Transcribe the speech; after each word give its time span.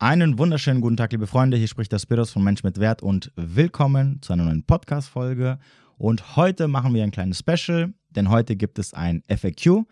Einen 0.00 0.38
wunderschönen 0.38 0.80
guten 0.80 0.96
Tag, 0.96 1.10
liebe 1.10 1.26
Freunde. 1.26 1.56
Hier 1.56 1.66
spricht 1.66 1.90
der 1.90 1.98
Spiros 1.98 2.30
von 2.30 2.44
Mensch 2.44 2.62
mit 2.62 2.78
Wert 2.78 3.02
und 3.02 3.32
willkommen 3.34 4.22
zu 4.22 4.32
einer 4.32 4.44
neuen 4.44 4.62
Podcast-Folge. 4.62 5.58
Und 5.96 6.36
heute 6.36 6.68
machen 6.68 6.94
wir 6.94 7.02
ein 7.02 7.10
kleines 7.10 7.40
Special, 7.40 7.92
denn 8.10 8.30
heute 8.30 8.54
gibt 8.54 8.78
es 8.78 8.94
ein 8.94 9.24
FAQ. 9.28 9.86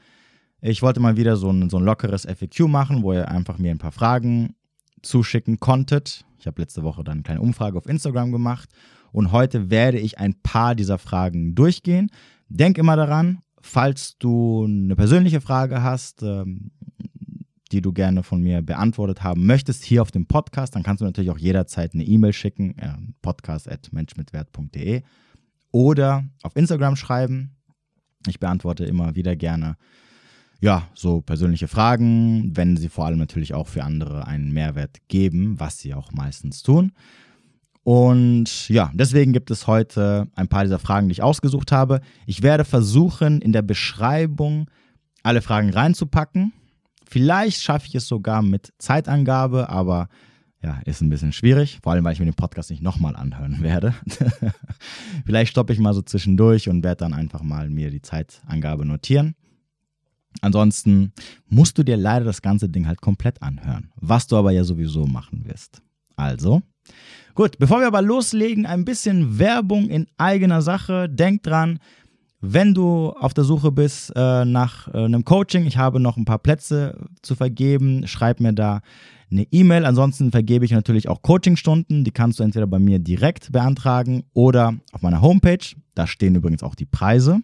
Ich 0.60 0.80
wollte 0.80 1.00
mal 1.00 1.16
wieder 1.16 1.36
so 1.36 1.50
ein, 1.50 1.68
so 1.70 1.78
ein 1.78 1.82
lockeres 1.82 2.24
FAQ 2.24 2.68
machen, 2.68 3.02
wo 3.02 3.14
ihr 3.14 3.26
einfach 3.26 3.58
mir 3.58 3.72
ein 3.72 3.78
paar 3.78 3.90
Fragen 3.90 4.54
zuschicken 5.02 5.58
konntet. 5.58 6.24
Ich 6.38 6.46
habe 6.46 6.62
letzte 6.62 6.84
Woche 6.84 7.02
dann 7.02 7.14
eine 7.14 7.22
kleine 7.24 7.40
Umfrage 7.40 7.76
auf 7.76 7.88
Instagram 7.88 8.30
gemacht 8.30 8.68
und 9.10 9.32
heute 9.32 9.70
werde 9.70 9.98
ich 9.98 10.20
ein 10.20 10.40
paar 10.40 10.76
dieser 10.76 10.98
Fragen 10.98 11.56
durchgehen. 11.56 12.12
Denk 12.48 12.78
immer 12.78 12.94
daran, 12.94 13.40
falls 13.60 14.16
du 14.18 14.66
eine 14.66 14.94
persönliche 14.94 15.40
Frage 15.40 15.82
hast, 15.82 16.22
ähm, 16.22 16.70
die 17.76 17.82
du 17.82 17.92
gerne 17.92 18.22
von 18.22 18.40
mir 18.40 18.62
beantwortet 18.62 19.22
haben 19.22 19.44
möchtest, 19.44 19.84
hier 19.84 20.00
auf 20.00 20.10
dem 20.10 20.24
Podcast, 20.24 20.74
dann 20.74 20.82
kannst 20.82 21.02
du 21.02 21.04
natürlich 21.04 21.30
auch 21.30 21.36
jederzeit 21.36 21.92
eine 21.92 22.04
E-Mail 22.04 22.32
schicken, 22.32 22.78
äh, 22.78 22.94
podcast.menschmitwert.de 23.20 25.02
oder 25.72 26.24
auf 26.42 26.56
Instagram 26.56 26.96
schreiben. 26.96 27.54
Ich 28.26 28.40
beantworte 28.40 28.86
immer 28.86 29.14
wieder 29.14 29.36
gerne 29.36 29.76
ja, 30.62 30.88
so 30.94 31.20
persönliche 31.20 31.68
Fragen, 31.68 32.56
wenn 32.56 32.78
sie 32.78 32.88
vor 32.88 33.04
allem 33.04 33.18
natürlich 33.18 33.52
auch 33.52 33.68
für 33.68 33.84
andere 33.84 34.26
einen 34.26 34.54
Mehrwert 34.54 34.96
geben, 35.08 35.60
was 35.60 35.78
sie 35.78 35.92
auch 35.92 36.12
meistens 36.12 36.62
tun. 36.62 36.92
Und 37.82 38.70
ja, 38.70 38.90
deswegen 38.94 39.34
gibt 39.34 39.50
es 39.50 39.66
heute 39.66 40.28
ein 40.34 40.48
paar 40.48 40.64
dieser 40.64 40.78
Fragen, 40.78 41.08
die 41.08 41.12
ich 41.12 41.22
ausgesucht 41.22 41.72
habe. 41.72 42.00
Ich 42.24 42.42
werde 42.42 42.64
versuchen, 42.64 43.42
in 43.42 43.52
der 43.52 43.60
Beschreibung 43.60 44.70
alle 45.22 45.42
Fragen 45.42 45.68
reinzupacken. 45.68 46.54
Vielleicht 47.08 47.62
schaffe 47.62 47.86
ich 47.86 47.94
es 47.94 48.08
sogar 48.08 48.42
mit 48.42 48.72
Zeitangabe, 48.78 49.68
aber 49.68 50.08
ja, 50.62 50.80
ist 50.84 51.00
ein 51.00 51.08
bisschen 51.08 51.32
schwierig, 51.32 51.78
vor 51.82 51.92
allem 51.92 52.04
weil 52.04 52.12
ich 52.12 52.18
mir 52.18 52.26
den 52.26 52.34
Podcast 52.34 52.70
nicht 52.70 52.82
nochmal 52.82 53.14
anhören 53.14 53.62
werde. 53.62 53.94
Vielleicht 55.24 55.52
stoppe 55.52 55.72
ich 55.72 55.78
mal 55.78 55.94
so 55.94 56.02
zwischendurch 56.02 56.68
und 56.68 56.82
werde 56.82 57.00
dann 57.00 57.14
einfach 57.14 57.42
mal 57.42 57.70
mir 57.70 57.90
die 57.90 58.02
Zeitangabe 58.02 58.84
notieren. 58.84 59.34
Ansonsten 60.42 61.12
musst 61.48 61.78
du 61.78 61.82
dir 61.82 61.96
leider 61.96 62.24
das 62.24 62.42
ganze 62.42 62.68
Ding 62.68 62.86
halt 62.86 63.00
komplett 63.00 63.42
anhören, 63.42 63.90
was 63.96 64.26
du 64.26 64.36
aber 64.36 64.50
ja 64.50 64.64
sowieso 64.64 65.06
machen 65.06 65.46
wirst. 65.46 65.82
Also, 66.16 66.62
gut, 67.34 67.58
bevor 67.58 67.80
wir 67.80 67.86
aber 67.86 68.02
loslegen, 68.02 68.66
ein 68.66 68.84
bisschen 68.84 69.38
Werbung 69.38 69.88
in 69.88 70.06
eigener 70.18 70.62
Sache. 70.62 71.08
Denk 71.08 71.42
dran, 71.42 71.78
wenn 72.40 72.74
du 72.74 73.10
auf 73.10 73.34
der 73.34 73.44
Suche 73.44 73.72
bist 73.72 74.12
äh, 74.14 74.44
nach 74.44 74.88
äh, 74.88 75.04
einem 75.04 75.24
Coaching, 75.24 75.66
ich 75.66 75.78
habe 75.78 76.00
noch 76.00 76.16
ein 76.16 76.24
paar 76.24 76.38
Plätze 76.38 76.98
zu 77.22 77.34
vergeben, 77.34 78.06
schreib 78.06 78.40
mir 78.40 78.52
da 78.52 78.80
eine 79.30 79.46
E-Mail. 79.50 79.84
Ansonsten 79.84 80.30
vergebe 80.30 80.64
ich 80.64 80.70
natürlich 80.70 81.08
auch 81.08 81.22
Coachingstunden. 81.22 82.04
Die 82.04 82.10
kannst 82.10 82.38
du 82.38 82.44
entweder 82.44 82.66
bei 82.66 82.78
mir 82.78 82.98
direkt 82.98 83.52
beantragen 83.52 84.24
oder 84.32 84.74
auf 84.92 85.02
meiner 85.02 85.22
Homepage. 85.22 85.74
Da 85.94 86.06
stehen 86.06 86.34
übrigens 86.34 86.62
auch 86.62 86.74
die 86.74 86.86
Preise. 86.86 87.40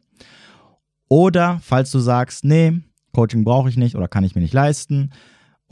Oder 1.09 1.61
falls 1.63 1.91
du 1.91 1.98
sagst, 1.98 2.45
nee, 2.45 2.81
Coaching 3.13 3.45
brauche 3.45 3.69
ich 3.69 3.77
nicht 3.77 3.97
oder 3.97 4.09
kann 4.09 4.25
ich 4.25 4.35
mir 4.35 4.41
nicht 4.41 4.55
leisten, 4.55 5.11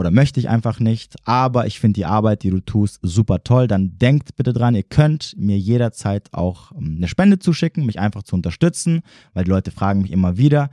oder 0.01 0.11
möchte 0.11 0.41
ich 0.41 0.49
einfach 0.49 0.81
nicht, 0.81 1.15
aber 1.27 1.67
ich 1.67 1.79
finde 1.79 1.99
die 1.99 2.07
Arbeit, 2.07 2.43
die 2.43 2.49
du 2.49 2.61
tust, 2.61 3.01
super 3.03 3.45
toll, 3.45 3.69
dann 3.69 3.99
denkt 3.99 4.35
bitte 4.35 4.55
dran, 4.55 4.75
ihr 4.75 4.83
könnt 4.83 5.35
mir 5.37 5.59
jederzeit 5.59 6.33
auch 6.33 6.73
ähm, 6.73 6.95
eine 6.97 7.07
Spende 7.07 7.39
zuschicken, 7.39 7.85
mich 7.85 8.01
einfach 8.01 8.23
zu 8.23 8.35
unterstützen, 8.35 9.03
weil 9.35 9.45
die 9.45 9.51
Leute 9.51 9.71
fragen 9.71 10.01
mich 10.01 10.11
immer 10.11 10.39
wieder. 10.39 10.71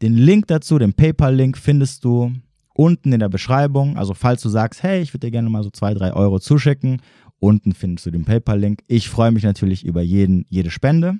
Den 0.00 0.14
Link 0.14 0.46
dazu, 0.46 0.78
den 0.78 0.94
PayPal-Link, 0.94 1.58
findest 1.58 2.06
du 2.06 2.32
unten 2.72 3.12
in 3.12 3.20
der 3.20 3.28
Beschreibung. 3.28 3.98
Also 3.98 4.14
falls 4.14 4.40
du 4.40 4.48
sagst, 4.48 4.82
hey, 4.82 5.02
ich 5.02 5.12
würde 5.12 5.26
dir 5.26 5.30
gerne 5.30 5.50
mal 5.50 5.62
so 5.62 5.68
zwei, 5.68 5.92
drei 5.92 6.14
Euro 6.14 6.40
zuschicken, 6.40 7.02
unten 7.38 7.74
findest 7.74 8.06
du 8.06 8.10
den 8.10 8.24
PayPal-Link. 8.24 8.82
Ich 8.86 9.10
freue 9.10 9.30
mich 9.30 9.42
natürlich 9.42 9.84
über 9.84 10.00
jeden, 10.00 10.46
jede 10.48 10.70
Spende. 10.70 11.18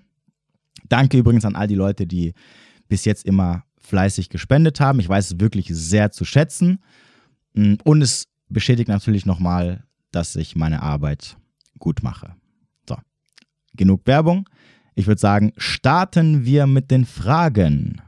Danke 0.88 1.18
übrigens 1.18 1.44
an 1.44 1.56
all 1.56 1.66
die 1.66 1.74
Leute, 1.74 2.06
die 2.06 2.32
bis 2.88 3.04
jetzt 3.04 3.26
immer 3.26 3.64
fleißig 3.80 4.30
gespendet 4.30 4.80
haben. 4.80 4.98
Ich 4.98 5.10
weiß 5.10 5.32
es 5.32 5.40
wirklich 5.40 5.66
sehr 5.68 6.10
zu 6.10 6.24
schätzen. 6.24 6.78
Mm, 7.54 7.74
und 7.84 8.02
es 8.02 8.26
bestätigt 8.48 8.88
natürlich 8.88 9.26
nochmal, 9.26 9.84
dass 10.10 10.36
ich 10.36 10.56
meine 10.56 10.82
Arbeit 10.82 11.36
gut 11.78 12.02
mache. 12.02 12.34
So, 12.88 12.96
genug 13.74 14.06
Werbung. 14.06 14.48
Ich 14.94 15.06
würde 15.06 15.20
sagen, 15.20 15.52
starten 15.56 16.44
wir 16.44 16.66
mit 16.66 16.90
den 16.90 17.06
Fragen. 17.06 18.02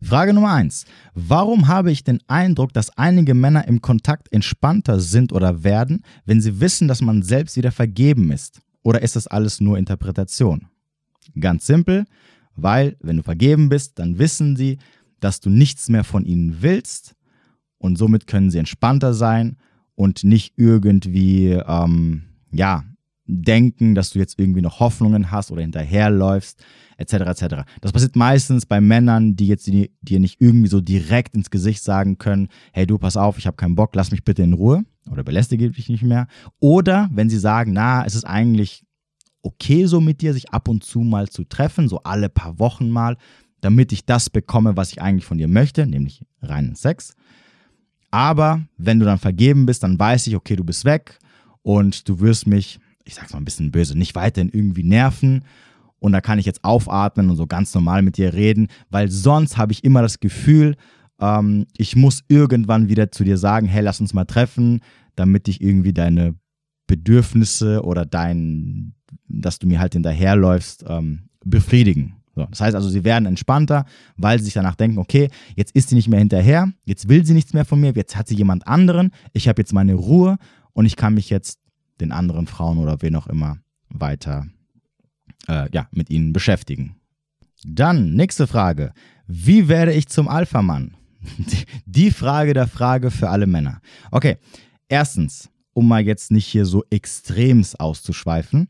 Frage 0.00 0.32
Nummer 0.32 0.54
1. 0.54 0.84
Warum 1.14 1.68
habe 1.68 1.92
ich 1.92 2.02
den 2.02 2.20
Eindruck, 2.26 2.72
dass 2.72 2.96
einige 2.98 3.34
Männer 3.34 3.68
im 3.68 3.80
Kontakt 3.80 4.32
entspannter 4.32 4.98
sind 4.98 5.32
oder 5.32 5.62
werden, 5.62 6.02
wenn 6.24 6.40
sie 6.40 6.60
wissen, 6.60 6.88
dass 6.88 7.00
man 7.00 7.22
selbst 7.22 7.56
wieder 7.56 7.70
vergeben 7.70 8.32
ist? 8.32 8.60
Oder 8.82 9.02
ist 9.02 9.14
das 9.14 9.28
alles 9.28 9.60
nur 9.60 9.78
Interpretation? 9.78 10.66
Ganz 11.38 11.66
simpel, 11.66 12.04
weil 12.56 12.96
wenn 13.00 13.18
du 13.18 13.22
vergeben 13.22 13.68
bist, 13.68 13.98
dann 14.00 14.18
wissen 14.18 14.56
sie, 14.56 14.78
dass 15.20 15.38
du 15.38 15.50
nichts 15.50 15.88
mehr 15.88 16.02
von 16.02 16.24
ihnen 16.24 16.62
willst 16.62 17.14
und 17.82 17.98
somit 17.98 18.28
können 18.28 18.50
sie 18.50 18.58
entspannter 18.58 19.12
sein 19.12 19.56
und 19.96 20.22
nicht 20.22 20.54
irgendwie, 20.56 21.50
ähm, 21.66 22.22
ja, 22.52 22.84
denken, 23.26 23.94
dass 23.94 24.10
du 24.10 24.20
jetzt 24.20 24.38
irgendwie 24.38 24.62
noch 24.62 24.78
Hoffnungen 24.78 25.32
hast 25.32 25.50
oder 25.50 25.62
hinterherläufst, 25.62 26.64
etc. 26.96 27.12
etc. 27.12 27.42
Das 27.80 27.92
passiert 27.92 28.14
meistens 28.14 28.66
bei 28.66 28.80
Männern, 28.80 29.34
die 29.34 29.48
jetzt 29.48 29.66
dir 29.66 30.20
nicht 30.20 30.40
irgendwie 30.40 30.68
so 30.68 30.80
direkt 30.80 31.34
ins 31.34 31.50
Gesicht 31.50 31.82
sagen 31.82 32.18
können, 32.18 32.48
hey 32.72 32.86
du, 32.86 32.98
pass 32.98 33.16
auf, 33.16 33.36
ich 33.38 33.46
habe 33.46 33.56
keinen 33.56 33.74
Bock, 33.74 33.96
lass 33.96 34.12
mich 34.12 34.22
bitte 34.22 34.44
in 34.44 34.52
Ruhe 34.52 34.84
oder 35.10 35.24
belästige 35.24 35.68
dich 35.70 35.88
nicht 35.88 36.04
mehr. 36.04 36.28
Oder 36.60 37.10
wenn 37.12 37.30
sie 37.30 37.38
sagen, 37.38 37.72
na, 37.72 38.04
es 38.04 38.14
ist 38.14 38.24
eigentlich 38.24 38.84
okay 39.42 39.86
so 39.86 40.00
mit 40.00 40.20
dir, 40.20 40.34
sich 40.34 40.50
ab 40.50 40.68
und 40.68 40.84
zu 40.84 41.00
mal 41.00 41.28
zu 41.28 41.42
treffen, 41.42 41.88
so 41.88 41.98
alle 42.04 42.28
paar 42.28 42.60
Wochen 42.60 42.90
mal, 42.90 43.16
damit 43.60 43.90
ich 43.92 44.04
das 44.04 44.30
bekomme, 44.30 44.76
was 44.76 44.92
ich 44.92 45.02
eigentlich 45.02 45.24
von 45.24 45.38
dir 45.38 45.48
möchte, 45.48 45.86
nämlich 45.86 46.24
reinen 46.42 46.76
Sex. 46.76 47.16
Aber 48.12 48.62
wenn 48.76 49.00
du 49.00 49.06
dann 49.06 49.18
vergeben 49.18 49.66
bist, 49.66 49.82
dann 49.82 49.98
weiß 49.98 50.26
ich, 50.26 50.36
okay, 50.36 50.54
du 50.54 50.62
bist 50.62 50.84
weg 50.84 51.18
und 51.62 52.08
du 52.08 52.20
wirst 52.20 52.46
mich, 52.46 52.78
ich 53.04 53.14
sag's 53.14 53.32
mal 53.32 53.40
ein 53.40 53.44
bisschen 53.44 53.72
böse, 53.72 53.98
nicht 53.98 54.14
weiterhin 54.14 54.50
irgendwie 54.52 54.84
nerven. 54.84 55.44
Und 55.98 56.12
da 56.12 56.20
kann 56.20 56.38
ich 56.38 56.46
jetzt 56.46 56.62
aufatmen 56.62 57.30
und 57.30 57.36
so 57.36 57.46
ganz 57.46 57.74
normal 57.74 58.02
mit 58.02 58.18
dir 58.18 58.34
reden, 58.34 58.68
weil 58.90 59.08
sonst 59.08 59.56
habe 59.56 59.72
ich 59.72 59.82
immer 59.82 60.02
das 60.02 60.20
Gefühl, 60.20 60.76
ähm, 61.20 61.66
ich 61.76 61.96
muss 61.96 62.22
irgendwann 62.28 62.88
wieder 62.88 63.10
zu 63.10 63.24
dir 63.24 63.38
sagen, 63.38 63.66
hey, 63.66 63.82
lass 63.82 64.00
uns 64.00 64.12
mal 64.12 64.24
treffen, 64.24 64.80
damit 65.16 65.48
ich 65.48 65.62
irgendwie 65.62 65.94
deine 65.94 66.34
Bedürfnisse 66.86 67.82
oder 67.82 68.04
dein, 68.04 68.94
dass 69.28 69.58
du 69.58 69.66
mir 69.66 69.80
halt 69.80 69.94
hinterherläufst, 69.94 70.84
ähm, 70.86 71.30
befriedigen. 71.44 72.16
So, 72.34 72.46
das 72.46 72.60
heißt 72.60 72.74
also, 72.74 72.88
sie 72.88 73.04
werden 73.04 73.26
entspannter, 73.26 73.84
weil 74.16 74.38
sie 74.38 74.46
sich 74.46 74.54
danach 74.54 74.74
denken, 74.74 74.98
okay, 74.98 75.28
jetzt 75.54 75.74
ist 75.74 75.90
sie 75.90 75.94
nicht 75.94 76.08
mehr 76.08 76.18
hinterher, 76.18 76.72
jetzt 76.84 77.08
will 77.08 77.26
sie 77.26 77.34
nichts 77.34 77.52
mehr 77.52 77.64
von 77.64 77.80
mir, 77.80 77.92
jetzt 77.94 78.16
hat 78.16 78.28
sie 78.28 78.36
jemand 78.36 78.66
anderen, 78.66 79.10
ich 79.32 79.48
habe 79.48 79.60
jetzt 79.60 79.72
meine 79.72 79.94
Ruhe 79.94 80.38
und 80.72 80.86
ich 80.86 80.96
kann 80.96 81.14
mich 81.14 81.28
jetzt 81.28 81.58
den 82.00 82.10
anderen 82.10 82.46
Frauen 82.46 82.78
oder 82.78 83.02
wen 83.02 83.16
auch 83.16 83.26
immer 83.26 83.58
weiter 83.90 84.46
äh, 85.48 85.68
ja, 85.72 85.88
mit 85.92 86.10
ihnen 86.10 86.32
beschäftigen. 86.32 86.96
Dann, 87.64 88.14
nächste 88.14 88.46
Frage. 88.46 88.92
Wie 89.26 89.68
werde 89.68 89.92
ich 89.92 90.08
zum 90.08 90.28
Alpha-Mann? 90.28 90.96
Die 91.86 92.10
Frage 92.10 92.54
der 92.54 92.66
Frage 92.66 93.10
für 93.10 93.28
alle 93.28 93.46
Männer. 93.46 93.80
Okay, 94.10 94.38
erstens, 94.88 95.50
um 95.72 95.86
mal 95.86 96.02
jetzt 96.02 96.30
nicht 96.30 96.46
hier 96.46 96.66
so 96.66 96.84
extrems 96.90 97.74
auszuschweifen, 97.76 98.68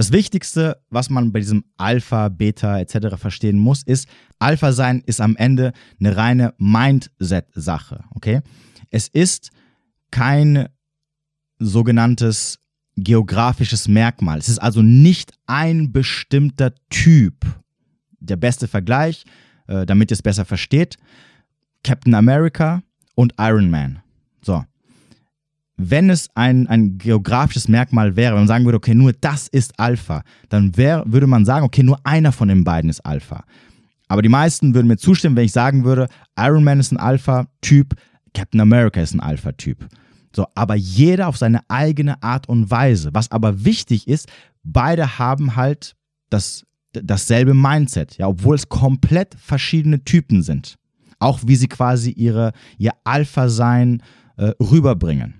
das 0.00 0.12
Wichtigste, 0.12 0.80
was 0.88 1.10
man 1.10 1.30
bei 1.30 1.40
diesem 1.40 1.62
Alpha, 1.76 2.30
Beta 2.30 2.78
etc. 2.80 3.18
verstehen 3.18 3.58
muss, 3.58 3.82
ist, 3.82 4.08
Alpha 4.38 4.72
sein 4.72 5.02
ist 5.04 5.20
am 5.20 5.36
Ende 5.36 5.74
eine 5.98 6.16
reine 6.16 6.54
Mindset-Sache. 6.56 8.02
Okay? 8.14 8.40
Es 8.88 9.08
ist 9.08 9.50
kein 10.10 10.70
sogenanntes 11.58 12.60
geografisches 12.96 13.88
Merkmal. 13.88 14.38
Es 14.38 14.48
ist 14.48 14.58
also 14.58 14.80
nicht 14.80 15.32
ein 15.44 15.92
bestimmter 15.92 16.72
Typ. 16.88 17.44
Der 18.20 18.36
beste 18.36 18.68
Vergleich, 18.68 19.26
äh, 19.66 19.84
damit 19.84 20.10
ihr 20.10 20.14
es 20.14 20.22
besser 20.22 20.46
versteht, 20.46 20.96
Captain 21.84 22.14
America 22.14 22.82
und 23.16 23.34
Iron 23.38 23.68
Man. 23.68 24.00
So 24.40 24.64
wenn 25.88 26.10
es 26.10 26.28
ein, 26.34 26.66
ein 26.66 26.98
geografisches 26.98 27.68
Merkmal 27.68 28.16
wäre, 28.16 28.32
wenn 28.32 28.42
man 28.42 28.48
sagen 28.48 28.64
würde, 28.64 28.78
okay, 28.78 28.94
nur 28.94 29.12
das 29.12 29.48
ist 29.48 29.78
Alpha, 29.78 30.22
dann 30.48 30.76
wär, 30.76 31.04
würde 31.06 31.26
man 31.26 31.44
sagen, 31.44 31.64
okay, 31.64 31.82
nur 31.82 31.98
einer 32.04 32.32
von 32.32 32.48
den 32.48 32.64
beiden 32.64 32.90
ist 32.90 33.00
Alpha. 33.00 33.44
Aber 34.08 34.22
die 34.22 34.28
meisten 34.28 34.74
würden 34.74 34.88
mir 34.88 34.96
zustimmen, 34.96 35.36
wenn 35.36 35.44
ich 35.44 35.52
sagen 35.52 35.84
würde, 35.84 36.08
Iron 36.36 36.64
Man 36.64 36.80
ist 36.80 36.92
ein 36.92 36.96
Alpha-Typ, 36.98 37.94
Captain 38.34 38.60
America 38.60 39.00
ist 39.00 39.14
ein 39.14 39.20
Alpha-Typ. 39.20 39.86
So, 40.34 40.46
aber 40.54 40.74
jeder 40.74 41.28
auf 41.28 41.36
seine 41.36 41.60
eigene 41.68 42.22
Art 42.22 42.48
und 42.48 42.70
Weise. 42.70 43.10
Was 43.12 43.30
aber 43.30 43.64
wichtig 43.64 44.06
ist, 44.08 44.28
beide 44.62 45.18
haben 45.18 45.56
halt 45.56 45.96
das, 46.28 46.64
dasselbe 46.92 47.54
Mindset, 47.54 48.18
ja, 48.18 48.28
obwohl 48.28 48.54
es 48.54 48.68
komplett 48.68 49.34
verschiedene 49.34 50.04
Typen 50.04 50.42
sind. 50.42 50.76
Auch 51.18 51.40
wie 51.44 51.56
sie 51.56 51.68
quasi 51.68 52.10
ihre, 52.10 52.52
ihr 52.78 52.92
Alpha-Sein 53.04 54.02
äh, 54.36 54.52
rüberbringen. 54.60 55.39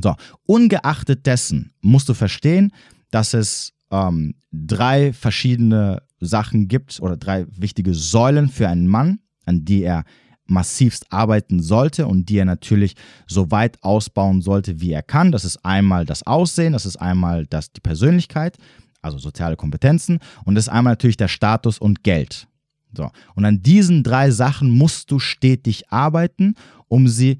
So, 0.00 0.14
ungeachtet 0.46 1.26
dessen 1.26 1.72
musst 1.80 2.08
du 2.08 2.14
verstehen, 2.14 2.72
dass 3.10 3.34
es 3.34 3.72
ähm, 3.90 4.34
drei 4.50 5.12
verschiedene 5.12 6.02
Sachen 6.20 6.68
gibt 6.68 7.00
oder 7.00 7.16
drei 7.16 7.46
wichtige 7.48 7.94
Säulen 7.94 8.48
für 8.48 8.68
einen 8.68 8.86
Mann, 8.86 9.20
an 9.44 9.64
die 9.64 9.82
er 9.82 10.04
massivst 10.46 11.12
arbeiten 11.12 11.62
sollte 11.62 12.06
und 12.06 12.28
die 12.28 12.38
er 12.38 12.44
natürlich 12.44 12.94
so 13.26 13.50
weit 13.50 13.82
ausbauen 13.82 14.42
sollte, 14.42 14.80
wie 14.80 14.92
er 14.92 15.02
kann. 15.02 15.32
Das 15.32 15.44
ist 15.44 15.64
einmal 15.64 16.04
das 16.04 16.26
Aussehen, 16.26 16.72
das 16.72 16.86
ist 16.86 16.96
einmal 16.96 17.46
das, 17.46 17.72
die 17.72 17.80
Persönlichkeit, 17.80 18.58
also 19.02 19.18
soziale 19.18 19.56
Kompetenzen 19.56 20.18
und 20.44 20.54
das 20.54 20.64
ist 20.64 20.72
einmal 20.72 20.92
natürlich 20.92 21.16
der 21.16 21.28
Status 21.28 21.78
und 21.78 22.02
Geld. 22.02 22.48
So. 22.94 23.10
Und 23.34 23.44
an 23.44 23.62
diesen 23.62 24.02
drei 24.02 24.30
Sachen 24.30 24.70
musst 24.70 25.10
du 25.10 25.18
stetig 25.18 25.90
arbeiten, 25.90 26.54
um 26.88 27.08
sie 27.08 27.38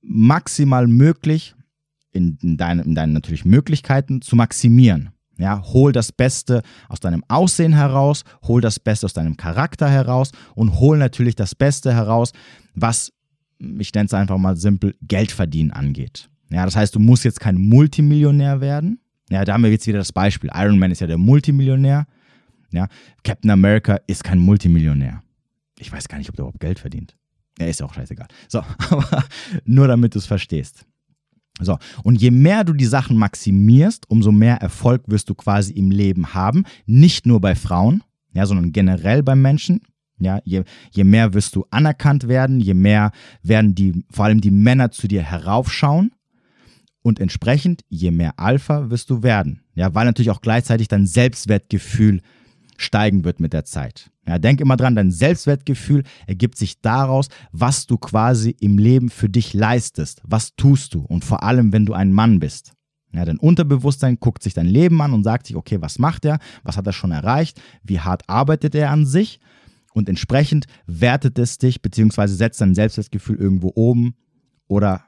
maximal 0.00 0.86
möglich 0.86 1.54
in, 2.12 2.38
in, 2.42 2.56
deine, 2.56 2.82
in 2.82 2.94
deinen 2.94 3.12
natürlich 3.12 3.44
Möglichkeiten 3.44 4.22
zu 4.22 4.36
maximieren. 4.36 5.10
Ja, 5.38 5.62
hol 5.72 5.92
das 5.92 6.12
Beste 6.12 6.62
aus 6.88 7.00
deinem 7.00 7.24
Aussehen 7.28 7.72
heraus, 7.72 8.24
hol 8.42 8.60
das 8.60 8.78
Beste 8.78 9.06
aus 9.06 9.14
deinem 9.14 9.38
Charakter 9.38 9.88
heraus 9.88 10.32
und 10.54 10.78
hol 10.78 10.98
natürlich 10.98 11.34
das 11.34 11.54
Beste 11.54 11.94
heraus, 11.94 12.32
was, 12.74 13.10
ich 13.58 13.94
nenne 13.94 14.04
es 14.06 14.12
einfach 14.12 14.36
mal 14.36 14.56
simpel, 14.56 14.94
Geldverdienen 15.00 15.70
angeht. 15.70 16.28
Ja, 16.50 16.66
das 16.66 16.76
heißt, 16.76 16.94
du 16.94 16.98
musst 16.98 17.24
jetzt 17.24 17.40
kein 17.40 17.56
Multimillionär 17.56 18.60
werden. 18.60 19.00
Ja, 19.30 19.44
da 19.44 19.54
haben 19.54 19.62
wir 19.62 19.70
jetzt 19.70 19.86
wieder 19.86 19.98
das 19.98 20.12
Beispiel. 20.12 20.50
Iron 20.52 20.78
Man 20.78 20.90
ist 20.90 21.00
ja 21.00 21.06
der 21.06 21.16
Multimillionär. 21.16 22.06
Ja, 22.72 22.88
Captain 23.24 23.50
America 23.50 23.98
ist 24.06 24.22
kein 24.22 24.38
Multimillionär. 24.38 25.22
Ich 25.78 25.90
weiß 25.90 26.08
gar 26.08 26.18
nicht, 26.18 26.28
ob 26.28 26.36
der 26.36 26.42
überhaupt 26.42 26.60
Geld 26.60 26.78
verdient. 26.78 27.16
Ja, 27.58 27.66
ist 27.66 27.80
ja 27.80 27.86
auch 27.86 27.94
scheißegal. 27.94 28.28
So, 28.48 28.62
aber 28.90 29.24
nur 29.64 29.88
damit 29.88 30.14
du 30.14 30.18
es 30.18 30.26
verstehst. 30.26 30.84
So, 31.60 31.78
und 32.04 32.20
je 32.20 32.30
mehr 32.30 32.64
du 32.64 32.72
die 32.72 32.86
Sachen 32.86 33.16
maximierst, 33.16 34.08
umso 34.08 34.32
mehr 34.32 34.56
Erfolg 34.56 35.02
wirst 35.06 35.28
du 35.28 35.34
quasi 35.34 35.72
im 35.72 35.90
Leben 35.90 36.32
haben. 36.34 36.64
Nicht 36.86 37.26
nur 37.26 37.40
bei 37.40 37.54
Frauen, 37.54 38.02
ja, 38.32 38.46
sondern 38.46 38.72
generell 38.72 39.22
bei 39.22 39.34
Menschen. 39.34 39.82
Ja, 40.18 40.40
je, 40.44 40.64
je 40.90 41.04
mehr 41.04 41.32
wirst 41.32 41.56
du 41.56 41.64
anerkannt 41.70 42.28
werden, 42.28 42.60
je 42.60 42.74
mehr 42.74 43.10
werden 43.42 43.74
die, 43.74 44.04
vor 44.10 44.26
allem 44.26 44.40
die 44.40 44.50
Männer 44.50 44.90
zu 44.90 45.08
dir 45.08 45.22
heraufschauen. 45.22 46.12
Und 47.02 47.18
entsprechend, 47.18 47.82
je 47.88 48.10
mehr 48.10 48.38
Alpha 48.38 48.90
wirst 48.90 49.08
du 49.08 49.22
werden. 49.22 49.62
Ja, 49.74 49.94
weil 49.94 50.04
natürlich 50.04 50.30
auch 50.30 50.42
gleichzeitig 50.42 50.88
dein 50.88 51.06
Selbstwertgefühl 51.06 52.20
steigen 52.80 53.24
wird 53.24 53.40
mit 53.40 53.52
der 53.52 53.64
Zeit. 53.64 54.10
Ja, 54.26 54.38
denk 54.38 54.60
immer 54.60 54.76
dran, 54.76 54.94
dein 54.94 55.10
Selbstwertgefühl 55.10 56.04
ergibt 56.26 56.56
sich 56.56 56.80
daraus, 56.80 57.28
was 57.52 57.86
du 57.86 57.98
quasi 57.98 58.56
im 58.60 58.78
Leben 58.78 59.10
für 59.10 59.28
dich 59.28 59.54
leistest. 59.54 60.22
Was 60.24 60.54
tust 60.56 60.94
du? 60.94 61.00
Und 61.00 61.24
vor 61.24 61.42
allem, 61.42 61.72
wenn 61.72 61.86
du 61.86 61.92
ein 61.92 62.12
Mann 62.12 62.40
bist. 62.40 62.72
Ja, 63.12 63.24
dein 63.24 63.38
Unterbewusstsein 63.38 64.18
guckt 64.20 64.42
sich 64.42 64.54
dein 64.54 64.66
Leben 64.66 65.02
an 65.02 65.12
und 65.12 65.24
sagt 65.24 65.46
sich, 65.46 65.56
okay, 65.56 65.80
was 65.80 65.98
macht 65.98 66.24
er? 66.24 66.38
Was 66.62 66.76
hat 66.76 66.86
er 66.86 66.92
schon 66.92 67.10
erreicht? 67.10 67.60
Wie 67.82 67.98
hart 67.98 68.28
arbeitet 68.28 68.74
er 68.74 68.90
an 68.90 69.04
sich? 69.04 69.40
Und 69.92 70.08
entsprechend 70.08 70.66
wertet 70.86 71.38
es 71.38 71.58
dich, 71.58 71.82
beziehungsweise 71.82 72.34
setzt 72.34 72.60
dein 72.60 72.76
Selbstwertgefühl 72.76 73.36
irgendwo 73.36 73.72
oben 73.74 74.14
oder 74.68 75.02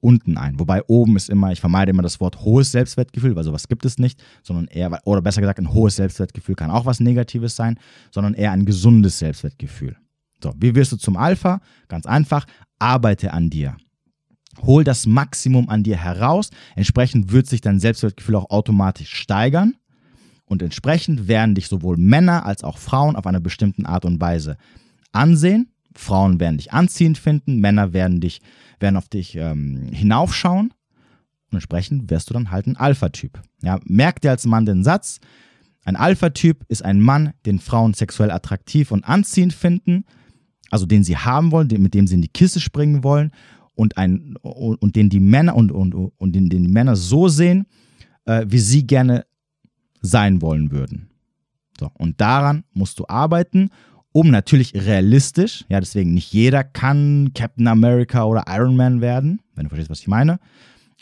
unten 0.00 0.36
ein. 0.36 0.58
Wobei 0.58 0.82
oben 0.86 1.16
ist 1.16 1.30
immer, 1.30 1.52
ich 1.52 1.60
vermeide 1.60 1.90
immer 1.90 2.02
das 2.02 2.20
Wort 2.20 2.40
hohes 2.40 2.72
Selbstwertgefühl, 2.72 3.36
weil 3.36 3.44
sowas 3.44 3.68
gibt 3.68 3.84
es 3.84 3.98
nicht, 3.98 4.22
sondern 4.42 4.66
eher, 4.66 5.00
oder 5.04 5.22
besser 5.22 5.40
gesagt, 5.40 5.58
ein 5.58 5.72
hohes 5.72 5.96
Selbstwertgefühl 5.96 6.54
kann 6.54 6.70
auch 6.70 6.86
was 6.86 7.00
Negatives 7.00 7.56
sein, 7.56 7.78
sondern 8.10 8.34
eher 8.34 8.52
ein 8.52 8.64
gesundes 8.64 9.18
Selbstwertgefühl. 9.18 9.96
So, 10.42 10.54
wie 10.58 10.74
wirst 10.74 10.92
du 10.92 10.96
zum 10.96 11.16
Alpha? 11.16 11.60
Ganz 11.88 12.06
einfach, 12.06 12.46
arbeite 12.78 13.32
an 13.32 13.50
dir. 13.50 13.76
Hol 14.62 14.84
das 14.84 15.06
Maximum 15.06 15.68
an 15.68 15.82
dir 15.82 15.96
heraus. 15.96 16.50
Entsprechend 16.74 17.32
wird 17.32 17.46
sich 17.46 17.60
dein 17.60 17.80
Selbstwertgefühl 17.80 18.36
auch 18.36 18.50
automatisch 18.50 19.14
steigern. 19.14 19.74
Und 20.44 20.62
entsprechend 20.62 21.28
werden 21.28 21.54
dich 21.54 21.68
sowohl 21.68 21.96
Männer 21.96 22.44
als 22.44 22.64
auch 22.64 22.78
Frauen 22.78 23.14
auf 23.14 23.26
einer 23.26 23.40
bestimmten 23.40 23.86
Art 23.86 24.04
und 24.04 24.20
Weise 24.20 24.56
ansehen 25.12 25.69
Frauen 25.94 26.40
werden 26.40 26.58
dich 26.58 26.72
anziehend 26.72 27.18
finden, 27.18 27.60
Männer 27.60 27.92
werden 27.92 28.20
dich, 28.20 28.40
werden 28.78 28.96
auf 28.96 29.08
dich 29.08 29.36
ähm, 29.36 29.88
hinaufschauen 29.92 30.72
und 31.50 31.56
entsprechend 31.56 32.10
wirst 32.10 32.30
du 32.30 32.34
dann 32.34 32.50
halt 32.50 32.66
ein 32.66 32.76
Alpha-Typ. 32.76 33.40
Ja, 33.62 33.80
merk 33.84 34.20
dir 34.20 34.30
als 34.30 34.46
Mann 34.46 34.66
den 34.66 34.84
Satz, 34.84 35.20
ein 35.84 35.96
Alpha-Typ 35.96 36.64
ist 36.68 36.84
ein 36.84 37.00
Mann, 37.00 37.32
den 37.46 37.58
Frauen 37.58 37.94
sexuell 37.94 38.30
attraktiv 38.30 38.92
und 38.92 39.04
anziehend 39.04 39.52
finden, 39.52 40.04
also 40.70 40.86
den 40.86 41.04
sie 41.04 41.16
haben 41.16 41.50
wollen, 41.50 41.68
mit 41.78 41.94
dem 41.94 42.06
sie 42.06 42.14
in 42.14 42.22
die 42.22 42.28
Kiste 42.28 42.60
springen 42.60 43.02
wollen 43.02 43.32
und, 43.74 43.96
ein, 43.96 44.36
und 44.42 44.94
den 44.94 45.08
die 45.08 45.20
Männer 45.20 45.56
und, 45.56 45.72
und, 45.72 45.94
und 45.94 46.32
den, 46.32 46.48
den 46.48 46.64
die 46.64 46.72
Männer 46.72 46.96
so 46.96 47.28
sehen, 47.28 47.66
äh, 48.26 48.44
wie 48.46 48.58
sie 48.58 48.86
gerne 48.86 49.26
sein 50.02 50.42
wollen 50.42 50.70
würden. 50.70 51.08
So, 51.78 51.90
und 51.94 52.20
daran 52.20 52.64
musst 52.72 52.98
du 52.98 53.06
arbeiten 53.08 53.70
um 54.12 54.30
natürlich 54.30 54.74
realistisch, 54.74 55.64
ja, 55.68 55.78
deswegen 55.80 56.14
nicht 56.14 56.32
jeder 56.32 56.64
kann 56.64 57.32
Captain 57.34 57.68
America 57.68 58.24
oder 58.24 58.44
Iron 58.48 58.76
Man 58.76 59.00
werden, 59.00 59.40
wenn 59.54 59.64
du 59.64 59.68
verstehst, 59.68 59.90
was 59.90 60.00
ich 60.00 60.08
meine, 60.08 60.40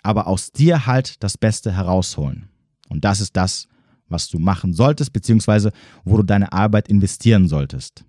aber 0.02 0.26
aus 0.26 0.52
dir 0.52 0.86
halt 0.86 1.22
das 1.22 1.38
Beste 1.38 1.72
herausholen. 1.72 2.48
Und 2.88 3.04
das 3.04 3.20
ist 3.20 3.36
das, 3.36 3.68
was 4.08 4.28
du 4.28 4.38
machen 4.38 4.72
solltest, 4.72 5.12
beziehungsweise 5.12 5.72
wo 6.04 6.16
du 6.16 6.22
deine 6.22 6.52
Arbeit 6.52 6.88
investieren 6.88 7.48
solltest. 7.48 8.04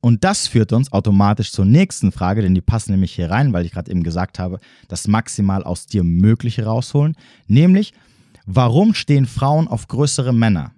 Und 0.00 0.22
das 0.22 0.46
führt 0.46 0.72
uns 0.72 0.92
automatisch 0.92 1.50
zur 1.50 1.64
nächsten 1.64 2.12
Frage, 2.12 2.42
denn 2.42 2.54
die 2.54 2.60
passen 2.60 2.92
nämlich 2.92 3.14
hier 3.14 3.30
rein, 3.30 3.52
weil 3.52 3.64
ich 3.64 3.72
gerade 3.72 3.90
eben 3.90 4.04
gesagt 4.04 4.38
habe, 4.38 4.60
das 4.86 5.08
maximal 5.08 5.64
aus 5.64 5.86
dir 5.86 6.04
Mögliche 6.04 6.64
rausholen, 6.64 7.16
nämlich, 7.48 7.92
warum 8.46 8.94
stehen 8.94 9.26
Frauen 9.26 9.66
auf 9.66 9.88
größere 9.88 10.32
Männer? 10.32 10.72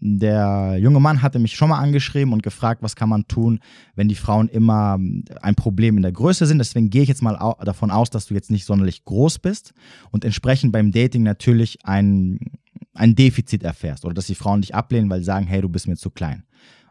Der 0.00 0.76
junge 0.80 1.00
Mann 1.00 1.22
hatte 1.22 1.40
mich 1.40 1.56
schon 1.56 1.70
mal 1.70 1.78
angeschrieben 1.78 2.32
und 2.32 2.44
gefragt, 2.44 2.82
was 2.82 2.94
kann 2.94 3.08
man 3.08 3.26
tun, 3.26 3.58
wenn 3.96 4.08
die 4.08 4.14
Frauen 4.14 4.48
immer 4.48 4.96
ein 5.42 5.54
Problem 5.56 5.96
in 5.96 6.02
der 6.02 6.12
Größe 6.12 6.46
sind. 6.46 6.58
Deswegen 6.58 6.88
gehe 6.88 7.02
ich 7.02 7.08
jetzt 7.08 7.22
mal 7.22 7.56
davon 7.64 7.90
aus, 7.90 8.08
dass 8.08 8.26
du 8.26 8.34
jetzt 8.34 8.50
nicht 8.50 8.64
sonderlich 8.64 9.04
groß 9.04 9.40
bist 9.40 9.72
und 10.10 10.24
entsprechend 10.24 10.72
beim 10.72 10.92
Dating 10.92 11.24
natürlich 11.24 11.84
ein, 11.84 12.38
ein 12.94 13.16
Defizit 13.16 13.64
erfährst 13.64 14.04
oder 14.04 14.14
dass 14.14 14.26
die 14.26 14.36
Frauen 14.36 14.60
dich 14.60 14.74
ablehnen, 14.74 15.10
weil 15.10 15.18
sie 15.18 15.26
sagen, 15.26 15.46
hey, 15.48 15.60
du 15.60 15.68
bist 15.68 15.88
mir 15.88 15.96
zu 15.96 16.10
klein. 16.10 16.44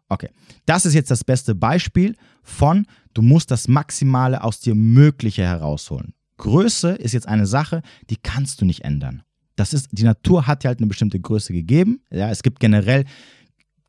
Okay, 0.10 0.30
das 0.66 0.86
ist 0.86 0.94
jetzt 0.94 1.12
das 1.12 1.24
beste 1.24 1.56
Beispiel 1.56 2.16
von, 2.44 2.88
du 3.14 3.22
musst 3.22 3.52
das 3.52 3.70
Maximale 3.70 4.44
aus 4.44 4.60
dir 4.60 4.76
Mögliche 4.76 5.44
herausholen. 5.44 6.14
Größe 6.38 6.92
ist 6.92 7.14
jetzt 7.14 7.28
eine 7.28 7.46
Sache, 7.46 7.82
die 8.10 8.18
kannst 8.18 8.62
du 8.62 8.66
nicht 8.66 8.84
ändern 8.84 9.24
das 9.58 9.74
ist, 9.74 9.90
die 9.92 10.04
Natur 10.04 10.48
hat 10.48 10.64
ja 10.64 10.70
halt 10.70 10.80
eine 10.80 10.88
bestimmte 10.88 11.20
Größe 11.20 11.52
gegeben. 11.52 12.00
Ja, 12.12 12.30
es 12.30 12.44
gibt 12.44 12.60
generell 12.60 13.04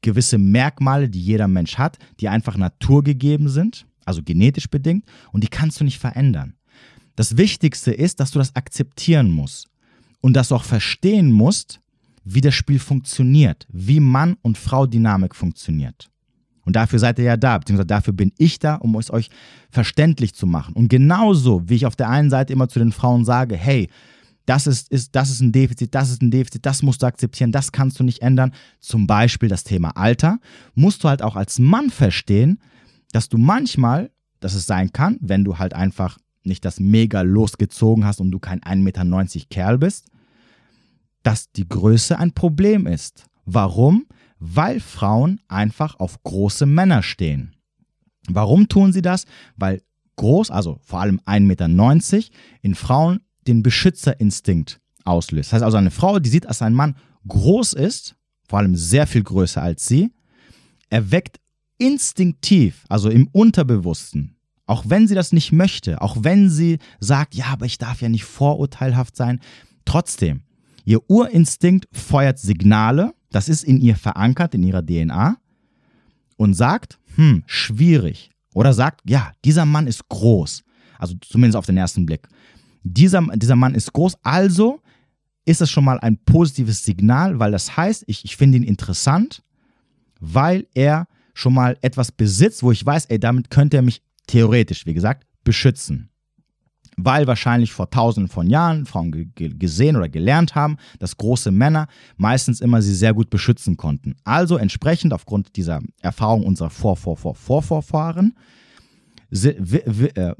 gewisse 0.00 0.38
Merkmale, 0.38 1.08
die 1.08 1.20
jeder 1.20 1.46
Mensch 1.46 1.76
hat, 1.76 1.98
die 2.20 2.28
einfach 2.28 2.56
naturgegeben 2.56 3.48
sind, 3.48 3.86
also 4.04 4.22
genetisch 4.22 4.68
bedingt, 4.68 5.04
und 5.32 5.44
die 5.44 5.48
kannst 5.48 5.78
du 5.78 5.84
nicht 5.84 5.98
verändern. 5.98 6.54
Das 7.16 7.36
Wichtigste 7.36 7.92
ist, 7.92 8.20
dass 8.20 8.30
du 8.30 8.38
das 8.38 8.56
akzeptieren 8.56 9.30
musst 9.30 9.68
und 10.20 10.34
dass 10.34 10.48
du 10.48 10.54
auch 10.54 10.64
verstehen 10.64 11.30
musst, 11.30 11.80
wie 12.24 12.40
das 12.40 12.54
Spiel 12.54 12.78
funktioniert, 12.78 13.66
wie 13.70 14.00
Mann 14.00 14.36
und 14.42 14.56
Frau 14.56 14.86
Dynamik 14.86 15.34
funktioniert. 15.34 16.10
Und 16.64 16.76
dafür 16.76 16.98
seid 16.98 17.18
ihr 17.18 17.24
ja 17.24 17.36
da, 17.36 17.58
beziehungsweise 17.58 17.86
dafür 17.86 18.12
bin 18.12 18.32
ich 18.36 18.58
da, 18.58 18.74
um 18.76 18.94
es 18.96 19.10
euch 19.10 19.30
verständlich 19.70 20.34
zu 20.34 20.46
machen. 20.46 20.74
Und 20.74 20.88
genauso, 20.88 21.68
wie 21.68 21.76
ich 21.76 21.86
auf 21.86 21.96
der 21.96 22.10
einen 22.10 22.30
Seite 22.30 22.52
immer 22.52 22.68
zu 22.68 22.78
den 22.78 22.92
Frauen 22.92 23.24
sage, 23.24 23.56
hey, 23.56 23.88
das 24.48 24.66
ist, 24.66 24.90
ist, 24.90 25.14
das 25.14 25.28
ist 25.28 25.40
ein 25.40 25.52
Defizit, 25.52 25.94
das 25.94 26.10
ist 26.10 26.22
ein 26.22 26.30
Defizit, 26.30 26.64
das 26.64 26.82
musst 26.82 27.02
du 27.02 27.06
akzeptieren, 27.06 27.52
das 27.52 27.70
kannst 27.70 28.00
du 28.00 28.04
nicht 28.04 28.22
ändern. 28.22 28.54
Zum 28.80 29.06
Beispiel 29.06 29.50
das 29.50 29.62
Thema 29.62 29.90
Alter. 29.90 30.38
Musst 30.74 31.04
du 31.04 31.08
halt 31.08 31.20
auch 31.20 31.36
als 31.36 31.58
Mann 31.58 31.90
verstehen, 31.90 32.58
dass 33.12 33.28
du 33.28 33.36
manchmal, 33.36 34.10
dass 34.40 34.54
es 34.54 34.64
sein 34.64 34.90
kann, 34.90 35.18
wenn 35.20 35.44
du 35.44 35.58
halt 35.58 35.74
einfach 35.74 36.18
nicht 36.44 36.64
das 36.64 36.80
mega 36.80 37.20
losgezogen 37.20 38.06
hast 38.06 38.20
und 38.20 38.30
du 38.30 38.38
kein 38.38 38.60
1,90 38.60 38.76
Meter 38.78 39.46
Kerl 39.50 39.76
bist, 39.76 40.06
dass 41.22 41.52
die 41.52 41.68
Größe 41.68 42.18
ein 42.18 42.32
Problem 42.32 42.86
ist. 42.86 43.26
Warum? 43.44 44.06
Weil 44.38 44.80
Frauen 44.80 45.40
einfach 45.48 46.00
auf 46.00 46.22
große 46.22 46.64
Männer 46.64 47.02
stehen. 47.02 47.54
Warum 48.30 48.68
tun 48.68 48.94
sie 48.94 49.02
das? 49.02 49.26
Weil 49.56 49.82
groß, 50.16 50.50
also 50.50 50.78
vor 50.82 51.00
allem 51.00 51.20
1,90 51.26 51.40
Meter, 51.40 51.68
in 52.62 52.74
Frauen 52.74 53.20
den 53.48 53.62
Beschützerinstinkt 53.62 54.80
auslöst. 55.04 55.48
Das 55.48 55.54
heißt 55.54 55.64
also, 55.64 55.76
eine 55.78 55.90
Frau, 55.90 56.18
die 56.18 56.28
sieht, 56.28 56.44
dass 56.44 56.62
ein 56.62 56.74
Mann 56.74 56.96
groß 57.26 57.72
ist, 57.72 58.14
vor 58.48 58.58
allem 58.58 58.76
sehr 58.76 59.06
viel 59.06 59.22
größer 59.22 59.62
als 59.62 59.86
sie, 59.86 60.10
erweckt 60.90 61.40
instinktiv, 61.78 62.84
also 62.88 63.08
im 63.08 63.28
Unterbewussten, 63.28 64.36
auch 64.66 64.84
wenn 64.86 65.06
sie 65.06 65.14
das 65.14 65.32
nicht 65.32 65.52
möchte, 65.52 66.02
auch 66.02 66.16
wenn 66.20 66.50
sie 66.50 66.78
sagt, 67.00 67.34
ja, 67.34 67.46
aber 67.46 67.66
ich 67.66 67.78
darf 67.78 68.00
ja 68.00 68.08
nicht 68.08 68.24
vorurteilhaft 68.24 69.16
sein, 69.16 69.40
trotzdem, 69.84 70.42
ihr 70.84 71.08
Urinstinkt 71.08 71.88
feuert 71.92 72.38
Signale, 72.38 73.14
das 73.30 73.48
ist 73.48 73.64
in 73.64 73.80
ihr 73.80 73.96
verankert, 73.96 74.54
in 74.54 74.62
ihrer 74.62 74.84
DNA, 74.84 75.36
und 76.36 76.54
sagt, 76.54 76.98
hm, 77.16 77.42
schwierig. 77.46 78.30
Oder 78.54 78.72
sagt, 78.72 79.02
ja, 79.08 79.32
dieser 79.44 79.66
Mann 79.66 79.86
ist 79.86 80.08
groß. 80.08 80.62
Also 80.98 81.14
zumindest 81.20 81.56
auf 81.56 81.66
den 81.66 81.76
ersten 81.76 82.06
Blick. 82.06 82.28
Dieser, 82.82 83.22
dieser 83.36 83.56
Mann 83.56 83.74
ist 83.74 83.92
groß, 83.92 84.16
also 84.22 84.80
ist 85.44 85.60
das 85.60 85.70
schon 85.70 85.84
mal 85.84 85.98
ein 86.00 86.18
positives 86.18 86.84
Signal, 86.84 87.38
weil 87.38 87.52
das 87.52 87.76
heißt, 87.76 88.04
ich, 88.06 88.24
ich 88.24 88.36
finde 88.36 88.58
ihn 88.58 88.64
interessant, 88.64 89.42
weil 90.20 90.66
er 90.74 91.06
schon 91.32 91.54
mal 91.54 91.78
etwas 91.80 92.12
besitzt, 92.12 92.62
wo 92.62 92.72
ich 92.72 92.84
weiß, 92.84 93.06
ey, 93.06 93.18
damit 93.18 93.50
könnte 93.50 93.76
er 93.76 93.82
mich 93.82 94.02
theoretisch, 94.26 94.86
wie 94.86 94.94
gesagt, 94.94 95.26
beschützen. 95.44 96.10
Weil 96.96 97.28
wahrscheinlich 97.28 97.72
vor 97.72 97.90
tausenden 97.90 98.28
von 98.28 98.50
Jahren 98.50 98.84
Frauen 98.84 99.32
gesehen 99.36 99.96
oder 99.96 100.08
gelernt 100.08 100.56
haben, 100.56 100.78
dass 100.98 101.16
große 101.16 101.52
Männer 101.52 101.86
meistens 102.16 102.60
immer 102.60 102.82
sie 102.82 102.94
sehr 102.94 103.14
gut 103.14 103.30
beschützen 103.30 103.76
konnten. 103.76 104.16
Also 104.24 104.56
entsprechend 104.56 105.12
aufgrund 105.12 105.54
dieser 105.56 105.80
Erfahrung 106.02 106.44
unserer 106.44 106.70
Vor, 106.70 106.96
Vor, 106.96 107.16
Vor, 107.16 107.36
Vorvorfahren 107.36 108.34
äh, 109.30 110.34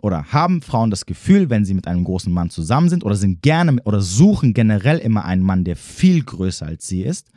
oder 0.00 0.32
haben 0.32 0.62
Frauen 0.62 0.90
das 0.90 1.06
Gefühl, 1.06 1.50
wenn 1.50 1.64
sie 1.64 1.74
mit 1.74 1.86
einem 1.86 2.04
großen 2.04 2.32
Mann 2.32 2.50
zusammen 2.50 2.88
sind 2.88 3.04
oder 3.04 3.14
sind 3.14 3.42
gerne 3.42 3.82
oder 3.84 4.00
suchen 4.00 4.54
generell 4.54 4.98
immer 4.98 5.24
einen 5.24 5.42
Mann, 5.42 5.64
der 5.64 5.76
viel 5.76 6.22
größer 6.22 6.66
als 6.66 6.86
sie 6.86 7.02
ist, 7.02 7.28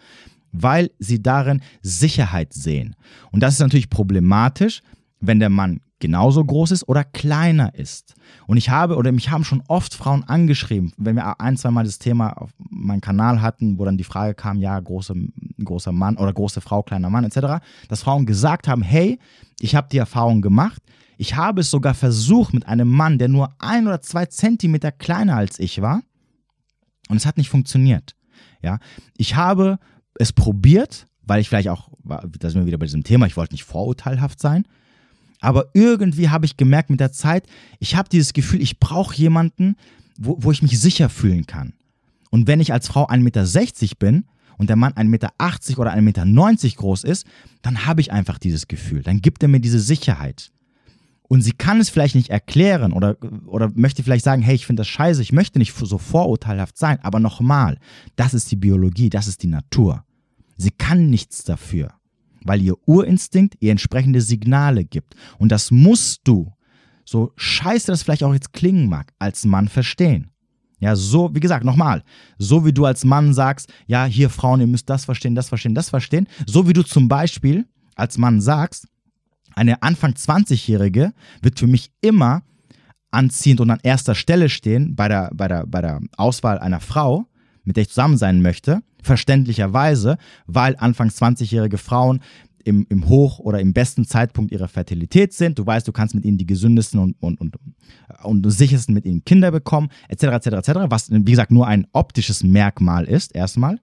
weil 0.51 0.91
sie 1.00 1.22
darin 1.22 1.62
Sicherheit 1.82 2.53
sehen. 2.53 2.96
Und 3.32 3.41
das 3.41 3.56
ist 3.56 3.60
natürlich 3.60 3.89
problematisch, 3.89 4.82
wenn 5.20 5.39
der 5.39 5.50
Mann 5.50 5.82
genauso 6.01 6.44
groß 6.44 6.72
ist 6.72 6.89
oder 6.89 7.03
kleiner 7.03 7.74
ist. 7.75 8.15
Und 8.48 8.58
ich 8.58 8.70
habe 8.70 8.98
oder 8.98 9.12
mich 9.12 9.30
haben 9.30 9.46
schon 9.46 9.63
oft 9.68 9.94
Frauen 9.94 10.24
angeschrieben, 10.24 10.91
wenn 10.98 11.15
wir 11.15 11.39
ein, 11.39 11.56
zwei 11.56 11.72
Mal 11.72 11.86
das 11.86 12.00
Thema 12.00 12.32
auf 12.32 12.50
meinem 12.58 13.01
Kanal 13.01 13.41
hatten, 13.41 13.77
wo 13.77 13.86
dann 13.86 13.98
die 13.98 14.03
Frage 14.03 14.34
kam, 14.34 14.58
ja, 14.58 14.77
große, 14.80 15.13
großer 15.63 15.91
Mann 15.91 16.18
oder 16.18 16.34
große 16.34 16.60
Frau, 16.60 16.84
kleiner 16.84 17.10
Mann 17.10 17.24
etc., 17.24 17.63
dass 17.88 18.01
Frauen 18.01 18.25
gesagt 18.25 18.68
haben, 18.68 18.82
hey, 18.82 19.20
ich 19.60 19.75
habe 19.75 19.88
die 19.91 20.00
Erfahrung 20.00 20.41
gemacht, 20.41 20.82
ich 21.18 21.36
habe 21.36 21.62
es 21.62 21.70
sogar 21.70 21.94
versucht 21.94 22.53
mit 22.53 22.68
einem 22.68 22.89
Mann, 22.89 23.18
der 23.18 23.27
nur 23.27 23.53
ein 23.60 23.88
oder 23.88 24.01
zwei 24.01 24.25
Zentimeter 24.25 24.91
kleiner 24.91 25.36
als 25.36 25.60
ich 25.60 25.82
war 25.82 26.01
und 27.10 27.18
es 27.18 27.25
hat 27.25 27.38
nicht 27.38 27.50
funktioniert. 27.50 28.15
Ja, 28.62 28.80
ich 29.18 29.36
habe 29.36 29.80
es 30.15 30.34
probiert, 30.34 31.08
weil 31.24 31.41
ich 31.41 31.50
vielleicht 31.50 31.70
auch, 31.70 31.89
da 32.03 32.50
sind 32.50 32.62
wir 32.62 32.65
wieder 32.65 32.77
bei 32.77 32.86
diesem 32.86 33.03
Thema, 33.03 33.25
ich 33.25 33.38
wollte 33.38 33.53
nicht 33.53 33.63
vorurteilhaft 33.63 34.39
sein, 34.39 34.65
aber 35.39 35.70
irgendwie 35.74 36.30
habe 36.30 36.46
ich 36.46 36.56
gemerkt 36.56 36.89
mit 36.89 37.00
der 37.00 37.12
Zeit, 37.12 37.48
ich 37.80 37.96
habe 37.96 38.10
dieses 38.10 38.34
Gefühl, 38.34 38.62
ich 38.62 38.80
brauche 38.80 39.15
jemanden, 39.15 39.75
wo, 40.18 40.38
wo 40.39 40.51
ich 40.51 40.62
mich 40.62 40.80
sicher 40.80 41.10
fühlen 41.10 41.48
kann. 41.48 41.74
Und 42.30 42.48
wenn 42.48 42.60
ich 42.60 42.72
als 42.72 42.88
Frau 42.88 43.08
1,60 43.08 43.20
Meter 43.24 43.96
bin 43.98 44.25
und 44.58 44.70
der 44.70 44.75
Mann 44.75 44.94
1,80 44.94 45.03
Meter 45.06 45.32
oder 45.80 45.94
1,90 45.94 46.01
Meter 46.01 46.75
groß 46.77 47.03
ist, 47.03 47.25
dann 47.63 47.86
habe 47.86 48.01
ich 48.01 48.12
einfach 48.12 48.38
dieses 48.38 48.68
Gefühl. 48.68 49.01
Dann 49.01 49.22
gibt 49.22 49.41
er 49.44 49.50
mir 49.50 49.60
diese 49.60 49.80
Sicherheit. 49.80 50.51
Und 51.31 51.41
sie 51.41 51.53
kann 51.53 51.79
es 51.79 51.89
vielleicht 51.89 52.15
nicht 52.15 52.29
erklären 52.29 52.91
oder, 52.91 53.15
oder 53.45 53.71
möchte 53.73 54.03
vielleicht 54.03 54.25
sagen, 54.25 54.41
hey, 54.41 54.55
ich 54.55 54.65
finde 54.65 54.81
das 54.81 54.89
scheiße, 54.89 55.21
ich 55.21 55.31
möchte 55.31 55.59
nicht 55.59 55.73
so 55.73 55.97
vorurteilhaft 55.97 56.77
sein. 56.77 57.00
Aber 57.03 57.21
nochmal, 57.21 57.77
das 58.17 58.33
ist 58.33 58.51
die 58.51 58.57
Biologie, 58.57 59.09
das 59.09 59.27
ist 59.27 59.41
die 59.41 59.47
Natur. 59.47 60.03
Sie 60.57 60.71
kann 60.71 61.09
nichts 61.09 61.43
dafür 61.45 61.93
weil 62.43 62.61
ihr 62.61 62.75
Urinstinkt 62.88 63.55
ihr 63.59 63.71
entsprechende 63.71 64.21
Signale 64.21 64.83
gibt. 64.83 65.15
Und 65.38 65.51
das 65.51 65.71
musst 65.71 66.21
du, 66.23 66.51
so 67.05 67.31
scheiße 67.35 67.88
das 67.88 68.03
vielleicht 68.03 68.23
auch 68.23 68.33
jetzt 68.33 68.53
klingen 68.53 68.89
mag, 68.89 69.13
als 69.19 69.45
Mann 69.45 69.67
verstehen. 69.67 70.29
Ja, 70.79 70.95
so, 70.95 71.33
wie 71.35 71.39
gesagt, 71.39 71.63
nochmal, 71.63 72.03
so 72.39 72.65
wie 72.65 72.73
du 72.73 72.85
als 72.85 73.05
Mann 73.05 73.35
sagst, 73.35 73.71
ja, 73.85 74.05
hier 74.05 74.31
Frauen, 74.31 74.61
ihr 74.61 74.67
müsst 74.67 74.89
das 74.89 75.05
verstehen, 75.05 75.35
das 75.35 75.50
verstehen, 75.50 75.75
das 75.75 75.91
verstehen, 75.91 76.27
so 76.47 76.67
wie 76.67 76.73
du 76.73 76.81
zum 76.81 77.07
Beispiel 77.07 77.67
als 77.95 78.17
Mann 78.17 78.41
sagst, 78.41 78.88
eine 79.55 79.81
Anfang 79.84 80.13
20-Jährige 80.13 81.13
wird 81.41 81.60
für 81.60 81.67
mich 81.67 81.91
immer 82.01 82.43
anziehend 83.12 83.60
und 83.60 83.70
an 83.70 83.79
erster 83.84 84.15
Stelle 84.15 84.50
stehen 84.50 84.96
bei 84.96 85.08
der, 85.08 85.29
bei 85.34 85.48
der, 85.48 85.65
bei 85.67 85.81
der 85.81 86.00
Auswahl 86.17 86.60
einer 86.60 86.79
Frau, 86.79 87.25
mit 87.63 87.75
der 87.75 87.84
ich 87.84 87.89
zusammen 87.89 88.17
sein 88.17 88.41
möchte, 88.41 88.81
verständlicherweise, 89.03 90.17
weil 90.46 90.75
Anfangs 90.77 91.22
20-jährige 91.22 91.77
Frauen 91.77 92.22
im, 92.63 92.86
im 92.89 93.08
Hoch- 93.10 93.39
oder 93.39 93.60
im 93.60 93.74
besten 93.74 94.05
Zeitpunkt 94.05 94.51
ihrer 94.51 94.67
Fertilität 94.67 95.34
sind. 95.34 95.58
Du 95.60 95.65
weißt, 95.65 95.88
du 95.88 95.91
kannst 95.91 96.15
mit 96.15 96.25
ihnen 96.25 96.38
die 96.38 96.46
gesündesten 96.46 97.00
und, 97.00 97.15
und, 97.20 97.39
und, 97.39 97.55
und 98.24 98.51
sichersten 98.51 98.93
mit 98.93 99.05
ihnen 99.05 99.25
Kinder 99.25 99.51
bekommen, 99.51 99.89
etc., 100.10 100.24
etc., 100.24 100.48
etc., 100.48 100.70
was, 100.89 101.10
wie 101.12 101.31
gesagt, 101.31 101.51
nur 101.51 101.67
ein 101.67 101.88
optisches 101.91 102.43
Merkmal 102.43 103.05
ist, 103.05 103.36
erstmal. 103.36 103.79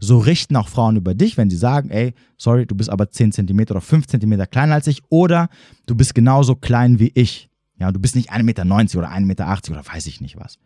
So 0.00 0.18
richten 0.18 0.56
auch 0.56 0.68
Frauen 0.68 0.96
über 0.96 1.14
dich, 1.14 1.36
wenn 1.36 1.50
sie 1.50 1.56
sagen, 1.56 1.90
ey, 1.90 2.14
sorry, 2.36 2.66
du 2.66 2.74
bist 2.74 2.90
aber 2.90 3.10
10 3.10 3.32
cm 3.32 3.60
oder 3.70 3.80
5 3.80 4.06
cm 4.06 4.50
kleiner 4.50 4.74
als 4.74 4.86
ich 4.86 5.02
oder 5.08 5.48
du 5.86 5.94
bist 5.94 6.14
genauso 6.14 6.54
klein 6.54 6.98
wie 6.98 7.12
ich. 7.14 7.50
Ja, 7.78 7.92
du 7.92 7.98
bist 7.98 8.14
nicht 8.14 8.30
1,90 8.32 8.42
Meter 8.42 8.62
oder 8.98 9.10
1,80 9.10 9.20
Meter 9.24 9.46
oder 9.70 9.86
weiß 9.86 10.06
ich 10.06 10.20
nicht 10.20 10.36
was. 10.36 10.58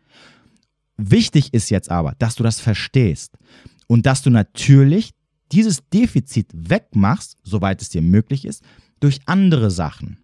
Wichtig 0.97 1.53
ist 1.53 1.71
jetzt 1.71 1.91
aber, 1.91 2.15
dass 2.19 2.35
du 2.35 2.43
das 2.43 2.61
verstehst 2.61 3.37
und 3.87 4.07
dass 4.07 4.23
du 4.23 4.31
natürlich 4.31 5.13
dieses 5.53 5.89
Defizit 5.89 6.49
wegmachst, 6.53 7.39
soweit 7.43 7.83
es 7.83 7.89
dir 7.89 8.03
möglich 8.03 8.45
ist, 8.45 8.63
durch 9.01 9.21
andere 9.27 9.71
Sachen. 9.71 10.19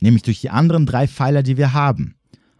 Nämlich 0.00 0.22
durch 0.22 0.40
die 0.40 0.50
anderen 0.50 0.86
drei 0.86 1.08
Pfeiler, 1.08 1.42
die 1.42 1.56
wir 1.56 1.72
haben. 1.72 2.16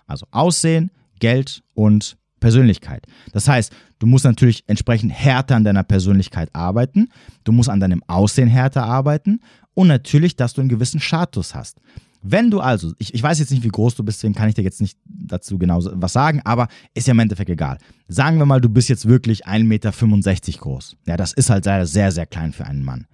Also 0.06 0.26
Aussehen, 0.30 0.90
Geld 1.18 1.62
und 1.74 2.16
Persönlichkeit. 2.44 3.06
Das 3.32 3.48
heißt, 3.48 3.72
du 3.98 4.06
musst 4.06 4.26
natürlich 4.26 4.64
entsprechend 4.66 5.12
härter 5.12 5.56
an 5.56 5.64
deiner 5.64 5.82
Persönlichkeit 5.82 6.50
arbeiten, 6.54 7.08
du 7.44 7.52
musst 7.52 7.70
an 7.70 7.80
deinem 7.80 8.02
Aussehen 8.06 8.48
härter 8.48 8.84
arbeiten 8.84 9.40
und 9.72 9.88
natürlich, 9.88 10.36
dass 10.36 10.52
du 10.52 10.60
einen 10.60 10.68
gewissen 10.68 11.00
Status 11.00 11.54
hast. 11.54 11.78
Wenn 12.20 12.50
du 12.50 12.60
also, 12.60 12.92
ich, 12.98 13.14
ich 13.14 13.22
weiß 13.22 13.38
jetzt 13.38 13.50
nicht, 13.50 13.64
wie 13.64 13.68
groß 13.68 13.94
du 13.94 14.02
bist, 14.04 14.18
deswegen 14.18 14.34
kann 14.34 14.50
ich 14.50 14.54
dir 14.54 14.62
jetzt 14.62 14.82
nicht 14.82 14.98
dazu 15.06 15.56
genau 15.56 15.80
was 15.82 16.12
sagen, 16.12 16.42
aber 16.44 16.68
ist 16.92 17.06
ja 17.06 17.12
im 17.12 17.18
Endeffekt 17.18 17.48
egal. 17.48 17.78
Sagen 18.08 18.36
wir 18.36 18.44
mal, 18.44 18.60
du 18.60 18.68
bist 18.68 18.90
jetzt 18.90 19.08
wirklich 19.08 19.46
1,65 19.46 19.62
Meter 19.64 19.92
groß. 20.58 20.96
Ja, 21.06 21.16
das 21.16 21.32
ist 21.32 21.48
halt 21.48 21.64
sehr, 21.64 22.12
sehr 22.12 22.26
klein 22.26 22.52
für 22.52 22.66
einen 22.66 22.84
Mann. 22.84 23.06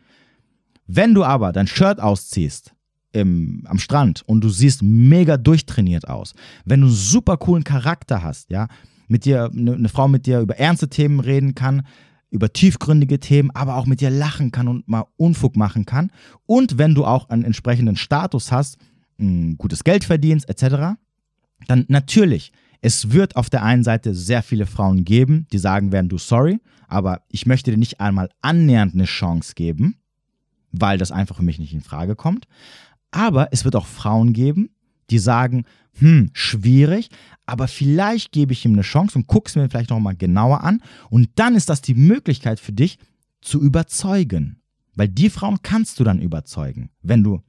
Wenn 0.88 1.14
du 1.14 1.22
aber 1.22 1.52
dein 1.52 1.68
Shirt 1.68 2.00
ausziehst 2.00 2.74
im, 3.12 3.62
am 3.66 3.78
Strand 3.78 4.22
und 4.26 4.42
du 4.42 4.48
siehst 4.48 4.82
mega 4.82 5.36
durchtrainiert 5.36 6.08
aus, 6.08 6.34
wenn 6.64 6.80
du 6.80 6.88
einen 6.88 6.96
super 6.96 7.36
coolen 7.36 7.62
Charakter 7.62 8.24
hast, 8.24 8.50
ja, 8.50 8.66
mit 9.10 9.24
dir, 9.24 9.50
eine, 9.52 9.74
eine 9.74 9.88
Frau 9.88 10.08
mit 10.08 10.26
dir 10.26 10.40
über 10.40 10.56
ernste 10.56 10.88
Themen 10.88 11.20
reden 11.20 11.54
kann, 11.54 11.82
über 12.30 12.52
tiefgründige 12.52 13.18
Themen, 13.18 13.50
aber 13.50 13.76
auch 13.76 13.86
mit 13.86 14.00
dir 14.00 14.10
lachen 14.10 14.52
kann 14.52 14.68
und 14.68 14.88
mal 14.88 15.06
Unfug 15.16 15.56
machen 15.56 15.84
kann. 15.84 16.10
Und 16.46 16.78
wenn 16.78 16.94
du 16.94 17.04
auch 17.04 17.28
einen 17.28 17.44
entsprechenden 17.44 17.96
Status 17.96 18.52
hast, 18.52 18.78
gutes 19.58 19.84
Geld 19.84 20.04
verdienst, 20.04 20.48
etc., 20.48 20.96
dann 21.66 21.84
natürlich, 21.88 22.52
es 22.80 23.12
wird 23.12 23.36
auf 23.36 23.50
der 23.50 23.62
einen 23.62 23.84
Seite 23.84 24.14
sehr 24.14 24.42
viele 24.42 24.64
Frauen 24.66 25.04
geben, 25.04 25.46
die 25.52 25.58
sagen 25.58 25.92
werden, 25.92 26.08
du 26.08 26.16
sorry, 26.16 26.58
aber 26.88 27.22
ich 27.28 27.46
möchte 27.46 27.70
dir 27.70 27.76
nicht 27.76 28.00
einmal 28.00 28.30
annähernd 28.40 28.94
eine 28.94 29.04
Chance 29.04 29.54
geben, 29.54 29.96
weil 30.72 30.98
das 30.98 31.12
einfach 31.12 31.36
für 31.36 31.42
mich 31.42 31.58
nicht 31.58 31.74
in 31.74 31.82
Frage 31.82 32.16
kommt. 32.16 32.46
Aber 33.10 33.48
es 33.50 33.64
wird 33.64 33.76
auch 33.76 33.86
Frauen 33.86 34.32
geben, 34.32 34.70
die 35.10 35.18
sagen, 35.18 35.64
hm, 35.98 36.30
schwierig, 36.32 37.10
aber 37.46 37.68
vielleicht 37.68 38.32
gebe 38.32 38.52
ich 38.52 38.64
ihm 38.64 38.72
eine 38.72 38.82
Chance 38.82 39.18
und 39.18 39.26
gucke 39.26 39.48
es 39.48 39.56
mir 39.56 39.68
vielleicht 39.68 39.90
nochmal 39.90 40.16
genauer 40.16 40.62
an. 40.62 40.82
Und 41.10 41.30
dann 41.34 41.54
ist 41.54 41.68
das 41.68 41.82
die 41.82 41.94
Möglichkeit 41.94 42.60
für 42.60 42.72
dich 42.72 42.98
zu 43.40 43.60
überzeugen. 43.60 44.60
Weil 44.94 45.08
die 45.08 45.30
Frauen 45.30 45.58
kannst 45.62 45.98
du 45.98 46.04
dann 46.04 46.20
überzeugen, 46.20 46.90
wenn 47.02 47.22
du 47.22 47.40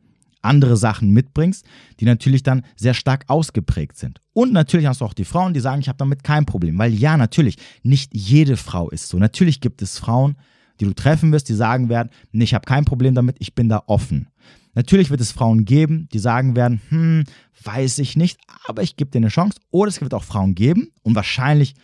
andere 0.42 0.78
Sachen 0.78 1.12
mitbringst, 1.12 1.66
die 2.00 2.06
natürlich 2.06 2.44
dann 2.44 2.64
sehr 2.76 2.94
stark 2.94 3.26
ausgeprägt 3.28 3.98
sind. 3.98 4.22
Und 4.34 4.54
natürlich 4.54 4.88
hast 4.88 5.02
du 5.02 5.06
auch 5.06 5.14
die 5.14 5.26
Frauen, 5.26 5.54
die 5.54 5.60
sagen, 5.60 5.82
ich 5.82 5.88
habe 5.88 5.98
damit 5.98 6.24
kein 6.24 6.46
Problem. 6.46 6.78
Weil 6.78 6.94
ja, 6.94 7.18
natürlich, 7.18 7.58
nicht 7.84 8.16
jede 8.16 8.58
Frau 8.58 8.90
ist 8.90 9.08
so. 9.08 9.18
Natürlich 9.18 9.62
gibt 9.62 9.82
es 9.82 10.00
Frauen, 10.00 10.36
die 10.80 10.86
du 10.86 10.94
treffen 10.94 11.32
wirst, 11.32 11.48
die 11.50 11.54
sagen 11.54 11.90
werden, 11.90 12.10
nee, 12.32 12.44
ich 12.44 12.54
habe 12.54 12.66
kein 12.66 12.86
Problem 12.86 13.14
damit, 13.14 13.36
ich 13.40 13.54
bin 13.54 13.70
da 13.70 13.84
offen. 13.86 14.28
Natürlich 14.74 15.10
wird 15.10 15.22
es 15.22 15.32
Frauen 15.32 15.66
geben, 15.66 16.08
die 16.14 16.20
sagen 16.20 16.56
werden, 16.56 16.82
hm, 16.90 17.24
weiß 17.64 18.00
ich 18.00 18.16
nicht, 18.16 18.40
aber 18.66 18.84
ich 18.84 18.96
gebe 18.96 19.12
dir 19.12 19.18
eine 19.18 19.28
Chance. 19.28 19.60
Oder 19.70 19.90
es 19.90 20.02
wird 20.02 20.14
auch 20.14 20.24
Frauen 20.24 20.56
geben 20.56 20.92
und 21.04 21.16
wahrscheinlich 21.16 21.76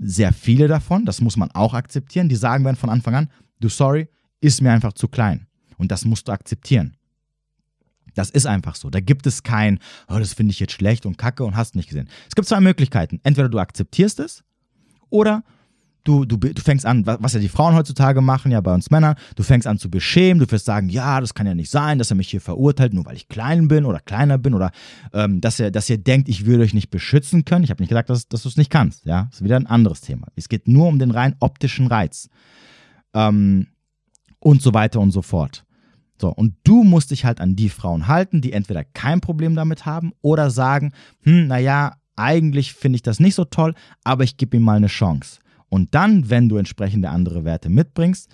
sehr 0.00 0.32
viele 0.32 0.68
davon, 0.68 1.04
das 1.04 1.20
muss 1.20 1.36
man 1.36 1.50
auch 1.52 1.74
akzeptieren, 1.74 2.28
die 2.28 2.36
sagen 2.36 2.64
werden 2.64 2.76
von 2.76 2.90
Anfang 2.90 3.14
an, 3.14 3.30
du 3.60 3.68
sorry, 3.68 4.08
ist 4.40 4.62
mir 4.62 4.72
einfach 4.72 4.92
zu 4.92 5.08
klein. 5.08 5.46
Und 5.76 5.90
das 5.90 6.04
musst 6.04 6.28
du 6.28 6.32
akzeptieren. 6.32 6.96
Das 8.14 8.30
ist 8.30 8.46
einfach 8.46 8.74
so. 8.74 8.90
Da 8.90 9.00
gibt 9.00 9.26
es 9.26 9.42
kein, 9.42 9.78
oh, 10.08 10.18
das 10.18 10.34
finde 10.34 10.52
ich 10.52 10.60
jetzt 10.60 10.72
schlecht 10.72 11.06
und 11.06 11.18
kacke 11.18 11.44
und 11.44 11.56
hast 11.56 11.76
nicht 11.76 11.88
gesehen. 11.88 12.08
Es 12.28 12.34
gibt 12.34 12.48
zwei 12.48 12.60
Möglichkeiten. 12.60 13.20
Entweder 13.22 13.48
du 13.48 13.58
akzeptierst 13.58 14.20
es 14.20 14.42
oder 15.08 15.44
du, 16.04 16.24
du, 16.24 16.36
du 16.36 16.62
fängst 16.62 16.86
an, 16.86 17.06
was 17.06 17.34
ja 17.34 17.40
die 17.40 17.48
Frauen 17.48 17.74
heutzutage 17.74 18.20
machen, 18.20 18.50
ja 18.50 18.60
bei 18.60 18.72
uns 18.72 18.90
Männern, 18.90 19.16
du 19.36 19.42
fängst 19.42 19.66
an 19.66 19.78
zu 19.78 19.90
beschämen, 19.90 20.40
du 20.40 20.50
wirst 20.50 20.64
sagen, 20.64 20.88
ja, 20.88 21.20
das 21.20 21.34
kann 21.34 21.46
ja 21.46 21.54
nicht 21.54 21.70
sein, 21.70 21.98
dass 21.98 22.10
er 22.10 22.16
mich 22.16 22.28
hier 22.28 22.40
verurteilt, 22.40 22.94
nur 22.94 23.04
weil 23.04 23.16
ich 23.16 23.28
klein 23.28 23.68
bin 23.68 23.84
oder 23.84 24.00
kleiner 24.00 24.38
bin 24.38 24.54
oder 24.54 24.70
ähm, 25.12 25.40
dass, 25.40 25.60
er, 25.60 25.70
dass 25.70 25.90
ihr 25.90 25.98
denkt, 25.98 26.28
ich 26.28 26.46
würde 26.46 26.62
euch 26.62 26.74
nicht 26.74 26.90
beschützen 26.90 27.44
können. 27.44 27.64
Ich 27.64 27.70
habe 27.70 27.82
nicht 27.82 27.90
gesagt, 27.90 28.10
dass, 28.10 28.28
dass 28.28 28.42
du 28.42 28.48
es 28.48 28.56
nicht 28.56 28.70
kannst. 28.70 29.04
Ja, 29.04 29.24
das 29.24 29.40
ist 29.40 29.44
wieder 29.44 29.56
ein 29.56 29.66
anderes 29.66 30.00
Thema. 30.00 30.28
Es 30.36 30.48
geht 30.48 30.68
nur 30.68 30.88
um 30.88 30.98
den 30.98 31.10
rein 31.10 31.34
optischen 31.40 31.86
Reiz. 31.86 32.28
Ähm, 33.14 33.68
und 34.40 34.62
so 34.62 34.72
weiter 34.74 35.00
und 35.00 35.10
so 35.10 35.22
fort. 35.22 35.64
So, 36.20 36.30
und 36.30 36.54
du 36.64 36.82
musst 36.82 37.10
dich 37.10 37.24
halt 37.24 37.40
an 37.40 37.54
die 37.54 37.68
Frauen 37.68 38.08
halten, 38.08 38.40
die 38.40 38.52
entweder 38.52 38.84
kein 38.84 39.20
Problem 39.20 39.54
damit 39.54 39.86
haben 39.86 40.12
oder 40.20 40.50
sagen, 40.50 40.92
hm, 41.22 41.46
naja, 41.46 41.94
eigentlich 42.16 42.72
finde 42.72 42.96
ich 42.96 43.02
das 43.02 43.20
nicht 43.20 43.36
so 43.36 43.44
toll, 43.44 43.74
aber 44.02 44.24
ich 44.24 44.36
gebe 44.36 44.56
ihm 44.56 44.64
mal 44.64 44.76
eine 44.76 44.88
Chance. 44.88 45.38
Und 45.68 45.94
dann, 45.94 46.30
wenn 46.30 46.48
du 46.48 46.56
entsprechende 46.56 47.10
andere 47.10 47.44
Werte 47.44 47.68
mitbringst, 47.68 48.30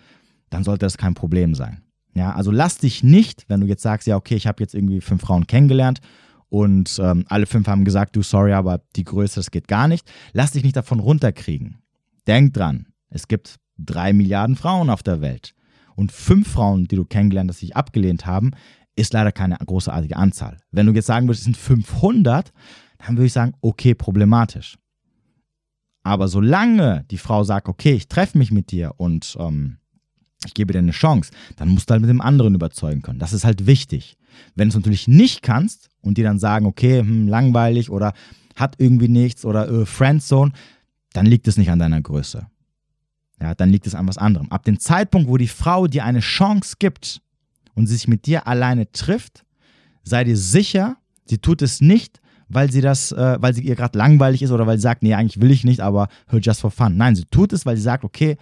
dann 0.51 0.65
sollte 0.65 0.87
das 0.87 0.99
kein 0.99 1.15
Problem 1.15 1.55
sein. 1.55 1.83
Ja, 2.15 2.33
also 2.33 2.51
lass 2.51 2.79
dich 2.79 3.03
nicht, 3.03 3.45
wenn 3.49 3.61
du 3.61 3.67
jetzt 3.67 3.83
sagst, 3.83 4.07
ja, 4.07 4.17
okay, 4.17 4.37
ich 4.37 4.47
habe 4.47 4.63
jetzt 4.63 4.75
irgendwie 4.75 5.01
fünf 5.01 5.23
Frauen 5.23 5.47
kennengelernt 5.47 6.01
und 6.49 7.01
ähm, 7.03 7.25
alle 7.29 7.47
fünf 7.47 7.67
haben 7.67 7.85
gesagt, 7.85 8.15
du, 8.15 8.23
sorry, 8.23 8.53
aber 8.53 8.81
die 8.95 9.03
Größe, 9.03 9.37
das 9.37 9.51
geht 9.51 9.67
gar 9.67 9.89
nicht. 9.89 10.09
Lass 10.33 10.53
dich 10.53 10.63
nicht 10.63 10.77
davon 10.77 11.01
runterkriegen. 11.01 11.79
Denk 12.29 12.55
dran, 12.55 12.87
es 13.09 13.27
gibt 13.27 13.57
drei 13.77 14.13
Milliarden 14.13 14.55
Frauen 14.55 14.91
auf 14.91 15.03
der 15.03 15.21
Welt. 15.21 15.55
Und 15.97 16.13
fünf 16.13 16.49
Frauen, 16.49 16.87
die 16.87 16.97
du 16.97 17.05
kennengelernt 17.05 17.51
hast, 17.51 17.61
die 17.61 17.67
sich 17.67 17.77
abgelehnt 17.77 18.27
haben, 18.27 18.53
ist 18.97 19.13
leider 19.13 19.33
keine 19.33 19.57
großartige 19.57 20.17
Anzahl. 20.17 20.59
Wenn 20.71 20.87
du 20.87 20.93
jetzt 20.93 21.07
sagen 21.07 21.27
würdest, 21.27 21.41
es 21.41 21.45
sind 21.45 21.57
500, 21.57 22.53
dann 22.99 23.17
würde 23.17 23.27
ich 23.27 23.33
sagen, 23.33 23.55
okay, 23.61 23.95
problematisch. 23.95 24.79
Aber 26.05 26.29
solange 26.29 27.05
die 27.11 27.19
Frau 27.19 27.43
sagt, 27.43 27.69
okay, 27.69 27.95
ich 27.95 28.09
treffe 28.09 28.39
mich 28.39 28.53
mit 28.53 28.71
dir 28.71 28.93
und 28.99 29.37
ähm, 29.41 29.79
ich 30.47 30.53
gebe 30.53 30.73
dir 30.73 30.79
eine 30.79 30.93
Chance, 30.93 31.33
dann 31.57 31.71
musst 31.71 31.89
du 31.89 31.93
halt 31.93 32.03
mit 32.03 32.11
dem 32.11 32.21
anderen 32.21 32.55
überzeugen 32.55 33.03
können. 33.03 33.19
Das 33.19 33.33
ist 33.33 33.45
halt 33.45 33.67
wichtig. 33.67 34.17
Wenn 34.55 34.69
du 34.69 34.73
es 34.73 34.77
natürlich 34.77 35.09
nicht 35.09 35.43
kannst 35.43 35.89
und 36.03 36.19
die 36.19 36.23
dann 36.23 36.39
sagen, 36.39 36.67
okay, 36.67 37.01
hm, 37.01 37.27
langweilig 37.27 37.91
oder 37.91 38.13
hat 38.55 38.77
irgendwie 38.79 39.09
nichts 39.09 39.47
oder 39.47 39.69
äh, 39.69 39.87
Friendzone, 39.87 40.53
dann 41.15 41.27
liegt 41.27 41.49
es 41.49 41.57
nicht 41.57 41.71
an 41.71 41.79
deiner 41.79 42.03
Größe. 42.03 42.47
Ja, 43.41 43.55
dann 43.55 43.71
liegt 43.71 43.87
es 43.87 43.95
an 43.95 44.07
was 44.07 44.19
anderem. 44.19 44.51
Ab 44.53 44.65
dem 44.65 44.79
Zeitpunkt, 44.79 45.29
wo 45.29 45.39
die 45.39 45.49
Frau 45.49 45.87
dir 45.87 46.05
eine 46.05 46.21
Chance 46.21 46.77
gibt 46.79 47.23
und 47.75 47.87
sie 47.87 47.95
sich 47.95 48.09
mit 48.09 48.27
dir 48.27 48.47
alleine 48.47 48.93
trifft, 48.93 49.45
sei 50.03 50.25
dir 50.25 50.37
sicher, 50.37 50.99
sie 51.25 51.39
tut 51.39 51.63
es 51.63 51.81
nicht, 51.81 52.21
weil 52.49 52.71
sie 52.71 52.81
das, 52.81 53.13
äh, 53.13 53.37
weil 53.41 53.55
sie 53.55 53.63
ihr 53.63 53.75
gerade 53.75 53.99
langweilig 53.99 54.43
ist 54.43 54.51
oder 54.51 54.67
weil 54.67 54.79
sie 54.79 54.83
sagt, 54.83 55.03
nee, 55.03 55.15
eigentlich 55.15 55.41
will 55.41 55.51
ich 55.51 55.65
nicht, 55.65 55.81
aber 55.81 56.09
just 56.33 56.61
for 56.61 56.71
fun. 56.71 56.97
Nein, 56.97 57.17
sie 57.17 57.25
tut 57.31 57.53
es, 57.53 57.67
weil 57.67 57.77
sie 57.77 57.83
sagt, 57.83 58.05
okay, 58.05 58.37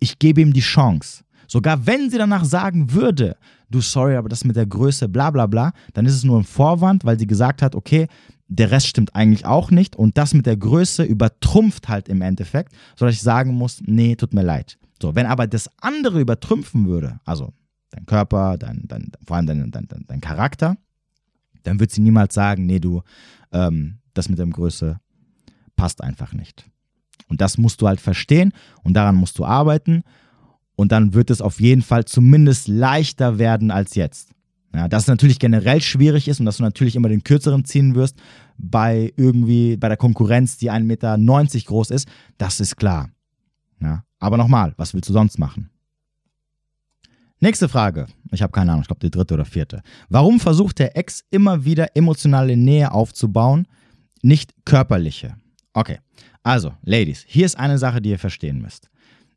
ich 0.00 0.18
gebe 0.18 0.40
ihm 0.40 0.52
die 0.52 0.60
Chance. 0.60 1.24
Sogar 1.46 1.86
wenn 1.86 2.10
sie 2.10 2.18
danach 2.18 2.44
sagen 2.44 2.92
würde, 2.92 3.36
du 3.70 3.80
sorry, 3.80 4.16
aber 4.16 4.28
das 4.28 4.44
mit 4.44 4.56
der 4.56 4.66
Größe, 4.66 5.08
bla 5.08 5.30
bla 5.30 5.46
bla, 5.46 5.72
dann 5.92 6.06
ist 6.06 6.14
es 6.14 6.24
nur 6.24 6.38
ein 6.38 6.44
Vorwand, 6.44 7.04
weil 7.04 7.18
sie 7.18 7.26
gesagt 7.26 7.62
hat, 7.62 7.74
okay, 7.74 8.06
der 8.48 8.70
Rest 8.70 8.86
stimmt 8.86 9.14
eigentlich 9.14 9.46
auch 9.46 9.70
nicht 9.70 9.96
und 9.96 10.18
das 10.18 10.34
mit 10.34 10.46
der 10.46 10.56
Größe 10.56 11.02
übertrumpft 11.02 11.88
halt 11.88 12.08
im 12.08 12.22
Endeffekt, 12.22 12.72
sodass 12.96 13.14
ich 13.14 13.22
sagen 13.22 13.54
muss, 13.54 13.82
nee, 13.84 14.16
tut 14.16 14.34
mir 14.34 14.42
leid. 14.42 14.78
So, 15.00 15.14
wenn 15.14 15.26
aber 15.26 15.46
das 15.46 15.68
andere 15.80 16.20
übertrümpfen 16.20 16.86
würde, 16.86 17.20
also 17.24 17.52
dein 17.90 18.06
Körper, 18.06 18.56
dein, 18.58 18.82
dein, 18.84 19.12
vor 19.26 19.36
allem 19.36 19.46
dein, 19.46 19.70
dein, 19.70 19.88
dein 20.06 20.20
Charakter, 20.20 20.76
dann 21.64 21.80
wird 21.80 21.90
sie 21.90 22.00
niemals 22.00 22.34
sagen, 22.34 22.66
nee, 22.66 22.78
du, 22.78 23.02
ähm, 23.52 23.98
das 24.14 24.28
mit 24.28 24.38
der 24.38 24.46
Größe 24.46 25.00
passt 25.76 26.02
einfach 26.02 26.32
nicht. 26.32 26.70
Und 27.28 27.40
das 27.40 27.58
musst 27.58 27.80
du 27.80 27.88
halt 27.88 28.00
verstehen 28.00 28.52
und 28.82 28.94
daran 28.94 29.16
musst 29.16 29.38
du 29.38 29.44
arbeiten. 29.44 30.02
Und 30.76 30.92
dann 30.92 31.14
wird 31.14 31.30
es 31.30 31.40
auf 31.40 31.60
jeden 31.60 31.82
Fall 31.82 32.04
zumindest 32.04 32.68
leichter 32.68 33.38
werden 33.38 33.70
als 33.70 33.94
jetzt. 33.94 34.30
Ja, 34.74 34.88
dass 34.88 35.04
es 35.04 35.08
natürlich 35.08 35.38
generell 35.38 35.80
schwierig 35.80 36.26
ist 36.26 36.40
und 36.40 36.46
dass 36.46 36.56
du 36.56 36.64
natürlich 36.64 36.96
immer 36.96 37.08
den 37.08 37.22
kürzeren 37.22 37.64
ziehen 37.64 37.94
wirst 37.94 38.18
bei 38.58 39.12
irgendwie, 39.16 39.76
bei 39.76 39.86
der 39.88 39.96
Konkurrenz, 39.96 40.58
die 40.58 40.70
1,90 40.70 40.82
Meter 40.82 41.16
groß 41.66 41.90
ist, 41.90 42.08
das 42.38 42.58
ist 42.58 42.76
klar. 42.76 43.08
Ja, 43.80 44.04
aber 44.18 44.36
nochmal, 44.36 44.74
was 44.76 44.92
willst 44.92 45.08
du 45.08 45.12
sonst 45.12 45.38
machen? 45.38 45.70
Nächste 47.44 47.68
Frage. 47.68 48.06
Ich 48.32 48.40
habe 48.40 48.52
keine 48.52 48.72
Ahnung, 48.72 48.80
ich 48.80 48.88
glaube 48.88 49.02
die 49.06 49.10
dritte 49.10 49.34
oder 49.34 49.44
vierte. 49.44 49.82
Warum 50.08 50.40
versucht 50.40 50.78
der 50.78 50.96
Ex 50.96 51.22
immer 51.30 51.66
wieder 51.66 51.94
emotionale 51.94 52.56
Nähe 52.56 52.90
aufzubauen, 52.90 53.68
nicht 54.22 54.54
körperliche? 54.64 55.36
Okay, 55.74 55.98
also, 56.42 56.72
Ladies, 56.84 57.22
hier 57.28 57.44
ist 57.44 57.58
eine 57.58 57.76
Sache, 57.76 58.00
die 58.00 58.08
ihr 58.08 58.18
verstehen 58.18 58.62
müsst. 58.62 58.88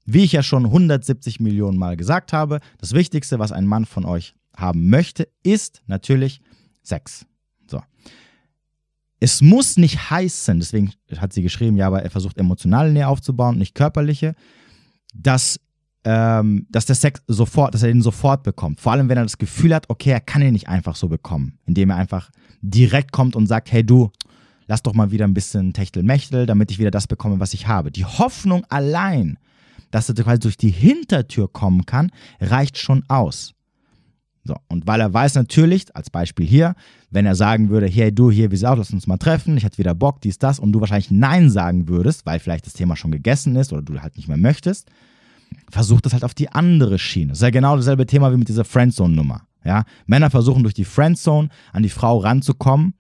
Wie 0.06 0.24
ich 0.24 0.32
ja 0.32 0.42
schon 0.42 0.64
170 0.64 1.42
Millionen 1.42 1.78
Mal 1.78 1.98
gesagt 1.98 2.32
habe, 2.32 2.62
das 2.78 2.94
Wichtigste, 2.94 3.40
was 3.40 3.52
ein 3.52 3.66
Mann 3.66 3.84
von 3.84 4.06
euch 4.06 4.36
haben 4.56 4.90
möchte, 4.90 5.28
ist 5.44 5.82
natürlich 5.88 6.40
Sex. 6.84 7.26
So. 7.70 7.82
Es 9.20 9.42
muss 9.42 9.76
nicht 9.76 10.10
heißen, 10.12 10.58
deswegen 10.62 10.94
hat 11.18 11.34
sie 11.34 11.42
geschrieben, 11.42 11.76
ja, 11.76 11.88
aber 11.88 12.04
er 12.04 12.10
versucht 12.10 12.38
emotionale 12.38 12.94
Nähe 12.94 13.10
aufzubauen, 13.10 13.58
nicht 13.58 13.76
körperliche, 13.76 14.34
dass, 15.14 15.60
ähm, 16.10 16.66
dass 16.70 16.86
der 16.86 16.96
Sex 16.96 17.22
sofort, 17.28 17.74
dass 17.74 17.84
er 17.84 17.90
den 17.90 18.02
sofort 18.02 18.44
bekommt. 18.44 18.80
Vor 18.80 18.94
allem, 18.94 19.10
wenn 19.10 19.18
er 19.18 19.24
das 19.24 19.38
Gefühl 19.38 19.76
hat, 19.76 19.90
okay, 19.90 20.12
er 20.12 20.22
kann 20.22 20.42
ihn 20.42 20.54
nicht 20.54 20.70
einfach 20.70 20.96
so 20.96 21.10
bekommen, 21.10 21.60
indem 21.66 21.90
er 21.90 21.98
einfach 21.98 22.30
direkt 22.62 23.12
kommt 23.12 23.36
und 23.36 23.46
sagt, 23.46 23.74
hey 23.74 23.86
du, 23.86 24.10
lass 24.68 24.82
doch 24.82 24.94
mal 24.94 25.12
wieder 25.12 25.26
ein 25.26 25.34
bisschen 25.34 25.74
Techtelmechtel, 25.74 26.46
damit 26.46 26.72
ich 26.72 26.80
wieder 26.80 26.92
das 26.92 27.08
bekomme, 27.08 27.42
was 27.42 27.54
ich 27.54 27.68
habe. 27.68 27.92
Die 27.92 28.06
Hoffnung 28.06 28.64
allein, 28.70 29.38
dass 29.92 30.08
er 30.08 30.16
quasi 30.16 30.40
durch 30.40 30.56
die 30.56 30.70
Hintertür 30.70 31.52
kommen 31.52 31.86
kann, 31.86 32.10
reicht 32.40 32.78
schon 32.78 33.04
aus. 33.10 33.54
So, 34.46 34.56
und 34.70 34.88
weil 34.88 35.02
er 35.02 35.14
weiß 35.14 35.36
natürlich, 35.36 35.94
als 35.94 36.10
Beispiel 36.10 36.48
hier, 36.48 36.76
wenn 37.10 37.26
er 37.26 37.36
sagen 37.36 37.70
würde, 37.70 37.88
hey 37.88 38.16
du, 38.16 38.32
hier, 38.32 38.50
wie 38.50 38.56
sieht's 38.56 38.70
aus, 38.70 38.78
lass 38.78 38.94
uns 38.94 39.08
mal 39.08 39.18
treffen, 39.18 39.58
ich 39.58 39.66
hätte 39.66 39.78
wieder 39.78 39.94
Bock, 39.94 40.22
dies, 40.22 40.40
das, 40.40 40.58
und 40.58 40.72
du 40.72 40.80
wahrscheinlich 40.80 41.12
Nein 41.12 41.50
sagen 41.50 41.90
würdest, 41.90 42.26
weil 42.26 42.40
vielleicht 42.40 42.66
das 42.66 42.72
Thema 42.72 42.96
schon 42.96 43.12
gegessen 43.12 43.58
ist 43.58 43.74
oder 43.74 43.82
du 43.82 44.00
halt 44.02 44.16
nicht 44.16 44.30
mehr 44.30 44.38
möchtest, 44.38 44.90
versucht 45.70 46.06
das 46.06 46.14
halt 46.14 46.24
auf 46.24 46.34
die 46.34 46.50
andere 46.50 47.00
Schiene. 47.00 47.30
Das 47.30 47.40
ist 47.40 47.44
ja 47.44 47.50
genau 47.50 47.76
dasselbe 47.76 48.06
Thema 48.06 48.32
wie 48.32 48.38
mit 48.38 48.50
dieser 48.50 48.66
Friendzone-Nummer. 48.66 49.42
Ja? 49.64 49.84
Männer 50.06 50.30
versuchen 50.30 50.64
durch 50.64 50.74
die 50.74 50.86
Friendzone 50.86 51.50
an 51.74 51.84
die 51.84 51.90
Frau 51.90 52.18
ranzukommen, 52.18 52.94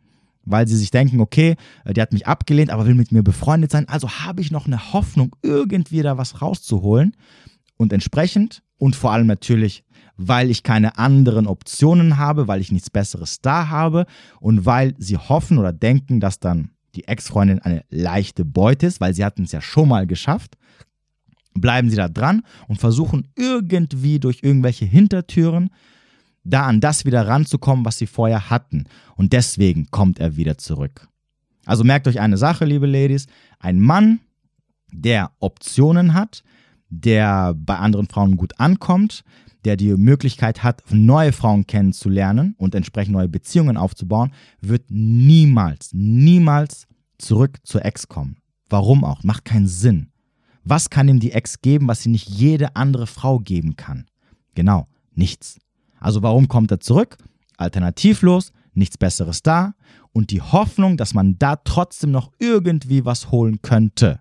weil 0.44 0.68
sie 0.68 0.78
sich 0.78 0.92
denken, 0.92 1.20
okay, 1.20 1.56
äh, 1.86 1.94
die 1.94 2.02
hat 2.02 2.14
mich 2.14 2.28
abgelehnt, 2.28 2.70
aber 2.70 2.86
will 2.86 2.96
mit 2.96 3.12
mir 3.12 3.24
befreundet 3.24 3.72
sein, 3.72 3.88
also 3.88 4.10
habe 4.10 4.42
ich 4.42 4.52
noch 4.52 4.66
eine 4.66 4.94
Hoffnung, 4.94 5.36
irgendwie 5.42 6.02
da 6.02 6.18
was 6.18 6.42
rauszuholen. 6.42 7.16
Und 7.78 7.94
entsprechend 7.94 8.64
und 8.78 8.96
vor 8.96 9.12
allem 9.12 9.28
natürlich, 9.28 9.84
weil 10.16 10.50
ich 10.50 10.64
keine 10.64 10.98
anderen 10.98 11.48
Optionen 11.48 12.18
habe, 12.18 12.48
weil 12.48 12.60
ich 12.60 12.72
nichts 12.72 12.90
Besseres 12.90 13.42
da 13.42 13.70
habe 13.70 14.06
und 14.40 14.66
weil 14.66 14.96
sie 14.98 15.18
hoffen 15.18 15.60
oder 15.60 15.72
denken, 15.72 16.20
dass 16.20 16.40
dann 16.40 16.72
die 16.96 17.08
Ex-Freundin 17.08 17.60
eine 17.60 17.84
leichte 17.90 18.44
Beute 18.44 18.88
ist, 18.88 19.00
weil 19.00 19.14
sie 19.14 19.24
hatten 19.24 19.44
es 19.44 19.52
ja 19.52 19.62
schon 19.62 19.90
mal 19.90 20.08
geschafft, 20.08 20.58
bleiben 21.62 21.90
sie 21.90 21.96
da 21.96 22.08
dran 22.08 22.44
und 22.68 22.80
versuchen 22.80 23.28
irgendwie 23.36 24.20
durch 24.20 24.40
irgendwelche 24.44 24.86
Hintertüren 24.86 25.70
da 26.44 26.66
an 26.66 26.80
das 26.80 27.06
wieder 27.06 27.28
ranzukommen, 27.28 27.86
was 27.86 27.98
sie 27.98 28.08
vorher 28.08 28.50
hatten. 28.50 28.86
Und 29.16 29.34
deswegen 29.34 29.88
kommt 29.92 30.20
er 30.20 30.38
wieder 30.38 30.58
zurück. 30.58 31.08
Also 31.66 31.84
merkt 31.84 32.08
euch 32.08 32.20
eine 32.20 32.38
Sache, 32.38 32.66
liebe 32.66 32.88
Ladies. 32.88 33.28
Ein 33.60 33.80
Mann, 33.80 34.20
der 34.92 35.32
Optionen 35.40 36.14
hat, 36.14 36.44
der 36.90 37.54
bei 37.54 37.78
anderen 37.78 38.08
Frauen 38.08 38.38
gut 38.38 38.60
ankommt, 38.60 39.24
der 39.66 39.76
die 39.76 39.94
Möglichkeit 39.98 40.64
hat, 40.64 40.82
neue 40.90 41.34
Frauen 41.34 41.68
kennenzulernen 41.68 42.56
und 42.58 42.74
entsprechend 42.74 43.14
neue 43.14 43.28
Beziehungen 43.28 43.76
aufzubauen, 43.76 44.32
wird 44.62 44.86
niemals, 44.90 45.90
niemals 45.92 46.88
zurück 47.18 47.58
zur 47.64 47.84
Ex 47.84 48.08
kommen. 48.08 48.38
Warum 48.70 49.04
auch? 49.04 49.24
Macht 49.24 49.44
keinen 49.44 49.68
Sinn. 49.68 50.08
Was 50.70 50.90
kann 50.90 51.08
ihm 51.08 51.22
die 51.22 51.32
Ex 51.32 51.62
geben, 51.62 51.88
was 51.88 52.04
sie 52.04 52.10
nicht 52.10 52.28
jede 52.28 52.76
andere 52.76 53.08
Frau 53.08 53.40
geben 53.40 53.78
kann? 53.78 54.06
Genau, 54.54 54.90
nichts. 55.16 55.60
Also 55.98 56.24
warum 56.24 56.50
kommt 56.50 56.72
er 56.72 56.82
zurück? 56.82 57.16
Alternativlos, 57.56 58.52
nichts 58.74 58.98
Besseres 58.98 59.44
da 59.44 59.76
und 60.12 60.30
die 60.30 60.42
Hoffnung, 60.42 60.98
dass 60.98 61.14
man 61.14 61.40
da 61.40 61.56
trotzdem 61.56 62.12
noch 62.12 62.34
irgendwie 62.38 63.06
was 63.06 63.32
holen 63.32 63.62
könnte. 63.62 64.20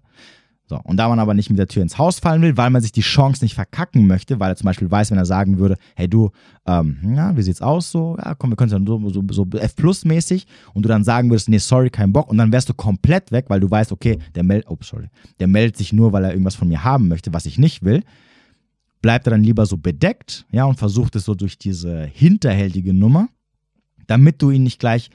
So, 0.69 0.81
und 0.83 0.97
da 0.97 1.09
man 1.09 1.21
aber 1.21 1.35
nicht 1.35 1.49
mit 1.49 1.59
der 1.59 1.69
Tür 1.69 1.83
ins 1.83 1.97
Haus 1.97 2.19
fallen 2.19 2.43
will, 2.43 2.57
weil 2.57 2.71
man 2.71 2.83
sich 2.83 2.91
die 2.91 3.01
Chance 3.01 3.45
nicht 3.45 3.55
verkacken 3.55 4.07
möchte, 4.07 4.41
weil 4.41 4.51
er 4.51 4.57
zum 4.57 4.65
Beispiel 4.65 4.91
weiß, 4.91 5.13
wenn 5.13 5.19
er 5.19 5.25
sagen 5.25 5.59
würde, 5.59 5.77
hey 5.95 6.09
du, 6.09 6.31
ähm, 6.67 6.99
ja, 7.15 7.37
wie 7.37 7.43
sieht's 7.43 7.63
aus 7.63 7.93
so? 7.93 8.17
Ja, 8.19 8.35
komm, 8.35 8.51
wir 8.51 8.57
können 8.57 8.73
es 8.73 8.79
ja 8.79 8.85
so, 8.85 9.09
so, 9.11 9.23
so 9.31 9.47
F-Plus-mäßig 9.57 10.47
und 10.75 10.85
du 10.85 10.89
dann 10.89 11.05
sagen 11.05 11.31
würdest, 11.31 11.49
nee, 11.49 11.59
sorry, 11.59 11.89
kein 11.89 12.13
Bock 12.13 12.29
und 12.29 12.39
dann 12.39 12.51
wärst 12.51 12.69
du 12.69 12.75
komplett 12.75 13.31
weg, 13.31 13.45
weil 13.49 13.61
du 13.61 13.71
weißt, 13.71 13.93
okay, 13.93 14.19
der 14.35 14.43
meldet, 14.43 14.69
oh, 14.69 14.77
sorry, 14.83 15.09
der 15.39 15.47
meldet 15.47 15.77
sich 15.77 15.93
nur, 15.93 16.13
weil 16.13 16.25
er 16.25 16.33
irgendwas 16.33 16.57
von 16.57 16.67
mir 16.67 16.83
haben 16.83 17.07
möchte, 17.07 17.33
was 17.33 17.47
ich 17.47 17.59
nicht 17.59 17.85
will 17.85 18.03
bleibt 19.07 19.27
er 19.29 19.31
dann 19.31 19.45
lieber 19.45 19.67
so 19.67 19.77
bedeckt, 19.77 20.47
ja, 20.51 20.65
und 20.65 20.81
versucht 20.81 21.15
es 21.15 21.25
so 21.25 21.37
durch 21.37 21.59
diese 21.59 22.07
hinterhältige 22.07 22.93
Nummer, 22.93 23.29
damit 24.09 24.43
du 24.43 24.51
ihn 24.51 24.65
nicht 24.65 24.81
gleich, 24.81 25.11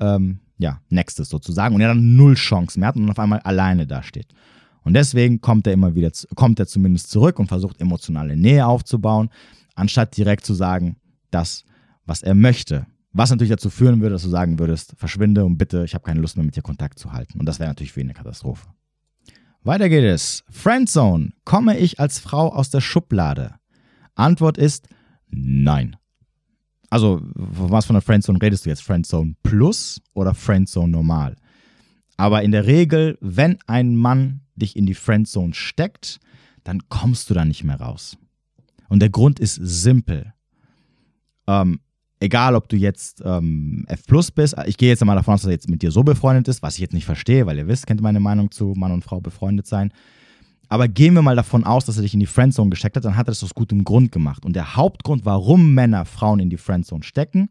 ähm, 0.00 0.38
ja, 0.56 0.80
nextes 0.88 1.28
sozusagen 1.28 1.74
und 1.74 1.82
er 1.82 1.88
dann 1.88 2.16
null 2.16 2.36
Chance 2.36 2.80
mehr 2.80 2.88
hat 2.88 2.96
und 2.96 3.10
auf 3.10 3.18
einmal 3.18 3.40
alleine 3.40 3.86
dasteht. 3.86 4.28
Und 4.84 4.94
deswegen 4.94 5.40
kommt 5.40 5.66
er 5.66 5.72
immer 5.72 5.94
wieder, 5.94 6.10
kommt 6.34 6.60
er 6.60 6.66
zumindest 6.66 7.10
zurück 7.10 7.38
und 7.38 7.48
versucht 7.48 7.80
emotionale 7.80 8.36
Nähe 8.36 8.66
aufzubauen, 8.66 9.30
anstatt 9.74 10.16
direkt 10.16 10.44
zu 10.44 10.54
sagen, 10.54 10.96
das, 11.30 11.64
was 12.04 12.22
er 12.22 12.34
möchte. 12.34 12.86
Was 13.12 13.30
natürlich 13.30 13.50
dazu 13.50 13.70
führen 13.70 14.00
würde, 14.00 14.14
dass 14.14 14.24
du 14.24 14.28
sagen 14.28 14.58
würdest, 14.58 14.94
verschwinde 14.96 15.44
und 15.44 15.56
bitte, 15.56 15.84
ich 15.84 15.94
habe 15.94 16.04
keine 16.04 16.20
Lust 16.20 16.36
mehr 16.36 16.44
mit 16.44 16.56
dir 16.56 16.62
Kontakt 16.62 16.98
zu 16.98 17.12
halten. 17.12 17.40
Und 17.40 17.46
das 17.46 17.58
wäre 17.58 17.70
natürlich 17.70 17.92
für 17.92 18.00
ihn 18.00 18.08
eine 18.08 18.14
Katastrophe. 18.14 18.66
Weiter 19.62 19.88
geht 19.88 20.04
es. 20.04 20.44
Friendzone. 20.50 21.32
Komme 21.44 21.78
ich 21.78 21.98
als 21.98 22.18
Frau 22.18 22.52
aus 22.52 22.70
der 22.70 22.82
Schublade? 22.82 23.54
Antwort 24.14 24.58
ist 24.58 24.88
nein. 25.28 25.96
Also, 26.90 27.22
was 27.34 27.86
von 27.86 27.94
der 27.94 28.02
Friendzone 28.02 28.40
redest 28.42 28.66
du 28.66 28.70
jetzt? 28.70 28.82
Friendzone 28.82 29.34
Plus 29.42 30.02
oder 30.12 30.34
Friendzone 30.34 30.90
Normal? 30.90 31.36
Aber 32.16 32.42
in 32.42 32.52
der 32.52 32.66
Regel, 32.66 33.16
wenn 33.20 33.58
ein 33.66 33.96
Mann 33.96 34.43
dich 34.56 34.76
in 34.76 34.86
die 34.86 34.94
Friendzone 34.94 35.54
steckt, 35.54 36.20
dann 36.62 36.88
kommst 36.88 37.30
du 37.30 37.34
da 37.34 37.44
nicht 37.44 37.64
mehr 37.64 37.80
raus. 37.80 38.16
Und 38.88 39.00
der 39.00 39.10
Grund 39.10 39.40
ist 39.40 39.54
simpel. 39.54 40.32
Ähm, 41.46 41.80
egal, 42.20 42.54
ob 42.54 42.68
du 42.68 42.76
jetzt 42.76 43.22
ähm, 43.24 43.84
F 43.88 44.06
plus 44.06 44.30
bist, 44.30 44.56
ich 44.66 44.76
gehe 44.76 44.88
jetzt 44.88 45.04
mal 45.04 45.14
davon 45.14 45.34
aus, 45.34 45.42
dass 45.42 45.48
er 45.48 45.52
jetzt 45.52 45.68
mit 45.68 45.82
dir 45.82 45.90
so 45.90 46.02
befreundet 46.02 46.48
ist, 46.48 46.62
was 46.62 46.74
ich 46.74 46.80
jetzt 46.80 46.94
nicht 46.94 47.04
verstehe, 47.04 47.46
weil 47.46 47.58
ihr 47.58 47.68
wisst, 47.68 47.86
kennt 47.86 48.00
meine 48.00 48.20
Meinung 48.20 48.50
zu 48.50 48.74
Mann 48.76 48.92
und 48.92 49.04
Frau 49.04 49.20
befreundet 49.20 49.66
sein. 49.66 49.92
Aber 50.68 50.88
gehen 50.88 51.14
wir 51.14 51.22
mal 51.22 51.36
davon 51.36 51.64
aus, 51.64 51.84
dass 51.84 51.96
er 51.96 52.02
dich 52.02 52.14
in 52.14 52.20
die 52.20 52.26
Friendzone 52.26 52.70
gesteckt 52.70 52.96
hat, 52.96 53.04
dann 53.04 53.16
hat 53.16 53.28
er 53.28 53.32
das 53.32 53.44
aus 53.44 53.54
gutem 53.54 53.84
Grund 53.84 54.12
gemacht. 54.12 54.44
Und 54.44 54.56
der 54.56 54.76
Hauptgrund, 54.76 55.24
warum 55.24 55.74
Männer 55.74 56.04
Frauen 56.04 56.40
in 56.40 56.50
die 56.50 56.56
Friendzone 56.56 57.02
stecken 57.02 57.50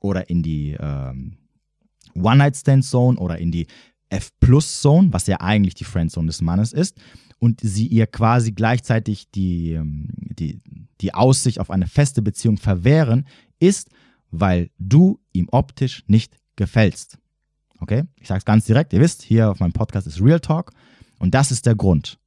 oder 0.00 0.30
in 0.30 0.42
die 0.42 0.76
ähm, 0.80 1.36
One-Night-Stand-Zone 2.14 3.18
oder 3.18 3.38
in 3.38 3.50
die 3.50 3.66
F-Plus-Zone, 4.14 5.12
was 5.12 5.26
ja 5.26 5.40
eigentlich 5.40 5.74
die 5.74 5.84
Friendzone 5.84 6.28
des 6.28 6.40
Mannes 6.40 6.72
ist, 6.72 6.98
und 7.38 7.60
sie 7.60 7.86
ihr 7.86 8.06
quasi 8.06 8.52
gleichzeitig 8.52 9.30
die, 9.30 9.72
ähm, 9.72 10.08
die, 10.14 10.60
die 11.00 11.14
Aussicht 11.14 11.60
auf 11.60 11.70
eine 11.70 11.86
feste 11.86 12.22
Beziehung 12.22 12.56
verwehren, 12.56 13.26
ist, 13.58 13.90
weil 14.30 14.70
du 14.78 15.20
ihm 15.32 15.48
optisch 15.50 16.04
nicht 16.06 16.36
gefällst. 16.56 17.18
Okay? 17.80 18.04
Ich 18.18 18.28
sage 18.28 18.38
es 18.38 18.44
ganz 18.44 18.64
direkt, 18.64 18.92
ihr 18.92 19.00
wisst, 19.00 19.22
hier 19.22 19.50
auf 19.50 19.60
meinem 19.60 19.72
Podcast 19.72 20.06
ist 20.06 20.20
Real 20.20 20.40
Talk 20.40 20.72
und 21.18 21.34
das 21.34 21.50
ist 21.50 21.66
der 21.66 21.74
Grund. 21.74 22.18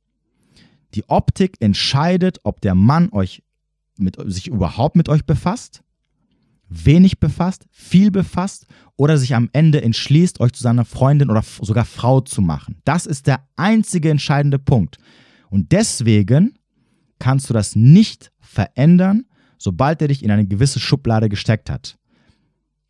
Die 0.93 1.07
Optik 1.09 1.57
entscheidet, 1.59 2.39
ob 2.43 2.61
der 2.61 2.75
Mann 2.75 3.09
euch 3.11 3.43
mit, 3.97 4.17
sich 4.25 4.47
überhaupt 4.47 4.95
mit 4.95 5.09
euch 5.09 5.25
befasst, 5.25 5.83
wenig 6.69 7.19
befasst, 7.19 7.65
viel 7.71 8.11
befasst 8.11 8.65
oder 8.95 9.17
sich 9.17 9.35
am 9.35 9.49
Ende 9.53 9.81
entschließt, 9.81 10.39
euch 10.39 10.53
zu 10.53 10.63
seiner 10.63 10.85
Freundin 10.85 11.29
oder 11.29 11.43
sogar 11.61 11.85
Frau 11.85 12.21
zu 12.21 12.41
machen. 12.41 12.81
Das 12.83 13.05
ist 13.05 13.27
der 13.27 13.47
einzige 13.55 14.09
entscheidende 14.09 14.59
Punkt. 14.59 14.97
Und 15.49 15.71
deswegen 15.71 16.57
kannst 17.19 17.49
du 17.49 17.53
das 17.53 17.75
nicht 17.75 18.31
verändern, 18.39 19.25
sobald 19.57 20.01
er 20.01 20.09
dich 20.09 20.23
in 20.23 20.31
eine 20.31 20.45
gewisse 20.45 20.79
Schublade 20.79 21.29
gesteckt 21.29 21.69
hat. 21.69 21.97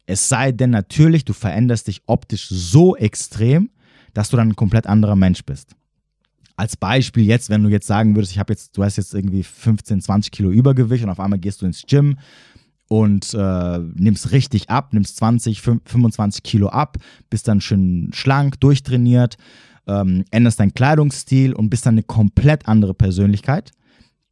Es 0.05 0.29
sei 0.29 0.51
denn 0.51 0.69
natürlich, 0.69 1.25
du 1.25 1.33
veränderst 1.33 1.87
dich 1.87 2.01
optisch 2.05 2.47
so 2.49 2.95
extrem, 2.95 3.69
dass 4.13 4.29
du 4.29 4.37
dann 4.37 4.49
ein 4.49 4.55
komplett 4.55 4.87
anderer 4.87 5.15
Mensch 5.15 5.43
bist. 5.43 5.75
Als 6.55 6.75
Beispiel 6.75 7.25
jetzt, 7.25 7.49
wenn 7.49 7.61
du 7.61 7.69
jetzt 7.69 7.85
sagen 7.85 8.15
würdest, 8.15 8.31
ich 8.31 8.39
habe 8.39 8.53
jetzt, 8.53 8.75
du 8.75 8.83
hast 8.83 8.95
jetzt 8.95 9.13
irgendwie 9.13 9.43
15, 9.43 10.01
20 10.01 10.31
Kilo 10.31 10.49
Übergewicht 10.49 11.03
und 11.03 11.09
auf 11.09 11.19
einmal 11.19 11.37
gehst 11.37 11.61
du 11.61 11.65
ins 11.67 11.83
Gym 11.85 12.17
und 12.87 13.33
äh, 13.33 13.79
nimmst 13.95 14.31
richtig 14.31 14.69
ab, 14.69 14.93
nimmst 14.93 15.17
20, 15.17 15.61
25 15.61 16.43
Kilo 16.43 16.69
ab, 16.69 16.97
bist 17.29 17.47
dann 17.47 17.61
schön 17.61 18.11
schlank, 18.13 18.59
durchtrainiert, 18.59 19.37
ähm, 19.87 20.25
änderst 20.31 20.59
deinen 20.59 20.73
Kleidungsstil 20.73 21.53
und 21.53 21.69
bist 21.69 21.85
dann 21.85 21.95
eine 21.95 22.03
komplett 22.03 22.67
andere 22.67 22.93
Persönlichkeit. 22.93 23.71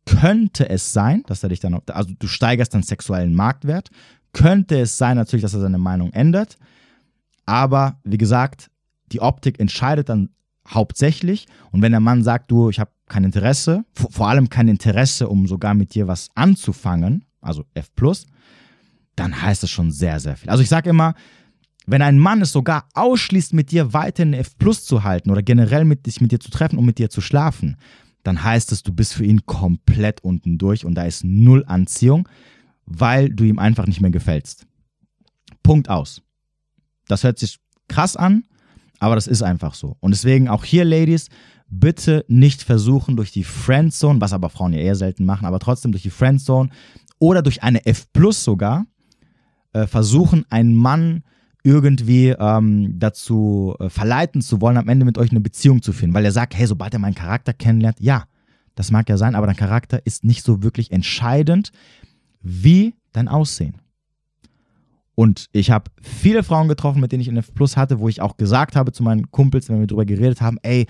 Könnte 0.05 0.69
es 0.69 0.93
sein, 0.93 1.23
dass 1.27 1.43
er 1.43 1.49
dich 1.49 1.59
dann, 1.59 1.79
also 1.87 2.13
du 2.17 2.27
steigerst 2.27 2.73
deinen 2.73 2.83
sexuellen 2.83 3.33
Marktwert, 3.33 3.89
könnte 4.33 4.79
es 4.79 4.97
sein 4.97 5.17
natürlich, 5.17 5.41
dass 5.41 5.53
er 5.53 5.61
seine 5.61 5.77
Meinung 5.77 6.11
ändert, 6.13 6.57
aber 7.45 7.99
wie 8.03 8.17
gesagt, 8.17 8.69
die 9.11 9.21
Optik 9.21 9.59
entscheidet 9.59 10.09
dann 10.09 10.29
hauptsächlich. 10.67 11.47
Und 11.71 11.81
wenn 11.81 11.91
der 11.91 12.01
Mann 12.01 12.23
sagt, 12.23 12.51
du, 12.51 12.69
ich 12.69 12.79
habe 12.79 12.91
kein 13.07 13.23
Interesse, 13.23 13.85
vor 13.93 14.27
allem 14.27 14.49
kein 14.49 14.67
Interesse, 14.67 15.29
um 15.29 15.47
sogar 15.47 15.73
mit 15.73 15.93
dir 15.93 16.07
was 16.07 16.29
anzufangen, 16.35 17.24
also 17.45 17.65
F+, 17.73 17.89
dann 19.15 19.41
heißt 19.41 19.63
das 19.63 19.69
schon 19.69 19.91
sehr, 19.91 20.19
sehr 20.19 20.35
viel. 20.35 20.49
Also 20.49 20.63
ich 20.63 20.69
sage 20.69 20.89
immer, 20.89 21.15
wenn 21.87 22.01
ein 22.01 22.19
Mann 22.19 22.41
es 22.41 22.51
sogar 22.51 22.89
ausschließt, 22.93 23.53
mit 23.53 23.71
dir 23.71 23.93
weiterhin 23.93 24.33
F 24.33 24.57
Plus 24.57 24.85
zu 24.85 25.03
halten 25.03 25.29
oder 25.29 25.43
generell 25.43 25.85
mit 25.85 26.05
dich 26.05 26.19
mit 26.19 26.31
dir 26.31 26.39
zu 26.39 26.49
treffen, 26.49 26.77
um 26.77 26.85
mit 26.85 26.97
dir 26.97 27.09
zu 27.09 27.21
schlafen, 27.21 27.77
dann 28.23 28.43
heißt 28.43 28.71
es, 28.71 28.81
du 28.81 28.91
bist 28.91 29.13
für 29.13 29.23
ihn 29.23 29.45
komplett 29.45 30.23
unten 30.23 30.57
durch 30.57 30.83
und 30.83 30.95
da 30.95 31.03
ist 31.03 31.23
null 31.23 31.63
Anziehung, 31.67 32.27
weil 32.85 33.29
du 33.29 33.43
ihm 33.43 33.59
einfach 33.59 33.85
nicht 33.85 34.01
mehr 34.01 34.11
gefällst. 34.11 34.65
Punkt 35.61 35.89
aus. 35.89 36.21
Das 37.07 37.23
hört 37.23 37.37
sich 37.37 37.59
krass 37.87 38.15
an, 38.15 38.45
aber 38.99 39.13
das 39.13 39.27
ist 39.27 39.43
einfach 39.43 39.75
so. 39.75 39.97
Und 39.99 40.11
deswegen 40.11 40.47
auch 40.47 40.65
hier, 40.65 40.85
Ladies, 40.85 41.29
bitte 41.67 42.25
nicht 42.27 42.63
versuchen, 42.63 43.15
durch 43.15 43.31
die 43.31 43.43
Friendzone, 43.43 44.21
was 44.21 44.33
aber 44.33 44.49
Frauen 44.49 44.73
ja 44.73 44.79
eher 44.79 44.95
selten 44.95 45.25
machen, 45.25 45.45
aber 45.45 45.59
trotzdem 45.59 45.91
durch 45.91 46.03
die 46.03 46.09
Friendzone 46.09 46.69
oder 47.19 47.41
durch 47.41 47.63
eine 47.63 47.85
F 47.85 48.11
Plus 48.13 48.43
sogar, 48.43 48.85
äh, 49.73 49.87
versuchen, 49.87 50.45
einen 50.49 50.75
Mann 50.75 51.23
irgendwie 51.63 52.29
ähm, 52.29 52.99
dazu 52.99 53.75
äh, 53.79 53.89
verleiten 53.89 54.41
zu 54.41 54.61
wollen, 54.61 54.77
am 54.77 54.87
Ende 54.87 55.03
mit 55.03 55.17
euch 55.17 55.31
eine 55.31 55.39
Beziehung 55.39 55.81
zu 55.81 55.93
finden. 55.93 56.13
Weil 56.13 56.25
er 56.25 56.31
sagt, 56.31 56.55
hey, 56.55 56.67
sobald 56.67 56.93
er 56.93 56.99
meinen 56.99 57.15
Charakter 57.15 57.53
kennenlernt, 57.53 57.99
ja, 57.99 58.25
das 58.75 58.91
mag 58.91 59.09
ja 59.09 59.17
sein, 59.17 59.35
aber 59.35 59.47
dein 59.47 59.55
Charakter 59.55 60.05
ist 60.05 60.23
nicht 60.23 60.43
so 60.43 60.61
wirklich 60.61 60.91
entscheidend 60.91 61.71
wie 62.41 62.93
dein 63.13 63.27
Aussehen. 63.27 63.77
Und 65.15 65.47
ich 65.53 65.71
habe 65.71 65.89
viele 66.01 66.43
Frauen 66.43 66.67
getroffen, 66.67 66.99
mit 66.99 67.11
denen 67.11 67.21
ich 67.21 67.29
in 67.29 67.37
F 67.37 67.53
Plus 67.53 67.77
hatte, 67.77 67.99
wo 67.99 68.09
ich 68.09 68.21
auch 68.21 68.37
gesagt 68.37 68.75
habe 68.75 68.91
zu 68.91 69.01
meinen 69.01 69.31
Kumpels, 69.31 69.69
wenn 69.69 69.79
wir 69.79 69.87
darüber 69.87 70.05
geredet 70.05 70.41
haben, 70.41 70.57
ey, 70.61 70.87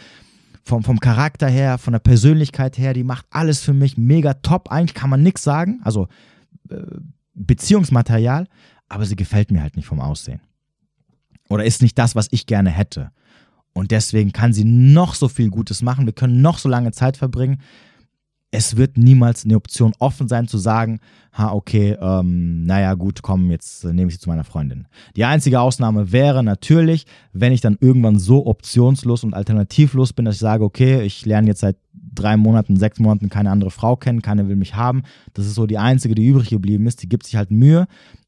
vom, 0.65 0.83
vom 0.83 0.99
Charakter 0.99 1.47
her, 1.47 1.77
von 1.77 1.93
der 1.93 1.99
Persönlichkeit 1.99 2.77
her, 2.77 2.93
die 2.93 3.03
macht 3.03 3.27
alles 3.29 3.61
für 3.61 3.73
mich 3.73 3.97
mega 3.97 4.33
top. 4.33 4.71
Eigentlich 4.71 4.95
kann 4.95 5.11
man 5.11 5.21
nichts 5.21 5.43
sagen. 5.43 5.79
Also 5.83 6.07
äh, 6.69 6.77
Beziehungsmaterial, 7.35 8.47
aber 8.89 9.05
sie 9.05 9.15
gefällt 9.15 9.51
mir 9.51 9.61
halt 9.61 9.75
nicht 9.75 9.85
vom 9.85 10.01
Aussehen. 10.01 10.41
Oder 11.49 11.65
ist 11.65 11.83
nicht 11.83 11.97
das, 11.99 12.15
was 12.15 12.27
ich 12.31 12.47
gerne 12.47 12.71
hätte. 12.71 13.11
Und 13.73 13.91
deswegen 13.91 14.31
kann 14.31 14.53
sie 14.53 14.63
noch 14.63 15.13
so 15.13 15.27
viel 15.27 15.51
Gutes 15.51 15.83
machen. 15.83 16.07
Wir 16.07 16.13
können 16.13 16.41
noch 16.41 16.57
so 16.57 16.67
lange 16.67 16.91
Zeit 16.91 17.17
verbringen 17.17 17.61
es 18.51 18.77
wird 18.77 18.97
niemals 18.97 19.43
eine 19.43 19.55
Option 19.55 19.93
offen 19.99 20.27
sein 20.27 20.47
zu 20.47 20.57
sagen, 20.57 20.99
ha, 21.33 21.51
okay, 21.51 21.97
ähm, 21.99 22.63
naja, 22.63 22.93
gut, 22.93 23.21
komm, 23.21 23.51
jetzt 23.51 23.83
äh, 23.83 23.93
nehme 23.93 24.07
ich 24.07 24.15
sie 24.15 24.21
zu 24.21 24.29
meiner 24.29 24.43
Freundin. 24.43 24.87
Die 25.15 25.25
einzige 25.25 25.59
Ausnahme 25.59 26.11
wäre 26.11 26.43
natürlich, 26.43 27.05
wenn 27.33 27.51
ich 27.51 27.61
dann 27.61 27.77
irgendwann 27.81 28.17
so 28.17 28.45
optionslos 28.47 29.23
und 29.23 29.33
alternativlos 29.33 30.13
bin, 30.13 30.25
dass 30.25 30.35
ich 30.35 30.41
sage, 30.41 30.63
okay, 30.63 31.01
ich 31.01 31.25
lerne 31.25 31.47
jetzt 31.47 31.59
seit 31.59 31.77
drei 31.93 32.37
Monaten, 32.37 32.77
sechs 32.77 32.99
Monaten 32.99 33.29
keine 33.29 33.51
andere 33.51 33.71
Frau 33.71 33.97
kennen, 33.97 34.21
keine 34.21 34.47
will 34.47 34.55
mich 34.55 34.75
haben. 34.75 35.03
Das 35.33 35.45
ist 35.45 35.55
so 35.55 35.65
die 35.65 35.77
einzige, 35.77 36.15
die 36.15 36.25
übrig 36.25 36.49
geblieben 36.49 36.87
ist, 36.87 37.03
die 37.03 37.09
gibt 37.09 37.25
sich 37.25 37.35
halt 37.35 37.51
Mühe. 37.51 37.87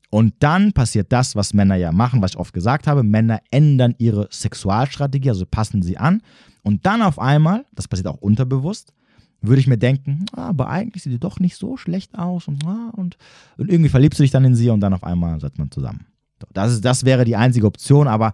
Und 0.09 0.33
dann 0.39 0.73
passiert 0.73 1.11
das, 1.11 1.35
was 1.35 1.53
Männer 1.53 1.75
ja 1.75 1.91
machen, 1.91 2.21
was 2.21 2.31
ich 2.31 2.37
oft 2.37 2.53
gesagt 2.53 2.87
habe. 2.87 3.03
Männer 3.03 3.41
ändern 3.51 3.95
ihre 3.97 4.27
Sexualstrategie, 4.31 5.29
also 5.29 5.45
passen 5.45 5.81
sie 5.81 5.97
an. 5.97 6.21
Und 6.63 6.85
dann 6.85 7.01
auf 7.01 7.19
einmal, 7.19 7.65
das 7.73 7.87
passiert 7.87 8.07
auch 8.07 8.17
unterbewusst, 8.17 8.93
würde 9.41 9.59
ich 9.59 9.67
mir 9.67 9.77
denken, 9.77 10.25
ah, 10.33 10.47
aber 10.49 10.69
eigentlich 10.69 11.03
sieht 11.03 11.13
die 11.13 11.19
doch 11.19 11.39
nicht 11.39 11.55
so 11.55 11.77
schlecht 11.77 12.17
aus 12.17 12.47
und, 12.47 12.65
ah, 12.65 12.91
und, 12.93 13.17
und 13.57 13.69
irgendwie 13.69 13.89
verliebst 13.89 14.19
du 14.19 14.23
dich 14.23 14.31
dann 14.31 14.45
in 14.45 14.55
sie 14.55 14.69
und 14.69 14.79
dann 14.79 14.93
auf 14.93 15.03
einmal 15.03 15.39
setzt 15.39 15.59
man 15.59 15.71
zusammen. 15.71 16.05
Das, 16.53 16.73
ist, 16.73 16.85
das 16.85 17.05
wäre 17.05 17.25
die 17.25 17.35
einzige 17.35 17.65
Option, 17.65 18.07
aber 18.07 18.33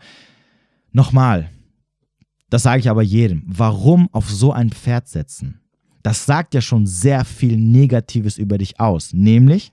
nochmal, 0.91 1.49
das 2.49 2.63
sage 2.63 2.79
ich 2.79 2.89
aber 2.89 3.01
jedem, 3.01 3.43
warum 3.45 4.09
auf 4.11 4.29
so 4.29 4.51
ein 4.51 4.69
Pferd 4.71 5.07
setzen? 5.07 5.59
Das 6.03 6.25
sagt 6.25 6.53
ja 6.53 6.61
schon 6.61 6.85
sehr 6.85 7.23
viel 7.23 7.57
Negatives 7.57 8.37
über 8.37 8.57
dich 8.57 8.79
aus, 8.79 9.13
nämlich, 9.13 9.71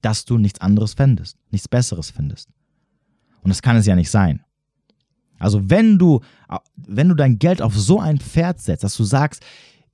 dass 0.00 0.24
du 0.24 0.38
nichts 0.38 0.60
anderes 0.60 0.94
fändest, 0.94 1.38
nichts 1.50 1.68
Besseres 1.68 2.10
findest. 2.10 2.48
Und 3.42 3.50
das 3.50 3.62
kann 3.62 3.76
es 3.76 3.86
ja 3.86 3.94
nicht 3.94 4.10
sein. 4.10 4.42
Also 5.38 5.70
wenn 5.70 5.98
du, 5.98 6.20
wenn 6.76 7.08
du 7.08 7.14
dein 7.14 7.38
Geld 7.38 7.62
auf 7.62 7.76
so 7.76 8.00
ein 8.00 8.18
Pferd 8.18 8.60
setzt, 8.60 8.84
dass 8.84 8.96
du 8.96 9.04
sagst, 9.04 9.44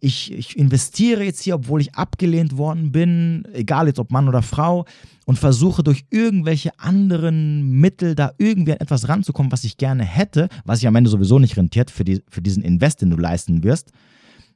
ich, 0.00 0.32
ich 0.32 0.56
investiere 0.56 1.22
jetzt 1.22 1.42
hier, 1.42 1.54
obwohl 1.54 1.80
ich 1.80 1.94
abgelehnt 1.94 2.56
worden 2.56 2.90
bin, 2.90 3.46
egal 3.52 3.86
jetzt 3.86 3.98
ob 3.98 4.10
Mann 4.10 4.28
oder 4.28 4.42
Frau, 4.42 4.86
und 5.26 5.38
versuche 5.38 5.82
durch 5.82 6.06
irgendwelche 6.10 6.70
anderen 6.78 7.80
Mittel 7.80 8.14
da 8.14 8.32
irgendwie 8.38 8.72
an 8.72 8.78
etwas 8.78 9.08
ranzukommen, 9.08 9.52
was 9.52 9.64
ich 9.64 9.76
gerne 9.76 10.04
hätte, 10.04 10.48
was 10.64 10.80
sich 10.80 10.88
am 10.88 10.96
Ende 10.96 11.10
sowieso 11.10 11.38
nicht 11.38 11.56
rentiert 11.56 11.90
für, 11.90 12.04
die, 12.04 12.22
für 12.28 12.40
diesen 12.40 12.62
Invest, 12.62 13.02
den 13.02 13.10
du 13.10 13.16
leisten 13.16 13.62
wirst, 13.62 13.92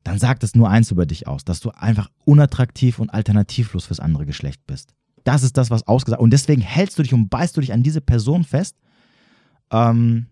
dann 0.02 0.18
sagt 0.18 0.42
das 0.42 0.54
nur 0.54 0.70
eins 0.70 0.90
über 0.90 1.07
dich 1.07 1.28
aus, 1.28 1.44
dass 1.44 1.61
du 1.61 1.70
einfach 1.70 2.11
unattraktiv 2.24 2.98
und 2.98 3.11
alternativlos 3.11 3.87
fürs 3.87 4.00
andere 4.00 4.26
Geschlecht 4.26 4.66
bist. 4.66 4.94
Das 5.24 5.42
ist 5.42 5.57
das, 5.57 5.70
was 5.70 5.87
ausgesagt 5.87 6.20
Und 6.20 6.33
deswegen 6.33 6.61
hältst 6.61 6.98
du 6.98 7.02
dich 7.02 7.14
und 7.14 7.28
beißt 7.28 7.57
du 7.57 7.61
dich 7.61 7.72
an 7.72 7.83
diese 7.83 8.00
Person 8.00 8.44
fest. 8.44 8.76
Ähm, 9.70 10.26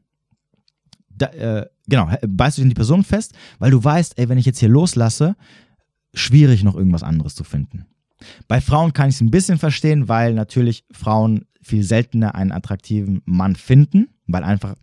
da, 1.10 1.26
äh, 1.26 1.66
genau, 1.88 2.10
beißt 2.26 2.56
du 2.56 2.60
dich 2.60 2.64
in 2.64 2.70
die 2.70 2.74
Person 2.74 3.04
fest, 3.04 3.34
weil 3.58 3.70
du 3.70 3.82
weißt, 3.82 4.18
ey, 4.18 4.28
wenn 4.28 4.38
ich 4.38 4.46
jetzt 4.46 4.58
hier 4.58 4.68
loslasse, 4.68 5.36
schwierig 6.14 6.62
noch 6.62 6.76
irgendwas 6.76 7.02
anderes 7.02 7.34
zu 7.34 7.44
finden. 7.44 7.86
Bei 8.48 8.60
Frauen 8.60 8.92
kann 8.92 9.08
ich 9.08 9.16
es 9.16 9.20
ein 9.20 9.30
bisschen 9.30 9.58
verstehen, 9.58 10.08
weil 10.08 10.34
natürlich 10.34 10.84
Frauen 10.92 11.46
viel 11.60 11.82
seltener 11.82 12.34
einen 12.34 12.52
attraktiven 12.52 13.22
Mann 13.24 13.56
finden, 13.56 14.08
weil 14.26 14.44
einfach 14.44 14.74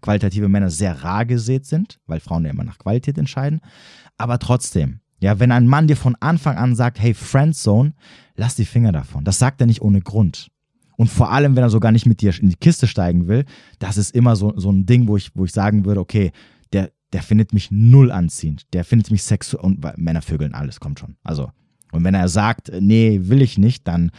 qualitative 0.00 0.48
Männer 0.48 0.70
sehr 0.70 1.02
rar 1.02 1.24
gesät 1.26 1.66
sind, 1.66 2.00
weil 2.06 2.20
Frauen 2.20 2.44
ja 2.44 2.50
immer 2.50 2.64
nach 2.64 2.78
Qualität 2.78 3.18
entscheiden. 3.18 3.60
Aber 4.18 4.38
trotzdem, 4.38 5.00
ja, 5.20 5.38
wenn 5.38 5.52
ein 5.52 5.66
Mann 5.66 5.86
dir 5.86 5.96
von 5.96 6.16
Anfang 6.20 6.56
an 6.56 6.74
sagt, 6.74 7.00
hey, 7.00 7.14
Friendzone, 7.14 7.92
lass 8.36 8.56
die 8.56 8.64
Finger 8.64 8.92
davon. 8.92 9.24
Das 9.24 9.38
sagt 9.38 9.60
er 9.60 9.66
nicht 9.66 9.82
ohne 9.82 10.00
Grund. 10.00 10.50
Und 11.00 11.08
vor 11.08 11.32
allem, 11.32 11.56
wenn 11.56 11.62
er 11.62 11.70
sogar 11.70 11.92
nicht 11.92 12.04
mit 12.04 12.20
dir 12.20 12.38
in 12.38 12.50
die 12.50 12.56
Kiste 12.56 12.86
steigen 12.86 13.26
will, 13.26 13.46
das 13.78 13.96
ist 13.96 14.14
immer 14.14 14.36
so, 14.36 14.52
so 14.58 14.70
ein 14.70 14.84
Ding, 14.84 15.08
wo 15.08 15.16
ich, 15.16 15.30
wo 15.34 15.46
ich 15.46 15.52
sagen 15.52 15.86
würde, 15.86 15.98
okay, 15.98 16.30
der, 16.74 16.92
der 17.14 17.22
findet 17.22 17.54
mich 17.54 17.70
null 17.70 18.12
anziehend. 18.12 18.66
Der 18.74 18.84
findet 18.84 19.10
mich 19.10 19.22
sexuell 19.22 19.64
und 19.64 19.82
Männer 19.96 20.20
vögeln 20.20 20.52
alles, 20.52 20.78
kommt 20.78 21.00
schon. 21.00 21.16
Also, 21.24 21.52
und 21.90 22.04
wenn 22.04 22.12
er 22.12 22.28
sagt, 22.28 22.70
nee, 22.80 23.18
will 23.22 23.40
ich 23.40 23.56
nicht, 23.56 23.88
dann 23.88 24.10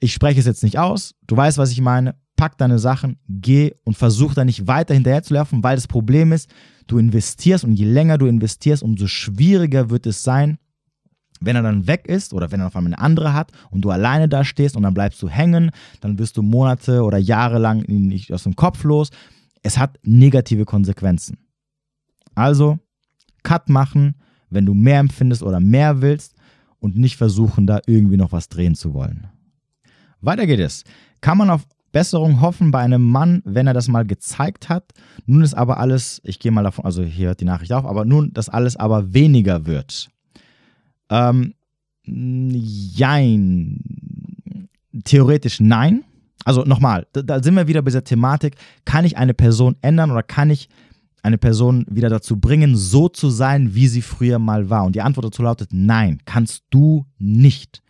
ich 0.00 0.12
spreche 0.12 0.40
es 0.40 0.46
jetzt 0.46 0.64
nicht 0.64 0.80
aus, 0.80 1.14
du 1.28 1.36
weißt, 1.36 1.58
was 1.58 1.70
ich 1.70 1.80
meine, 1.80 2.16
pack 2.34 2.58
deine 2.58 2.80
Sachen, 2.80 3.20
geh 3.28 3.74
und 3.84 3.96
versuch 3.96 4.34
da 4.34 4.44
nicht 4.44 4.66
weiter 4.66 4.94
hinterher 4.94 5.22
zu 5.22 5.32
laufen, 5.32 5.62
weil 5.62 5.76
das 5.76 5.86
Problem 5.86 6.32
ist, 6.32 6.50
du 6.88 6.98
investierst 6.98 7.62
und 7.62 7.74
je 7.74 7.86
länger 7.86 8.18
du 8.18 8.26
investierst, 8.26 8.82
umso 8.82 9.06
schwieriger 9.06 9.90
wird 9.90 10.06
es 10.06 10.24
sein, 10.24 10.58
wenn 11.40 11.56
er 11.56 11.62
dann 11.62 11.86
weg 11.86 12.06
ist 12.06 12.32
oder 12.32 12.50
wenn 12.50 12.60
er 12.60 12.66
auf 12.66 12.76
einmal 12.76 12.92
eine 12.92 13.02
andere 13.02 13.32
hat 13.32 13.52
und 13.70 13.82
du 13.82 13.90
alleine 13.90 14.28
da 14.28 14.44
stehst 14.44 14.76
und 14.76 14.82
dann 14.82 14.94
bleibst 14.94 15.20
du 15.22 15.28
hängen, 15.28 15.70
dann 16.00 16.18
wirst 16.18 16.36
du 16.36 16.42
Monate 16.42 17.02
oder 17.02 17.18
Jahre 17.18 17.58
lang 17.58 17.82
nicht 17.88 18.32
aus 18.32 18.44
dem 18.44 18.56
Kopf 18.56 18.84
los. 18.84 19.10
Es 19.62 19.78
hat 19.78 19.98
negative 20.02 20.64
Konsequenzen. 20.64 21.38
Also, 22.34 22.78
Cut 23.42 23.68
machen, 23.68 24.14
wenn 24.50 24.66
du 24.66 24.74
mehr 24.74 25.00
empfindest 25.00 25.42
oder 25.42 25.60
mehr 25.60 26.02
willst 26.02 26.34
und 26.78 26.96
nicht 26.96 27.16
versuchen, 27.16 27.66
da 27.66 27.80
irgendwie 27.86 28.16
noch 28.16 28.32
was 28.32 28.48
drehen 28.48 28.74
zu 28.74 28.94
wollen. 28.94 29.28
Weiter 30.20 30.46
geht 30.46 30.60
es. 30.60 30.84
Kann 31.20 31.38
man 31.38 31.50
auf 31.50 31.66
Besserung 31.92 32.40
hoffen 32.40 32.70
bei 32.70 32.80
einem 32.80 33.02
Mann, 33.02 33.42
wenn 33.44 33.66
er 33.66 33.74
das 33.74 33.88
mal 33.88 34.04
gezeigt 34.04 34.68
hat? 34.68 34.92
Nun 35.26 35.42
ist 35.42 35.54
aber 35.54 35.78
alles, 35.78 36.20
ich 36.24 36.38
gehe 36.38 36.52
mal 36.52 36.64
davon, 36.64 36.84
also 36.84 37.02
hier 37.02 37.28
hört 37.28 37.40
die 37.40 37.44
Nachricht 37.44 37.72
auf, 37.72 37.84
aber 37.84 38.04
nun, 38.04 38.32
dass 38.32 38.48
alles 38.48 38.76
aber 38.76 39.14
weniger 39.14 39.66
wird. 39.66 40.10
Ähm, 41.10 41.54
jein. 42.04 43.80
Theoretisch 45.04 45.60
nein. 45.60 46.04
Also 46.44 46.62
nochmal, 46.64 47.06
da, 47.12 47.22
da 47.22 47.42
sind 47.42 47.54
wir 47.54 47.68
wieder 47.68 47.82
bei 47.82 47.90
dieser 47.90 48.04
Thematik, 48.04 48.56
kann 48.84 49.04
ich 49.04 49.16
eine 49.18 49.34
Person 49.34 49.76
ändern 49.82 50.10
oder 50.10 50.22
kann 50.22 50.50
ich 50.50 50.68
eine 51.22 51.38
Person 51.38 51.84
wieder 51.90 52.08
dazu 52.08 52.38
bringen, 52.38 52.76
so 52.76 53.08
zu 53.08 53.28
sein, 53.28 53.74
wie 53.74 53.88
sie 53.88 54.02
früher 54.02 54.38
mal 54.38 54.70
war? 54.70 54.84
Und 54.84 54.94
die 54.94 55.02
Antwort 55.02 55.26
dazu 55.26 55.42
lautet, 55.42 55.70
nein, 55.72 56.20
kannst 56.24 56.64
du 56.70 57.06
nicht. 57.18 57.82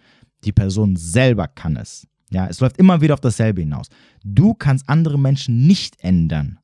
Die 0.45 0.53
Person 0.53 0.97
selber 0.97 1.47
kann 1.47 1.77
es. 1.77 2.07
Ja, 2.31 2.47
es 2.47 2.61
läuft 2.61 2.79
immer 2.79 3.01
wieder 3.01 3.15
auf 3.15 3.21
dasselbe 3.21 3.61
hinaus. 3.61 3.89
Du 4.25 4.55
kannst 4.55 4.89
andere 4.89 5.19
Menschen 5.19 5.67
nicht 5.67 6.03
ändern. 6.03 6.59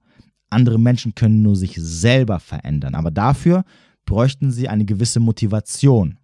Andere 0.50 0.78
Menschen 0.78 1.14
können 1.14 1.42
nur 1.42 1.56
sich 1.56 1.74
selber 1.76 2.38
verändern. 2.38 2.94
Aber 2.94 3.10
dafür 3.10 3.64
bräuchten 4.04 4.50
sie 4.50 4.68
eine 4.68 4.84
gewisse 4.84 5.20
Motivation. 5.20 6.18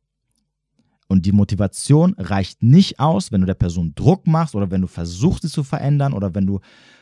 Und 1.11 1.27
die 1.27 1.33
Motivation 1.33 2.15
reicht 2.19 2.63
nicht 2.63 3.01
aus, 3.01 3.33
wenn 3.33 3.41
du 3.41 3.47
der 3.49 3.55
Person 3.55 3.95
Druck 3.97 4.29
machst 4.29 4.55
oder 4.55 4.71
wenn 4.71 4.81
du 4.81 4.87
versuchst, 4.87 5.43
sie 5.43 5.49
zu 5.49 5.65
verändern 5.65 6.13
oder 6.13 6.37
wenn 6.37 6.47
du 6.47 6.61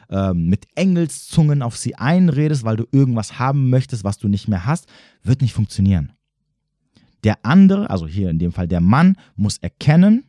ähm, 0.09 0.47
mit 0.47 0.67
Engelszungen 0.77 1.61
auf 1.61 1.77
sie 1.77 1.95
einredest, 1.95 2.65
weil 2.65 2.77
du 2.77 2.87
irgendwas 2.91 3.39
haben 3.39 3.69
möchtest, 3.69 4.05
was 4.05 4.17
du 4.17 4.29
nicht 4.29 4.49
mehr 4.49 4.65
hast, 4.65 4.87
wird 5.23 5.43
nicht 5.43 5.53
funktionieren. 5.53 6.13
Der 7.23 7.45
andere, 7.45 7.91
also 7.91 8.07
hier 8.07 8.31
in 8.31 8.39
dem 8.39 8.51
Fall 8.51 8.67
der 8.67 8.81
Mann, 8.81 9.15
muss 9.37 9.59
erkennen, 9.59 10.25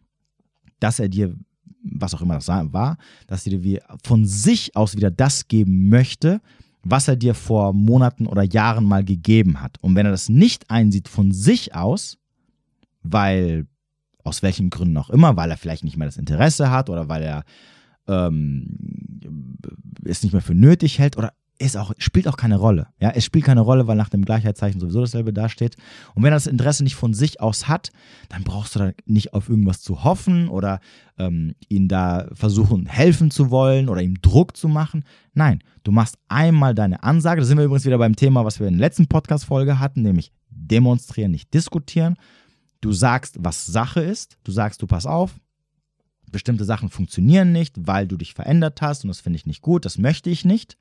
dass 0.81 0.99
er 0.99 1.07
dir 1.07 1.33
was 1.81 2.13
auch 2.13 2.21
immer 2.21 2.33
das 2.33 2.49
war, 2.49 2.97
dass 3.27 3.47
er 3.47 3.57
dir 3.59 3.81
von 4.03 4.25
sich 4.25 4.75
aus 4.75 4.97
wieder 4.97 5.09
das 5.09 5.47
geben 5.47 5.87
möchte, 5.87 6.41
was 6.83 7.07
er 7.07 7.15
dir 7.15 7.33
vor 7.33 7.71
Monaten 7.71 8.27
oder 8.27 8.43
Jahren 8.43 8.83
mal 8.83 9.05
gegeben 9.05 9.61
hat. 9.61 9.77
Und 9.81 9.95
wenn 9.95 10.05
er 10.05 10.11
das 10.11 10.27
nicht 10.27 10.69
einsieht 10.69 11.07
von 11.07 11.31
sich 11.31 11.73
aus, 11.75 12.17
weil 13.03 13.67
aus 14.29 14.43
welchen 14.43 14.69
Gründen 14.69 14.97
auch 14.97 15.09
immer, 15.09 15.35
weil 15.35 15.51
er 15.51 15.57
vielleicht 15.57 15.83
nicht 15.83 15.97
mehr 15.97 16.07
das 16.07 16.17
Interesse 16.17 16.71
hat 16.71 16.89
oder 16.89 17.09
weil 17.09 17.23
er 17.23 17.43
ähm, 18.07 19.57
es 20.05 20.23
nicht 20.23 20.31
mehr 20.31 20.41
für 20.41 20.55
nötig 20.55 20.99
hält 20.99 21.17
oder 21.17 21.33
ist 21.61 21.75
auch, 21.75 21.91
spielt 21.97 22.27
auch 22.27 22.37
keine 22.37 22.55
Rolle. 22.55 22.87
Ja, 23.01 23.09
es 23.09 23.25
spielt 23.25 23.43
keine 23.43 23.59
Rolle, 23.59 23.85
weil 23.85 23.97
nach 23.97 24.07
dem 24.07 24.23
Gleichheitszeichen 24.23 24.79
sowieso 24.79 25.01
dasselbe 25.01 25.33
dasteht. 25.33 25.75
Und 26.15 26.23
wenn 26.23 26.31
er 26.31 26.37
das 26.37 26.47
Interesse 26.47 26.85
nicht 26.85 26.95
von 26.95 27.13
sich 27.13 27.41
aus 27.41 27.67
hat, 27.67 27.91
dann 28.29 28.45
brauchst 28.45 28.75
du 28.75 28.79
da 28.79 28.91
nicht 29.05 29.33
auf 29.33 29.49
irgendwas 29.49 29.81
zu 29.81 30.05
hoffen 30.05 30.47
oder 30.47 30.79
ähm, 31.17 31.55
ihn 31.67 31.89
da 31.89 32.29
versuchen 32.33 32.85
helfen 32.85 33.29
zu 33.29 33.51
wollen 33.51 33.89
oder 33.89 34.01
ihm 34.01 34.21
Druck 34.21 34.55
zu 34.55 34.69
machen. 34.69 35.03
Nein, 35.33 35.59
du 35.83 35.91
machst 35.91 36.17
einmal 36.29 36.73
deine 36.73 37.03
Ansage. 37.03 37.41
Da 37.41 37.45
sind 37.45 37.57
wir 37.57 37.65
übrigens 37.65 37.85
wieder 37.85 37.97
beim 37.97 38.15
Thema, 38.15 38.45
was 38.45 38.61
wir 38.61 38.67
in 38.67 38.77
der 38.77 38.87
letzten 38.87 39.07
Podcast-Folge 39.07 39.79
hatten, 39.79 40.01
nämlich 40.01 40.31
demonstrieren, 40.49 41.31
nicht 41.31 41.53
diskutieren. 41.53 42.15
Du 42.81 42.91
sagst, 42.91 43.37
was 43.39 43.65
Sache 43.65 44.01
ist. 44.01 44.37
Du 44.43 44.51
sagst, 44.51 44.81
du 44.81 44.87
pass 44.87 45.05
auf, 45.05 45.39
bestimmte 46.31 46.65
Sachen 46.65 46.89
funktionieren 46.89 47.51
nicht, 47.51 47.75
weil 47.87 48.07
du 48.07 48.17
dich 48.17 48.33
verändert 48.33 48.81
hast 48.81 49.03
und 49.03 49.09
das 49.09 49.21
finde 49.21 49.37
ich 49.37 49.45
nicht 49.45 49.61
gut, 49.61 49.85
das 49.85 49.97
möchte 49.97 50.29
ich 50.29 50.45
nicht. 50.45 50.77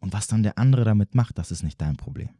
Und 0.00 0.12
was 0.12 0.26
dann 0.26 0.42
der 0.42 0.58
andere 0.58 0.84
damit 0.84 1.14
macht, 1.14 1.38
das 1.38 1.50
ist 1.50 1.62
nicht 1.62 1.80
dein 1.80 1.96
Problem. 1.96 2.30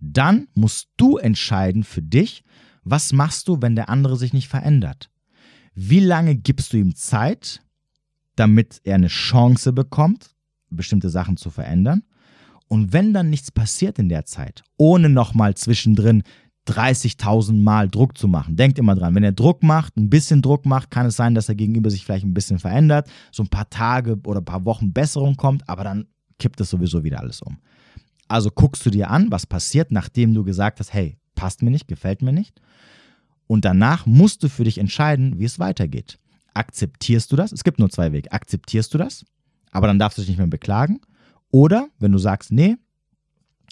Dann 0.00 0.48
musst 0.54 0.88
du 0.96 1.18
entscheiden 1.18 1.84
für 1.84 2.02
dich, 2.02 2.44
was 2.82 3.12
machst 3.12 3.48
du, 3.48 3.60
wenn 3.60 3.76
der 3.76 3.88
andere 3.88 4.16
sich 4.16 4.32
nicht 4.32 4.48
verändert? 4.48 5.10
Wie 5.74 6.00
lange 6.00 6.34
gibst 6.34 6.72
du 6.72 6.78
ihm 6.78 6.94
Zeit, 6.94 7.62
damit 8.36 8.80
er 8.84 8.96
eine 8.96 9.08
Chance 9.08 9.72
bekommt, 9.72 10.34
bestimmte 10.70 11.10
Sachen 11.10 11.36
zu 11.36 11.50
verändern? 11.50 12.02
Und 12.66 12.92
wenn 12.92 13.12
dann 13.12 13.30
nichts 13.30 13.50
passiert 13.50 13.98
in 13.98 14.08
der 14.08 14.24
Zeit, 14.24 14.62
ohne 14.76 15.08
nochmal 15.08 15.56
zwischendrin 15.56 16.22
30.000 16.68 17.54
Mal 17.54 17.88
Druck 17.88 18.16
zu 18.16 18.28
machen. 18.28 18.56
Denkt 18.56 18.78
immer 18.78 18.94
dran, 18.94 19.14
wenn 19.14 19.24
er 19.24 19.32
Druck 19.32 19.62
macht, 19.62 19.96
ein 19.96 20.10
bisschen 20.10 20.42
Druck 20.42 20.66
macht, 20.66 20.90
kann 20.90 21.06
es 21.06 21.16
sein, 21.16 21.34
dass 21.34 21.48
er 21.48 21.54
gegenüber 21.54 21.90
sich 21.90 22.04
vielleicht 22.04 22.24
ein 22.24 22.34
bisschen 22.34 22.58
verändert, 22.58 23.08
so 23.32 23.42
ein 23.42 23.48
paar 23.48 23.68
Tage 23.70 24.18
oder 24.24 24.40
ein 24.40 24.44
paar 24.44 24.64
Wochen 24.64 24.92
Besserung 24.92 25.36
kommt, 25.36 25.68
aber 25.68 25.84
dann 25.84 26.06
kippt 26.38 26.60
es 26.60 26.70
sowieso 26.70 27.02
wieder 27.02 27.20
alles 27.20 27.42
um. 27.42 27.58
Also 28.28 28.50
guckst 28.50 28.84
du 28.86 28.90
dir 28.90 29.10
an, 29.10 29.30
was 29.30 29.46
passiert, 29.46 29.90
nachdem 29.90 30.34
du 30.34 30.44
gesagt 30.44 30.80
hast, 30.80 30.92
hey, 30.92 31.18
passt 31.34 31.62
mir 31.62 31.70
nicht, 31.70 31.88
gefällt 31.88 32.22
mir 32.22 32.32
nicht. 32.32 32.60
Und 33.46 33.64
danach 33.64 34.06
musst 34.06 34.44
du 34.44 34.48
für 34.48 34.64
dich 34.64 34.78
entscheiden, 34.78 35.40
wie 35.40 35.44
es 35.44 35.58
weitergeht. 35.58 36.18
Akzeptierst 36.54 37.32
du 37.32 37.36
das? 37.36 37.50
Es 37.50 37.64
gibt 37.64 37.78
nur 37.78 37.90
zwei 37.90 38.12
Wege. 38.12 38.30
Akzeptierst 38.30 38.94
du 38.94 38.98
das, 38.98 39.24
aber 39.72 39.86
dann 39.88 39.98
darfst 39.98 40.18
du 40.18 40.22
dich 40.22 40.28
nicht 40.28 40.38
mehr 40.38 40.46
beklagen. 40.46 41.00
Oder 41.50 41.88
wenn 41.98 42.12
du 42.12 42.18
sagst, 42.18 42.52
nee, 42.52 42.76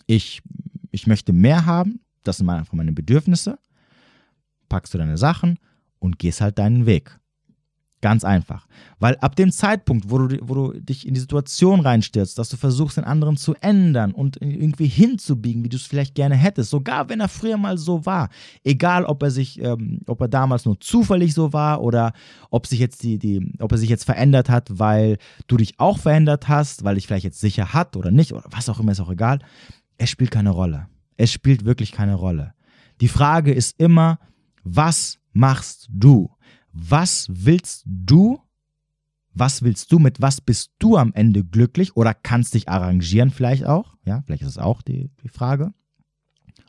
ich, 0.06 0.42
ich 0.90 1.06
möchte 1.06 1.32
mehr 1.32 1.66
haben, 1.66 2.00
das 2.28 2.38
sind 2.38 2.48
einfach 2.48 2.74
meine 2.74 2.92
Bedürfnisse, 2.92 3.58
packst 4.68 4.94
du 4.94 4.98
deine 4.98 5.18
Sachen 5.18 5.58
und 5.98 6.18
gehst 6.18 6.40
halt 6.40 6.58
deinen 6.58 6.86
Weg. 6.86 7.18
Ganz 8.00 8.22
einfach. 8.22 8.68
Weil 9.00 9.16
ab 9.16 9.34
dem 9.34 9.50
Zeitpunkt, 9.50 10.08
wo 10.08 10.18
du, 10.18 10.38
wo 10.42 10.54
du 10.54 10.80
dich 10.80 11.04
in 11.04 11.14
die 11.14 11.20
Situation 11.20 11.80
reinstürzt, 11.80 12.38
dass 12.38 12.48
du 12.48 12.56
versuchst, 12.56 12.96
den 12.96 13.02
anderen 13.02 13.36
zu 13.36 13.54
ändern 13.60 14.12
und 14.12 14.40
irgendwie 14.40 14.86
hinzubiegen, 14.86 15.64
wie 15.64 15.68
du 15.68 15.76
es 15.76 15.86
vielleicht 15.86 16.14
gerne 16.14 16.36
hättest, 16.36 16.70
sogar 16.70 17.08
wenn 17.08 17.18
er 17.18 17.26
früher 17.26 17.56
mal 17.56 17.76
so 17.76 18.06
war, 18.06 18.28
egal 18.62 19.04
ob 19.04 19.20
er 19.24 19.32
sich, 19.32 19.60
ähm, 19.60 20.00
ob 20.06 20.20
er 20.20 20.28
damals 20.28 20.64
nur 20.64 20.78
zufällig 20.78 21.34
so 21.34 21.52
war 21.52 21.82
oder 21.82 22.12
ob 22.50 22.68
sich 22.68 22.78
jetzt 22.78 23.02
die, 23.02 23.18
die, 23.18 23.52
ob 23.58 23.72
er 23.72 23.78
sich 23.78 23.90
jetzt 23.90 24.04
verändert 24.04 24.48
hat, 24.48 24.78
weil 24.78 25.18
du 25.48 25.56
dich 25.56 25.80
auch 25.80 25.98
verändert 25.98 26.46
hast, 26.46 26.84
weil 26.84 26.94
dich 26.94 27.08
vielleicht 27.08 27.24
jetzt 27.24 27.40
sicher 27.40 27.72
hat 27.74 27.96
oder 27.96 28.12
nicht, 28.12 28.32
oder 28.32 28.44
was 28.48 28.68
auch 28.68 28.78
immer, 28.78 28.92
ist 28.92 29.00
auch 29.00 29.10
egal. 29.10 29.40
Es 29.96 30.08
spielt 30.08 30.30
keine 30.30 30.50
Rolle. 30.50 30.86
Es 31.18 31.30
spielt 31.30 31.66
wirklich 31.66 31.92
keine 31.92 32.14
Rolle. 32.14 32.54
Die 33.02 33.08
Frage 33.08 33.52
ist 33.52 33.78
immer, 33.78 34.18
was 34.64 35.18
machst 35.32 35.88
du? 35.90 36.30
was 36.78 37.26
willst 37.30 37.82
du? 37.86 38.40
Was 39.34 39.62
willst 39.62 39.92
du? 39.92 39.98
Mit 39.98 40.20
was 40.20 40.40
bist 40.40 40.72
du 40.78 40.96
am 40.96 41.12
Ende 41.12 41.44
glücklich 41.44 41.96
oder 41.96 42.14
kannst 42.14 42.54
dich 42.54 42.68
arrangieren 42.68 43.30
vielleicht 43.30 43.64
auch? 43.64 43.96
Ja, 44.04 44.22
vielleicht 44.22 44.42
ist 44.42 44.50
es 44.50 44.58
auch 44.58 44.82
die, 44.82 45.10
die 45.22 45.28
Frage. 45.28 45.72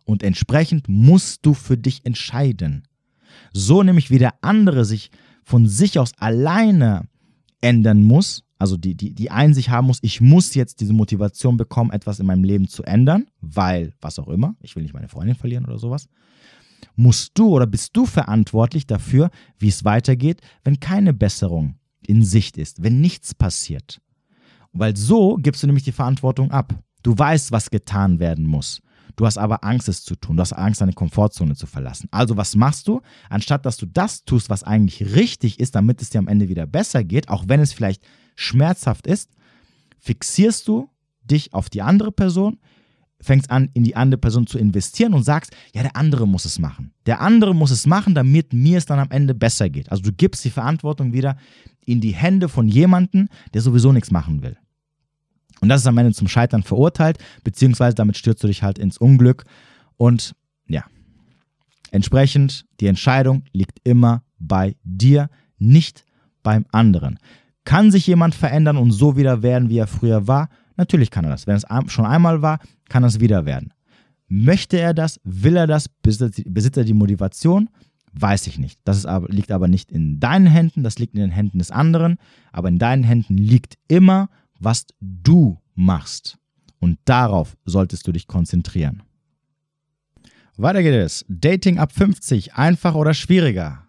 Und 0.05 0.23
entsprechend 0.23 0.87
musst 0.87 1.45
du 1.45 1.53
für 1.53 1.77
dich 1.77 2.05
entscheiden. 2.05 2.87
So 3.53 3.83
nämlich 3.83 4.09
wie 4.09 4.17
der 4.17 4.43
andere 4.43 4.85
sich 4.85 5.11
von 5.43 5.67
sich 5.67 5.99
aus 5.99 6.13
alleine 6.17 7.07
ändern 7.61 8.03
muss, 8.03 8.43
also 8.59 8.77
die, 8.77 8.95
die, 8.95 9.15
die 9.15 9.31
Einsicht 9.31 9.69
haben 9.69 9.87
muss, 9.87 9.99
ich 10.01 10.21
muss 10.21 10.53
jetzt 10.53 10.81
diese 10.81 10.93
Motivation 10.93 11.57
bekommen, 11.57 11.91
etwas 11.91 12.19
in 12.19 12.27
meinem 12.27 12.43
Leben 12.43 12.67
zu 12.67 12.83
ändern, 12.83 13.25
weil, 13.41 13.93
was 14.01 14.19
auch 14.19 14.27
immer, 14.27 14.55
ich 14.61 14.75
will 14.75 14.83
nicht 14.83 14.93
meine 14.93 15.07
Freundin 15.07 15.35
verlieren 15.35 15.65
oder 15.65 15.79
sowas 15.79 16.07
musst 16.95 17.31
du 17.37 17.49
oder 17.49 17.65
bist 17.65 17.95
du 17.95 18.05
verantwortlich 18.05 18.85
dafür, 18.85 19.29
wie 19.57 19.69
es 19.69 19.85
weitergeht, 19.85 20.41
wenn 20.63 20.79
keine 20.79 21.13
Besserung 21.13 21.75
in 22.05 22.23
Sicht 22.23 22.57
ist, 22.57 22.83
wenn 22.83 23.01
nichts 23.01 23.33
passiert. 23.33 24.01
Weil 24.73 24.95
so 24.95 25.35
gibst 25.35 25.63
du 25.63 25.67
nämlich 25.67 25.83
die 25.83 25.91
Verantwortung 25.91 26.51
ab. 26.51 26.73
Du 27.01 27.17
weißt, 27.17 27.51
was 27.51 27.69
getan 27.69 28.19
werden 28.19 28.45
muss. 28.45 28.81
Du 29.15 29.25
hast 29.25 29.37
aber 29.37 29.63
Angst, 29.63 29.89
es 29.89 30.03
zu 30.03 30.15
tun. 30.15 30.37
Du 30.37 30.41
hast 30.41 30.53
Angst, 30.53 30.81
deine 30.81 30.93
Komfortzone 30.93 31.55
zu 31.55 31.65
verlassen. 31.67 32.07
Also 32.11 32.37
was 32.37 32.55
machst 32.55 32.87
du? 32.87 33.01
Anstatt 33.29 33.65
dass 33.65 33.77
du 33.77 33.85
das 33.85 34.23
tust, 34.23 34.49
was 34.49 34.63
eigentlich 34.63 35.15
richtig 35.15 35.59
ist, 35.59 35.75
damit 35.75 36.01
es 36.01 36.09
dir 36.09 36.19
am 36.19 36.27
Ende 36.27 36.49
wieder 36.49 36.65
besser 36.67 37.03
geht, 37.03 37.29
auch 37.29 37.45
wenn 37.47 37.59
es 37.59 37.73
vielleicht 37.73 38.03
schmerzhaft 38.39 39.05
ist, 39.07 39.29
fixierst 39.99 40.67
du 40.67 40.89
dich 41.23 41.53
auf 41.53 41.69
die 41.69 41.81
andere 41.81 42.11
Person, 42.11 42.59
fängst 43.21 43.51
an, 43.51 43.69
in 43.73 43.83
die 43.83 43.95
andere 43.95 44.19
Person 44.19 44.47
zu 44.47 44.57
investieren 44.57 45.13
und 45.13 45.23
sagst, 45.23 45.55
ja, 45.73 45.81
der 45.81 45.95
andere 45.95 46.27
muss 46.27 46.45
es 46.45 46.57
machen. 46.57 46.93
Der 47.05 47.19
andere 47.19 47.53
muss 47.53 47.69
es 47.69 47.85
machen, 47.85 48.15
damit 48.15 48.53
mir 48.53 48.77
es 48.77 48.85
dann 48.85 48.99
am 48.99 49.11
Ende 49.11 49.35
besser 49.35 49.69
geht. 49.69 49.91
Also 49.91 50.03
du 50.03 50.13
gibst 50.13 50.45
die 50.45 50.49
Verantwortung 50.49 51.11
wieder 51.11 51.37
in 51.85 51.99
die 51.99 52.13
Hände 52.13 52.47
von 52.47 52.67
jemandem, 52.67 53.27
der 53.53 53.61
sowieso 53.61 53.91
nichts 53.91 54.11
machen 54.11 54.41
will. 54.41 54.57
Und 55.59 55.67
das 55.67 55.81
ist 55.81 55.87
am 55.87 55.97
Ende 55.97 56.13
zum 56.13 56.29
Scheitern 56.29 56.63
verurteilt, 56.63 57.17
beziehungsweise 57.43 57.95
damit 57.95 58.17
stürzt 58.17 58.41
du 58.43 58.47
dich 58.47 58.63
halt 58.63 58.79
ins 58.79 58.97
Unglück. 58.97 59.43
Und 59.97 60.33
ja, 60.67 60.85
entsprechend, 61.91 62.65
die 62.79 62.87
Entscheidung 62.87 63.43
liegt 63.51 63.79
immer 63.83 64.23
bei 64.37 64.77
dir, 64.83 65.29
nicht 65.57 66.05
beim 66.41 66.65
anderen. 66.71 67.19
Kann 67.65 67.91
sich 67.91 68.07
jemand 68.07 68.35
verändern 68.35 68.77
und 68.77 68.91
so 68.91 69.17
wieder 69.17 69.43
werden, 69.43 69.69
wie 69.69 69.77
er 69.77 69.87
früher 69.87 70.27
war? 70.27 70.49
Natürlich 70.77 71.11
kann 71.11 71.25
er 71.25 71.31
das. 71.31 71.45
Wenn 71.45 71.55
es 71.55 71.65
schon 71.87 72.05
einmal 72.05 72.41
war, 72.41 72.59
kann 72.87 73.03
es 73.03 73.19
wieder 73.19 73.45
werden. 73.45 73.73
Möchte 74.27 74.79
er 74.79 74.93
das? 74.93 75.19
Will 75.23 75.57
er 75.57 75.67
das? 75.67 75.89
Besitzt 75.89 76.77
er 76.77 76.83
die 76.83 76.93
Motivation? 76.93 77.69
Weiß 78.13 78.47
ich 78.47 78.57
nicht. 78.57 78.79
Das 78.85 79.05
aber, 79.05 79.27
liegt 79.29 79.51
aber 79.51 79.67
nicht 79.67 79.91
in 79.91 80.19
deinen 80.19 80.47
Händen, 80.47 80.83
das 80.83 80.97
liegt 80.97 81.15
in 81.15 81.21
den 81.21 81.31
Händen 81.31 81.59
des 81.59 81.71
anderen. 81.71 82.17
Aber 82.51 82.69
in 82.69 82.79
deinen 82.79 83.03
Händen 83.03 83.37
liegt 83.37 83.75
immer, 83.87 84.29
was 84.59 84.87
du 84.99 85.59
machst. 85.75 86.37
Und 86.79 86.97
darauf 87.05 87.57
solltest 87.65 88.07
du 88.07 88.11
dich 88.11 88.27
konzentrieren. 88.27 89.03
Weiter 90.57 90.83
geht 90.83 90.93
es. 90.93 91.25
Dating 91.29 91.77
ab 91.79 91.91
50, 91.93 92.55
einfach 92.55 92.95
oder 92.95 93.13
schwieriger? 93.13 93.87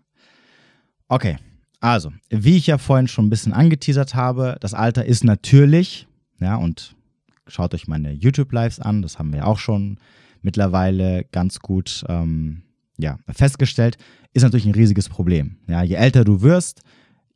Okay, 1.08 1.36
also, 1.80 2.12
wie 2.28 2.56
ich 2.56 2.66
ja 2.66 2.78
vorhin 2.78 3.08
schon 3.08 3.26
ein 3.26 3.30
bisschen 3.30 3.52
angeteasert 3.52 4.14
habe, 4.14 4.56
das 4.60 4.74
Alter 4.74 5.04
ist 5.04 5.24
natürlich 5.24 6.06
ja, 6.40 6.56
und 6.56 6.96
schaut 7.46 7.74
euch 7.74 7.86
meine 7.86 8.12
YouTube-Lives 8.12 8.80
an, 8.80 9.02
das 9.02 9.18
haben 9.18 9.32
wir 9.32 9.46
auch 9.46 9.58
schon 9.58 9.98
mittlerweile 10.42 11.24
ganz 11.32 11.60
gut 11.60 12.04
ähm, 12.08 12.62
ja, 12.96 13.18
festgestellt, 13.28 13.98
ist 14.32 14.42
natürlich 14.42 14.66
ein 14.66 14.74
riesiges 14.74 15.08
Problem. 15.08 15.56
Ja, 15.66 15.82
je 15.82 15.94
älter 15.94 16.24
du 16.24 16.42
wirst, 16.42 16.82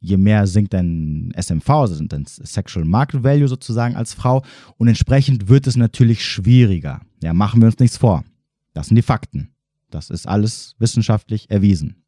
je 0.01 0.17
mehr 0.17 0.47
sinkt 0.47 0.75
dein 0.75 1.33
SMV, 1.39 1.69
also 1.69 2.05
dein 2.05 2.27
Sexual 2.27 2.85
Market 2.85 3.25
Value 3.25 3.49
sozusagen 3.49 3.97
als 3.97 4.15
Frau 4.15 4.43
und 4.77 4.89
entsprechend 4.89 5.49
wird 5.49 5.67
es 5.67 5.77
natürlich 5.77 6.25
schwieriger. 6.25 7.01
Ja, 7.23 7.33
machen 7.35 7.61
wir 7.61 7.67
uns 7.67 7.79
nichts 7.79 7.97
vor. 7.97 8.25
Das 8.73 8.89
sind 8.89 8.97
die 8.97 9.03
Fakten. 9.03 9.51
Das 9.91 10.11
ist 10.11 10.27
alles 10.27 10.75
wissenschaftlich 10.79 11.51
erwiesen. 11.51 12.04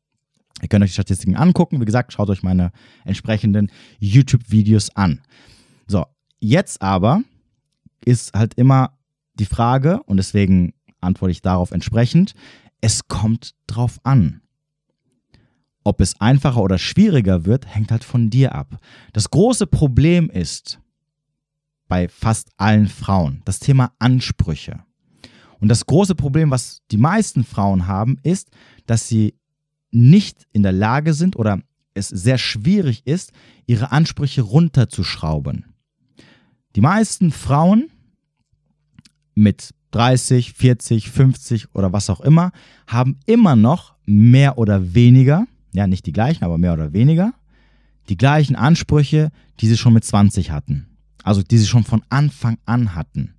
Ihr 0.62 0.68
könnt 0.68 0.82
euch 0.82 0.90
die 0.90 0.94
Statistiken 0.94 1.36
angucken. 1.36 1.80
Wie 1.80 1.84
gesagt, 1.84 2.12
schaut 2.12 2.30
euch 2.30 2.42
meine 2.42 2.72
entsprechenden 3.04 3.70
YouTube-Videos 3.98 4.94
an. 4.96 5.20
So, 5.86 6.06
Jetzt 6.40 6.82
aber 6.82 7.22
ist 8.04 8.34
halt 8.34 8.54
immer 8.54 8.98
die 9.34 9.46
Frage, 9.46 10.02
und 10.04 10.16
deswegen 10.18 10.74
antworte 11.00 11.32
ich 11.32 11.42
darauf 11.42 11.70
entsprechend, 11.70 12.34
es 12.80 13.08
kommt 13.08 13.54
drauf 13.66 13.98
an. 14.04 14.42
Ob 15.82 16.00
es 16.00 16.20
einfacher 16.20 16.62
oder 16.62 16.78
schwieriger 16.78 17.44
wird, 17.44 17.66
hängt 17.66 17.90
halt 17.90 18.04
von 18.04 18.28
dir 18.28 18.54
ab. 18.54 18.78
Das 19.12 19.30
große 19.30 19.66
Problem 19.66 20.30
ist 20.30 20.80
bei 21.88 22.08
fast 22.08 22.50
allen 22.56 22.88
Frauen 22.88 23.42
das 23.44 23.60
Thema 23.60 23.92
Ansprüche. 23.98 24.84
Und 25.60 25.68
das 25.68 25.86
große 25.86 26.14
Problem, 26.14 26.50
was 26.50 26.82
die 26.90 26.96
meisten 26.96 27.44
Frauen 27.44 27.86
haben, 27.86 28.18
ist, 28.22 28.50
dass 28.86 29.08
sie 29.08 29.34
nicht 29.96 30.46
in 30.52 30.62
der 30.62 30.72
Lage 30.72 31.14
sind 31.14 31.36
oder 31.36 31.60
es 31.94 32.08
sehr 32.08 32.38
schwierig 32.38 33.06
ist, 33.06 33.32
ihre 33.66 33.92
Ansprüche 33.92 34.42
runterzuschrauben. 34.42 35.64
Die 36.76 36.82
meisten 36.82 37.32
Frauen 37.32 37.88
mit 39.34 39.70
30, 39.92 40.52
40, 40.52 41.10
50 41.10 41.74
oder 41.74 41.92
was 41.92 42.10
auch 42.10 42.20
immer 42.20 42.52
haben 42.86 43.18
immer 43.24 43.56
noch 43.56 43.94
mehr 44.04 44.58
oder 44.58 44.94
weniger, 44.94 45.46
ja 45.72 45.86
nicht 45.86 46.04
die 46.04 46.12
gleichen, 46.12 46.44
aber 46.44 46.58
mehr 46.58 46.74
oder 46.74 46.92
weniger, 46.92 47.32
die 48.10 48.18
gleichen 48.18 48.56
Ansprüche, 48.56 49.30
die 49.60 49.68
sie 49.68 49.78
schon 49.78 49.94
mit 49.94 50.04
20 50.04 50.50
hatten. 50.50 50.86
Also 51.22 51.42
die 51.42 51.58
sie 51.58 51.66
schon 51.66 51.84
von 51.84 52.02
Anfang 52.10 52.58
an 52.66 52.94
hatten. 52.94 53.34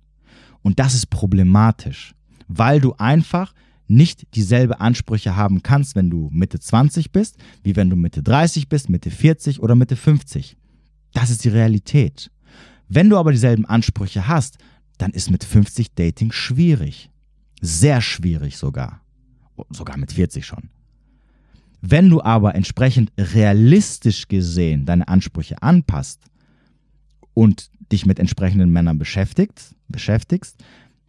Und 0.62 0.80
das 0.80 0.94
ist 0.94 1.06
problematisch, 1.06 2.14
weil 2.48 2.80
du 2.80 2.94
einfach 2.98 3.54
nicht 3.88 4.34
dieselbe 4.34 4.80
Ansprüche 4.80 5.36
haben 5.36 5.62
kannst, 5.62 5.96
wenn 5.96 6.10
du 6.10 6.28
Mitte 6.32 6.60
20 6.60 7.10
bist, 7.10 7.36
wie 7.62 7.76
wenn 7.76 7.90
du 7.90 7.96
Mitte 7.96 8.22
30 8.22 8.68
bist, 8.68 8.88
Mitte 8.88 9.10
40 9.10 9.60
oder 9.60 9.74
Mitte 9.74 9.96
50. 9.96 10.56
Das 11.12 11.30
ist 11.30 11.44
die 11.44 11.48
Realität. 11.48 12.30
Wenn 12.88 13.10
du 13.10 13.16
aber 13.16 13.32
dieselben 13.32 13.64
Ansprüche 13.64 14.28
hast, 14.28 14.58
dann 14.98 15.12
ist 15.12 15.30
mit 15.30 15.44
50 15.44 15.94
Dating 15.94 16.32
schwierig. 16.32 17.10
Sehr 17.60 18.00
schwierig 18.00 18.56
sogar. 18.56 19.02
Sogar 19.70 19.96
mit 19.96 20.12
40 20.12 20.46
schon. 20.46 20.70
Wenn 21.80 22.10
du 22.10 22.20
aber 22.22 22.54
entsprechend 22.54 23.12
realistisch 23.16 24.28
gesehen 24.28 24.84
deine 24.84 25.08
Ansprüche 25.08 25.62
anpasst 25.62 26.22
und 27.34 27.70
dich 27.92 28.04
mit 28.04 28.18
entsprechenden 28.18 28.70
Männern 28.70 28.98
beschäftigt, 28.98 29.74
beschäftigst, 29.88 30.56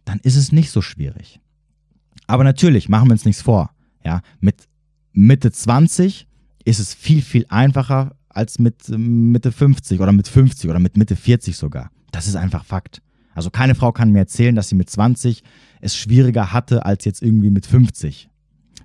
dann 0.04 0.20
ist 0.20 0.36
es 0.36 0.52
nicht 0.52 0.70
so 0.70 0.80
schwierig. 0.80 1.40
Aber 2.26 2.44
natürlich, 2.44 2.88
machen 2.88 3.08
wir 3.08 3.12
uns 3.12 3.24
nichts 3.24 3.42
vor. 3.42 3.70
Ja, 4.04 4.22
mit 4.40 4.68
Mitte 5.12 5.50
20 5.50 6.26
ist 6.64 6.78
es 6.78 6.94
viel, 6.94 7.22
viel 7.22 7.46
einfacher 7.48 8.16
als 8.28 8.58
mit 8.58 8.88
ähm, 8.88 9.32
Mitte 9.32 9.52
50 9.52 10.00
oder 10.00 10.12
mit 10.12 10.28
50 10.28 10.70
oder 10.70 10.78
mit 10.78 10.96
Mitte 10.96 11.16
40 11.16 11.56
sogar. 11.56 11.90
Das 12.12 12.26
ist 12.26 12.36
einfach 12.36 12.64
Fakt. 12.64 13.02
Also 13.34 13.50
keine 13.50 13.74
Frau 13.74 13.92
kann 13.92 14.12
mir 14.12 14.20
erzählen, 14.20 14.54
dass 14.54 14.68
sie 14.68 14.74
mit 14.74 14.90
20 14.90 15.42
es 15.80 15.96
schwieriger 15.96 16.52
hatte 16.52 16.84
als 16.84 17.04
jetzt 17.04 17.22
irgendwie 17.22 17.50
mit 17.50 17.66
50. 17.66 18.28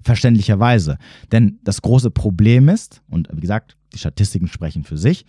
Verständlicherweise. 0.04 0.98
Denn 1.32 1.60
das 1.64 1.82
große 1.82 2.12
Problem 2.12 2.70
ist, 2.70 3.02
und 3.10 3.28
wie 3.32 3.42
gesagt, 3.42 3.76
die 3.94 3.98
Statistiken 3.98 4.48
sprechen 4.48 4.84
für 4.84 4.98
sich, 4.98 5.26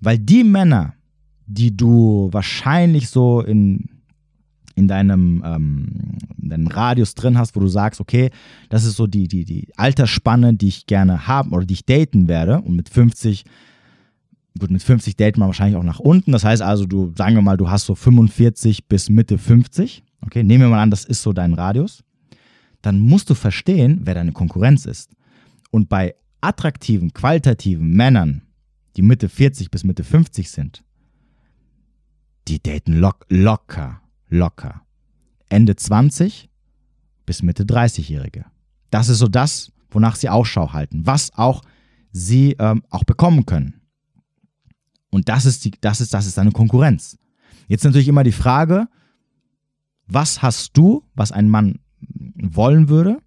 weil 0.00 0.18
die 0.18 0.44
Männer, 0.44 0.94
die 1.46 1.76
du 1.76 2.28
wahrscheinlich 2.32 3.08
so 3.08 3.40
in 3.40 3.88
in 4.76 4.86
deinem, 4.86 5.42
ähm, 5.44 6.18
in 6.40 6.50
deinem 6.50 6.66
Radius 6.68 7.14
drin 7.14 7.36
hast, 7.38 7.56
wo 7.56 7.60
du 7.60 7.66
sagst, 7.66 8.00
okay, 8.00 8.30
das 8.68 8.84
ist 8.84 8.96
so 8.96 9.06
die, 9.06 9.26
die, 9.26 9.44
die 9.44 9.68
Altersspanne, 9.76 10.54
die 10.54 10.68
ich 10.68 10.86
gerne 10.86 11.26
haben 11.26 11.52
oder 11.52 11.64
die 11.64 11.74
ich 11.74 11.86
daten 11.86 12.28
werde. 12.28 12.60
Und 12.60 12.76
mit 12.76 12.90
50, 12.90 13.44
gut, 14.58 14.70
mit 14.70 14.82
50 14.82 15.16
daten 15.16 15.40
wir 15.40 15.46
wahrscheinlich 15.46 15.76
auch 15.76 15.82
nach 15.82 15.98
unten. 15.98 16.30
Das 16.30 16.44
heißt 16.44 16.62
also, 16.62 16.84
du, 16.84 17.12
sagen 17.16 17.34
wir 17.34 17.42
mal, 17.42 17.56
du 17.56 17.70
hast 17.70 17.86
so 17.86 17.94
45 17.94 18.86
bis 18.86 19.08
Mitte 19.08 19.38
50. 19.38 20.04
Okay, 20.20 20.42
nehmen 20.42 20.64
wir 20.64 20.68
mal 20.68 20.82
an, 20.82 20.90
das 20.90 21.04
ist 21.04 21.22
so 21.22 21.32
dein 21.32 21.54
Radius. 21.54 22.04
Dann 22.82 23.00
musst 23.00 23.30
du 23.30 23.34
verstehen, 23.34 24.02
wer 24.04 24.14
deine 24.14 24.32
Konkurrenz 24.32 24.84
ist. 24.84 25.10
Und 25.70 25.88
bei 25.88 26.14
attraktiven, 26.42 27.14
qualitativen 27.14 27.90
Männern, 27.94 28.42
die 28.96 29.02
Mitte 29.02 29.30
40 29.30 29.70
bis 29.70 29.84
Mitte 29.84 30.04
50 30.04 30.50
sind, 30.50 30.84
die 32.46 32.62
daten 32.62 32.98
lock, 32.98 33.24
locker 33.30 34.02
locker. 34.28 34.82
Ende 35.48 35.76
20 35.76 36.48
bis 37.24 37.42
Mitte 37.42 37.64
30-Jährige. 37.64 38.46
Das 38.90 39.08
ist 39.08 39.18
so 39.18 39.28
das, 39.28 39.72
wonach 39.90 40.16
sie 40.16 40.28
Ausschau 40.28 40.72
halten, 40.72 41.06
was 41.06 41.32
auch 41.34 41.62
sie 42.12 42.56
ähm, 42.58 42.82
auch 42.90 43.04
bekommen 43.04 43.46
können. 43.46 43.80
Und 45.10 45.28
das 45.28 45.46
ist, 45.46 45.64
die, 45.64 45.72
das, 45.80 46.00
ist, 46.00 46.14
das 46.14 46.26
ist 46.26 46.38
eine 46.38 46.52
Konkurrenz. 46.52 47.18
Jetzt 47.68 47.84
natürlich 47.84 48.08
immer 48.08 48.24
die 48.24 48.32
Frage, 48.32 48.88
was 50.06 50.42
hast 50.42 50.76
du, 50.76 51.04
was 51.14 51.32
ein 51.32 51.48
Mann 51.48 51.78
wollen 52.00 52.88
würde, 52.88 53.20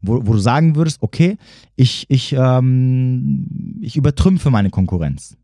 wo, 0.00 0.26
wo 0.26 0.34
du 0.34 0.38
sagen 0.38 0.76
würdest, 0.76 1.02
okay, 1.02 1.36
ich, 1.76 2.06
ich, 2.08 2.34
ähm, 2.36 3.78
ich 3.80 3.96
übertrümpfe 3.96 4.50
meine 4.50 4.70
Konkurrenz. 4.70 5.37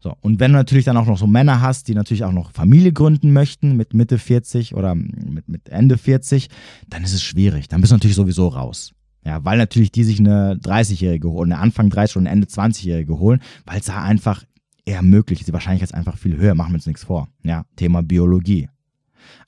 So, 0.00 0.14
und 0.20 0.38
wenn 0.38 0.52
du 0.52 0.58
natürlich 0.58 0.84
dann 0.84 0.96
auch 0.96 1.06
noch 1.06 1.18
so 1.18 1.26
Männer 1.26 1.60
hast, 1.60 1.88
die 1.88 1.94
natürlich 1.94 2.24
auch 2.24 2.32
noch 2.32 2.52
Familie 2.52 2.92
gründen 2.92 3.32
möchten 3.32 3.76
mit 3.76 3.94
Mitte 3.94 4.18
40 4.18 4.74
oder 4.74 4.94
mit, 4.94 5.48
mit 5.48 5.68
Ende 5.68 5.98
40, 5.98 6.48
dann 6.88 7.02
ist 7.02 7.14
es 7.14 7.22
schwierig. 7.22 7.68
Dann 7.68 7.80
bist 7.80 7.90
du 7.90 7.96
natürlich 7.96 8.16
sowieso 8.16 8.48
raus. 8.48 8.92
Ja, 9.24 9.44
weil 9.44 9.58
natürlich 9.58 9.90
die 9.90 10.04
sich 10.04 10.20
eine 10.20 10.54
30-Jährige 10.54 11.28
holen, 11.28 11.52
eine 11.52 11.60
Anfang 11.60 11.90
30 11.90 12.16
oder 12.16 12.22
eine 12.22 12.30
Ende 12.30 12.46
20-Jährige 12.46 13.18
holen, 13.18 13.40
weil 13.66 13.80
es 13.80 13.86
da 13.86 14.00
einfach 14.02 14.44
eher 14.84 15.02
möglich 15.02 15.40
ist. 15.40 15.48
Die 15.48 15.52
Wahrscheinlichkeit 15.52 15.90
ist 15.90 15.94
einfach 15.94 16.16
viel 16.16 16.36
höher, 16.36 16.54
machen 16.54 16.70
wir 16.70 16.76
uns 16.76 16.86
nichts 16.86 17.04
vor. 17.04 17.28
Ja, 17.42 17.64
Thema 17.76 18.02
Biologie. 18.02 18.68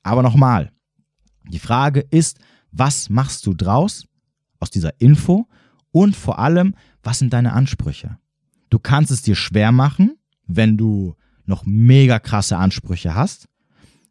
Aber 0.03 0.23
nochmal, 0.23 0.71
die 1.49 1.59
Frage 1.59 2.01
ist, 2.01 2.39
was 2.73 3.09
machst 3.09 3.47
du 3.47 3.55
draus 3.55 4.07
aus 4.59 4.71
dieser 4.71 5.01
Info 5.01 5.47
und 5.93 6.15
vor 6.15 6.39
allem, 6.39 6.75
was 7.03 7.21
sind 7.21 7.33
deine 7.33 7.53
Ansprüche? 7.53 8.19
Du 8.69 8.79
kannst 8.79 9.11
es 9.11 9.23
dir 9.23 9.35
schwer 9.35 9.73
machen, 9.73 10.17
wenn 10.57 10.77
du 10.77 11.15
noch 11.47 11.65
mega 11.65 12.19
krasse 12.19 12.57
Ansprüche 12.57 13.15
hast. 13.15 13.49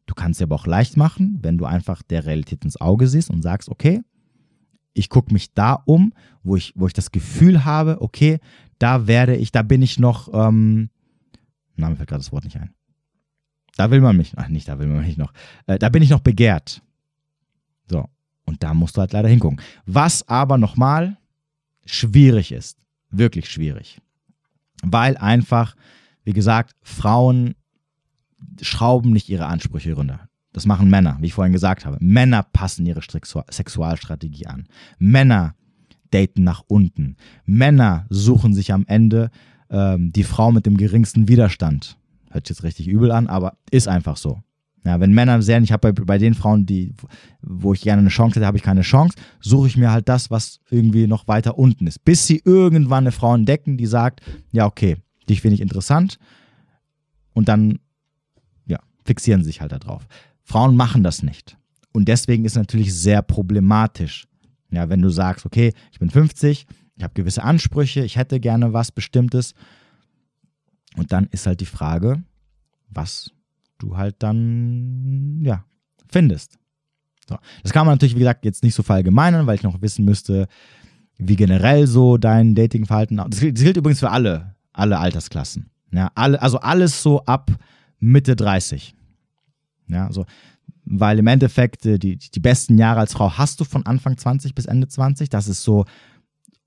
Du 0.06 0.14
kannst 0.14 0.40
sie 0.40 0.44
aber 0.44 0.56
auch 0.56 0.66
leicht 0.66 0.98
machen, 0.98 1.38
wenn 1.42 1.58
du 1.58 1.66
einfach 1.66 2.02
der 2.02 2.26
Realität 2.26 2.66
ins 2.66 2.82
Auge 2.82 3.08
siehst 3.08 3.30
und 3.30 3.42
sagst, 3.42 3.70
okay, 3.70 4.02
ich 4.94 5.10
gucke 5.10 5.32
mich 5.34 5.54
da 5.54 5.74
um, 5.74 6.14
wo 6.44 6.56
ich, 6.56 6.74
wo 6.76 6.88
ich 6.88 6.94
das 6.94 7.12
Gefühl 7.12 7.64
habe, 7.66 8.02
okay, 8.02 8.40
da 8.80 9.08
werde 9.08 9.36
ich, 9.36 9.52
da 9.52 9.62
bin 9.62 9.82
ich 9.82 10.00
noch, 10.00 10.34
ähm, 10.34 10.90
Name 11.76 11.96
fällt 11.96 12.10
gerade 12.10 12.24
das 12.24 12.32
Wort 12.32 12.44
nicht 12.44 12.58
ein. 12.58 12.74
Da 13.78 13.92
will 13.92 14.02
man 14.02 14.18
mich, 14.18 14.34
ach 14.36 14.50
nicht, 14.50 14.68
da 14.68 14.80
will 14.80 14.88
man 14.88 15.06
mich 15.06 15.18
noch, 15.18 15.32
äh, 15.68 15.78
da 15.80 15.90
bin 15.90 16.04
ich 16.04 16.10
noch 16.10 16.20
begehrt. 16.20 16.82
So, 17.88 18.10
und 18.46 18.64
da 18.64 18.74
musst 18.74 18.98
du 18.98 19.02
halt 19.02 19.14
leider 19.14 19.30
hingucken. 19.30 19.62
Was 19.86 20.28
aber 20.28 20.58
nochmal 20.58 21.18
schwierig 21.86 22.52
ist, 22.52 22.78
wirklich 23.10 23.50
schwierig, 23.50 24.02
weil 24.84 25.18
einfach, 25.18 25.76
wie 26.30 26.34
gesagt, 26.34 26.76
Frauen 26.84 27.56
schrauben 28.62 29.10
nicht 29.10 29.30
ihre 29.30 29.48
Ansprüche 29.48 29.94
runter. 29.94 30.30
Das 30.54 30.68
machen 30.68 30.88
Männer, 30.88 31.18
wie 31.22 31.26
ich 31.26 31.34
vorhin 31.34 31.54
gesagt 31.54 31.88
habe. 31.88 31.98
Männer 32.02 32.44
passen 32.44 32.86
ihre 32.86 33.02
Sexualstrategie 33.02 34.46
an. 34.46 34.68
Männer 35.00 35.56
daten 36.12 36.44
nach 36.44 36.62
unten. 36.68 37.16
Männer 37.46 38.06
suchen 38.12 38.54
sich 38.54 38.72
am 38.72 38.86
Ende 38.86 39.32
ähm, 39.72 40.12
die 40.12 40.24
Frau 40.24 40.52
mit 40.52 40.68
dem 40.68 40.78
geringsten 40.78 41.28
Widerstand. 41.28 41.98
Hört 42.30 42.46
sich 42.46 42.58
jetzt 42.58 42.64
richtig 42.64 42.88
übel 42.88 43.10
an, 43.10 43.26
aber 43.26 43.58
ist 43.72 43.88
einfach 43.88 44.16
so. 44.16 44.44
Ja, 44.86 45.00
wenn 45.00 45.14
Männer 45.14 45.42
sehen, 45.42 45.64
ich 45.64 45.72
habe 45.72 45.94
bei, 45.94 46.04
bei 46.06 46.18
den 46.20 46.36
Frauen, 46.36 46.68
die, 46.68 46.94
wo 47.42 47.74
ich 47.74 47.82
gerne 47.82 48.02
eine 48.02 48.10
Chance 48.10 48.36
hätte, 48.36 48.46
habe 48.46 48.58
ich 48.58 48.64
keine 48.64 48.82
Chance, 48.82 49.18
suche 49.40 49.66
ich 49.66 49.78
mir 49.78 49.92
halt 49.92 50.08
das, 50.08 50.30
was 50.30 50.60
irgendwie 50.70 51.08
noch 51.08 51.28
weiter 51.28 51.58
unten 51.58 51.88
ist. 51.88 52.06
Bis 52.06 52.28
sie 52.28 52.40
irgendwann 52.46 53.06
eine 53.06 53.12
Frau 53.12 53.34
entdecken, 53.34 53.78
die 53.78 53.88
sagt, 53.88 54.22
ja, 54.52 54.68
okay, 54.68 54.98
dich 55.30 55.42
finde 55.42 55.56
ich 55.56 55.62
interessant. 55.62 56.20
Und 57.34 57.48
dann, 57.48 57.80
ja, 58.66 58.80
fixieren 59.06 59.44
sich 59.44 59.62
halt 59.62 59.72
darauf. 59.72 60.08
Frauen 60.44 60.76
machen 60.76 61.04
das 61.04 61.24
nicht. 61.24 61.58
Und 61.92 62.08
deswegen 62.08 62.46
ist 62.46 62.54
es 62.54 62.58
natürlich 62.58 62.94
sehr 62.94 63.22
problematisch. 63.22 64.28
Ja, 64.72 64.90
wenn 64.90 65.02
du 65.02 65.10
sagst, 65.10 65.46
okay, 65.46 65.74
ich 65.92 66.00
bin 66.00 66.10
50, 66.10 66.68
ich 66.96 67.04
habe 67.04 67.14
gewisse 67.14 67.44
Ansprüche, 67.44 68.04
ich 68.04 68.18
hätte 68.18 68.40
gerne 68.40 68.74
was 68.74 68.92
Bestimmtes. 68.92 69.54
Und 70.96 71.12
dann 71.12 71.28
ist 71.32 71.48
halt 71.48 71.62
die 71.62 71.66
Frage, 71.66 72.24
was 72.90 73.32
du 73.78 73.98
halt 73.98 74.18
dann, 74.20 75.42
ja, 75.44 75.64
findest. 76.12 76.58
So. 77.28 77.38
Das 77.64 77.72
kann 77.72 77.86
man 77.86 77.96
natürlich, 77.96 78.16
wie 78.16 78.20
gesagt, 78.20 78.44
jetzt 78.46 78.64
nicht 78.64 78.76
so 78.76 78.84
verallgemeinern, 78.84 79.48
weil 79.48 79.56
ich 79.56 79.64
noch 79.64 79.82
wissen 79.82 80.04
müsste, 80.04 80.48
wie 81.18 81.36
generell 81.36 81.86
so 81.86 82.18
dein 82.18 82.56
Datingverhalten. 82.56 83.18
Das 83.18 83.40
gilt, 83.40 83.58
das 83.58 83.64
gilt 83.64 83.78
übrigens 83.78 84.00
für 84.00 84.10
alle, 84.10 84.56
alle 84.80 85.00
Altersklassen. 85.00 85.70
Ja, 85.92 86.12
alle, 86.16 86.42
also 86.42 86.60
alles 86.60 87.02
so 87.02 87.24
ab 87.26 87.52
Mitte 88.00 88.36
30. 88.36 88.96
Ja, 89.88 90.12
so, 90.12 90.26
weil 90.86 91.20
im 91.20 91.28
Endeffekt 91.28 91.86
äh, 91.86 91.98
die, 91.98 92.18
die 92.18 92.40
besten 92.40 92.78
Jahre 92.78 93.00
als 93.00 93.14
Frau 93.14 93.38
hast 93.38 93.60
du 93.60 93.64
von 93.64 93.86
Anfang 93.86 94.18
20 94.18 94.56
bis 94.56 94.66
Ende 94.66 94.88
20. 94.88 95.30
Das 95.30 95.48
ist 95.48 95.64
so, 95.64 95.86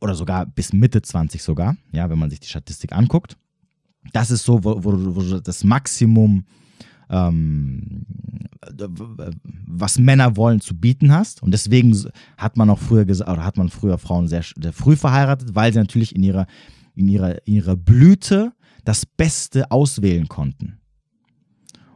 oder 0.00 0.14
sogar 0.14 0.46
bis 0.46 0.72
Mitte 0.72 1.02
20 1.02 1.42
sogar, 1.42 1.76
ja, 1.92 2.10
wenn 2.10 2.18
man 2.18 2.30
sich 2.30 2.40
die 2.40 2.48
Statistik 2.48 2.92
anguckt. 2.92 3.36
Das 4.12 4.30
ist 4.30 4.44
so, 4.44 4.64
wo, 4.64 4.82
wo, 4.82 5.16
wo 5.16 5.38
das 5.38 5.62
Maximum 5.62 6.44
ähm, 7.12 8.04
was 9.66 9.98
Männer 9.98 10.36
wollen, 10.36 10.60
zu 10.60 10.74
bieten 10.74 11.12
hast. 11.12 11.42
Und 11.42 11.52
deswegen 11.52 11.96
hat 12.36 12.56
man 12.56 12.70
auch 12.70 12.78
früher 12.78 13.04
gesagt, 13.04 13.30
oder 13.30 13.44
hat 13.44 13.56
man 13.56 13.68
früher 13.68 13.98
Frauen 13.98 14.28
sehr, 14.28 14.42
sehr 14.42 14.72
früh 14.72 14.96
verheiratet, 14.96 15.54
weil 15.54 15.72
sie 15.72 15.78
natürlich 15.78 16.14
in 16.14 16.22
ihrer, 16.22 16.46
in 16.94 17.08
ihrer, 17.08 17.46
in 17.46 17.54
ihrer 17.54 17.76
Blüte 17.76 18.52
das 18.84 19.06
Beste 19.06 19.70
auswählen 19.70 20.28
konnten. 20.28 20.78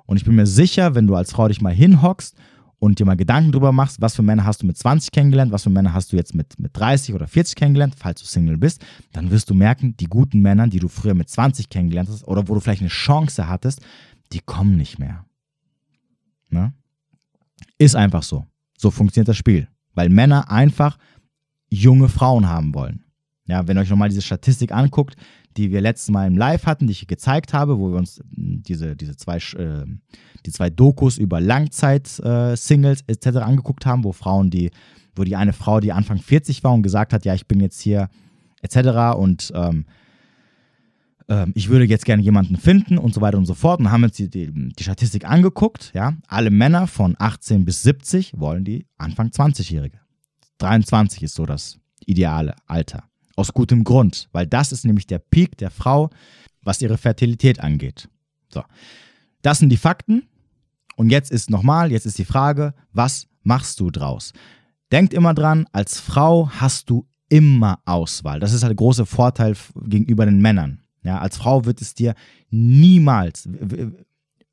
Und 0.06 0.16
ich 0.16 0.24
bin 0.24 0.36
mir 0.36 0.46
sicher, 0.46 0.94
wenn 0.94 1.06
du 1.06 1.16
als 1.16 1.32
Frau 1.32 1.48
dich 1.48 1.60
mal 1.60 1.74
hinhockst 1.74 2.36
und 2.78 2.98
dir 2.98 3.04
mal 3.04 3.16
Gedanken 3.16 3.52
drüber 3.52 3.72
machst, 3.72 4.00
was 4.00 4.14
für 4.14 4.22
Männer 4.22 4.44
hast 4.44 4.62
du 4.62 4.66
mit 4.66 4.76
20 4.76 5.10
kennengelernt, 5.10 5.50
was 5.50 5.64
für 5.64 5.70
Männer 5.70 5.92
hast 5.92 6.12
du 6.12 6.16
jetzt 6.16 6.34
mit, 6.34 6.58
mit 6.58 6.76
30 6.76 7.14
oder 7.14 7.26
40 7.26 7.56
kennengelernt, 7.56 7.94
falls 7.96 8.20
du 8.20 8.26
Single 8.26 8.56
bist, 8.56 8.84
dann 9.12 9.30
wirst 9.30 9.50
du 9.50 9.54
merken, 9.54 9.96
die 9.96 10.06
guten 10.06 10.40
Männer, 10.40 10.68
die 10.68 10.78
du 10.78 10.88
früher 10.88 11.14
mit 11.14 11.28
20 11.28 11.68
kennengelernt 11.68 12.08
hast 12.08 12.24
oder 12.24 12.46
wo 12.48 12.54
du 12.54 12.60
vielleicht 12.60 12.82
eine 12.82 12.90
Chance 12.90 13.48
hattest, 13.48 13.80
die 14.32 14.40
kommen 14.40 14.76
nicht 14.76 14.98
mehr. 14.98 15.24
Ne? 16.50 16.72
Ist 17.78 17.96
einfach 17.96 18.22
so. 18.22 18.46
So 18.78 18.90
funktioniert 18.90 19.28
das 19.28 19.36
Spiel. 19.36 19.68
Weil 19.94 20.08
Männer 20.08 20.50
einfach 20.50 20.98
junge 21.68 22.08
Frauen 22.08 22.46
haben 22.46 22.74
wollen. 22.74 23.05
Ja, 23.46 23.66
wenn 23.66 23.76
ihr 23.76 23.80
euch 23.80 23.90
nochmal 23.90 24.08
diese 24.08 24.22
Statistik 24.22 24.72
anguckt, 24.72 25.16
die 25.56 25.70
wir 25.70 25.80
letztes 25.80 26.10
Mal 26.10 26.26
im 26.26 26.36
Live 26.36 26.66
hatten, 26.66 26.86
die 26.86 26.92
ich 26.92 27.06
gezeigt 27.06 27.52
habe, 27.52 27.78
wo 27.78 27.90
wir 27.90 27.98
uns 27.98 28.20
hm, 28.34 28.62
diese, 28.62 28.96
diese 28.96 29.16
zwei, 29.16 29.36
äh, 29.36 29.84
die 30.44 30.50
zwei 30.50 30.70
Dokus 30.70 31.18
über 31.18 31.40
Langzeit-Singles 31.40 33.02
äh, 33.02 33.12
etc. 33.12 33.38
angeguckt 33.38 33.86
haben, 33.86 34.04
wo 34.04 34.12
Frauen, 34.12 34.50
die, 34.50 34.70
wo 35.14 35.24
die 35.24 35.36
eine 35.36 35.52
Frau, 35.52 35.80
die 35.80 35.92
Anfang 35.92 36.18
40 36.18 36.64
war 36.64 36.74
und 36.74 36.82
gesagt 36.82 37.12
hat, 37.12 37.24
ja, 37.24 37.34
ich 37.34 37.46
bin 37.46 37.60
jetzt 37.60 37.80
hier 37.80 38.08
etc. 38.62 39.16
und 39.16 39.52
ähm, 39.54 39.86
ähm, 41.28 41.52
ich 41.54 41.68
würde 41.68 41.84
jetzt 41.84 42.04
gerne 42.04 42.22
jemanden 42.22 42.56
finden 42.56 42.98
und 42.98 43.14
so 43.14 43.20
weiter 43.20 43.38
und 43.38 43.46
so 43.46 43.54
fort. 43.54 43.80
Und 43.80 43.90
haben 43.90 44.04
uns 44.04 44.16
die, 44.16 44.28
die, 44.28 44.50
die 44.52 44.82
Statistik 44.82 45.24
angeguckt. 45.24 45.92
Ja? 45.94 46.14
Alle 46.28 46.50
Männer 46.50 46.86
von 46.86 47.16
18 47.18 47.64
bis 47.64 47.82
70 47.82 48.32
wollen 48.36 48.64
die 48.64 48.86
Anfang 48.98 49.28
20-Jährige. 49.28 50.00
23 50.58 51.22
ist 51.22 51.34
so 51.34 51.46
das 51.46 51.78
ideale 52.06 52.54
Alter. 52.66 53.04
Aus 53.36 53.52
gutem 53.52 53.84
Grund, 53.84 54.28
weil 54.32 54.46
das 54.46 54.72
ist 54.72 54.84
nämlich 54.84 55.06
der 55.06 55.18
Peak 55.18 55.56
der 55.58 55.70
Frau, 55.70 56.10
was 56.62 56.82
ihre 56.82 56.98
Fertilität 56.98 57.60
angeht. 57.60 58.08
So. 58.48 58.64
Das 59.42 59.58
sind 59.58 59.68
die 59.68 59.76
Fakten. 59.76 60.24
Und 60.96 61.10
jetzt 61.10 61.30
ist 61.30 61.50
nochmal, 61.50 61.92
jetzt 61.92 62.06
ist 62.06 62.18
die 62.18 62.24
Frage, 62.24 62.74
was 62.92 63.28
machst 63.42 63.78
du 63.80 63.90
draus? 63.90 64.32
Denkt 64.90 65.12
immer 65.12 65.34
dran, 65.34 65.66
als 65.72 66.00
Frau 66.00 66.48
hast 66.48 66.88
du 66.88 67.06
immer 67.28 67.80
Auswahl. 67.84 68.40
Das 68.40 68.52
ist 68.52 68.62
halt 68.62 68.70
der 68.70 68.76
große 68.76 69.04
Vorteil 69.04 69.54
gegenüber 69.84 70.24
den 70.24 70.40
Männern. 70.40 70.80
Ja, 71.02 71.18
als 71.18 71.36
Frau 71.36 71.64
wird 71.64 71.80
es 71.82 71.94
dir 71.94 72.14
niemals, 72.50 73.48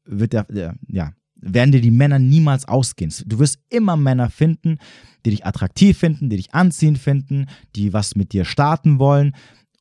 wird 0.06 0.34
der, 0.34 0.76
ja, 0.88 1.14
werden 1.46 1.72
dir 1.72 1.82
die 1.82 1.92
Männer 1.92 2.20
niemals 2.20 2.68
ausgehen. 2.68 3.14
Du 3.26 3.40
wirst 3.40 3.60
immer 3.70 3.98
Männer 3.98 4.30
finden, 4.30 4.78
die 5.26 5.32
dich 5.32 5.46
attraktiv 5.46 5.98
finden, 5.98 6.30
die 6.30 6.38
dich 6.38 6.54
anziehen 6.54 6.96
finden, 6.96 7.48
die 7.76 7.94
was 7.94 8.16
mit 8.16 8.34
dir 8.34 8.46
starten 8.46 9.00
wollen 9.00 9.36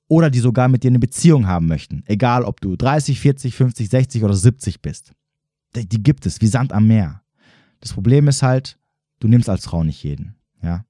oder 0.09 0.31
die 0.31 0.41
sogar 0.41 0.69
mit 0.69 0.83
dir 0.85 0.89
eine 0.89 0.99
Beziehung 0.99 1.47
haben 1.47 1.67
möchten. 1.67 2.03
Egal, 2.07 2.45
ob 2.45 2.61
du 2.61 2.77
30, 2.77 3.19
40, 3.21 3.55
50, 3.55 3.89
60 3.89 4.25
oder 4.25 4.35
70 4.35 4.83
bist. 4.83 5.13
Die, 5.75 5.89
die 5.89 6.03
gibt 6.03 6.27
es, 6.27 6.41
wie 6.41 6.47
Sand 6.47 6.73
am 6.73 6.87
Meer. 6.87 7.23
Das 7.81 7.93
Problem 7.93 8.29
ist 8.29 8.43
halt, 8.43 8.79
du 9.21 9.29
nimmst 9.29 9.49
als 9.49 9.65
Frau 9.65 9.85
nicht 9.85 10.03
jeden. 10.03 10.35
Ja? 10.63 10.85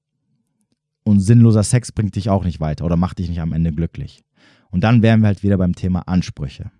Und 1.03 1.21
sinnloser 1.21 1.63
Sex 1.63 1.91
bringt 1.91 2.15
dich 2.15 2.29
auch 2.29 2.43
nicht 2.43 2.59
weiter 2.59 2.85
oder 2.85 2.97
macht 2.97 3.19
dich 3.19 3.29
nicht 3.29 3.41
am 3.41 3.53
Ende 3.53 3.71
glücklich. 3.71 4.23
Und 4.69 4.83
dann 4.83 5.01
wären 5.01 5.21
wir 5.21 5.27
halt 5.27 5.43
wieder 5.43 5.57
beim 5.57 5.75
Thema 5.75 6.01
Ansprüche. 6.07 6.71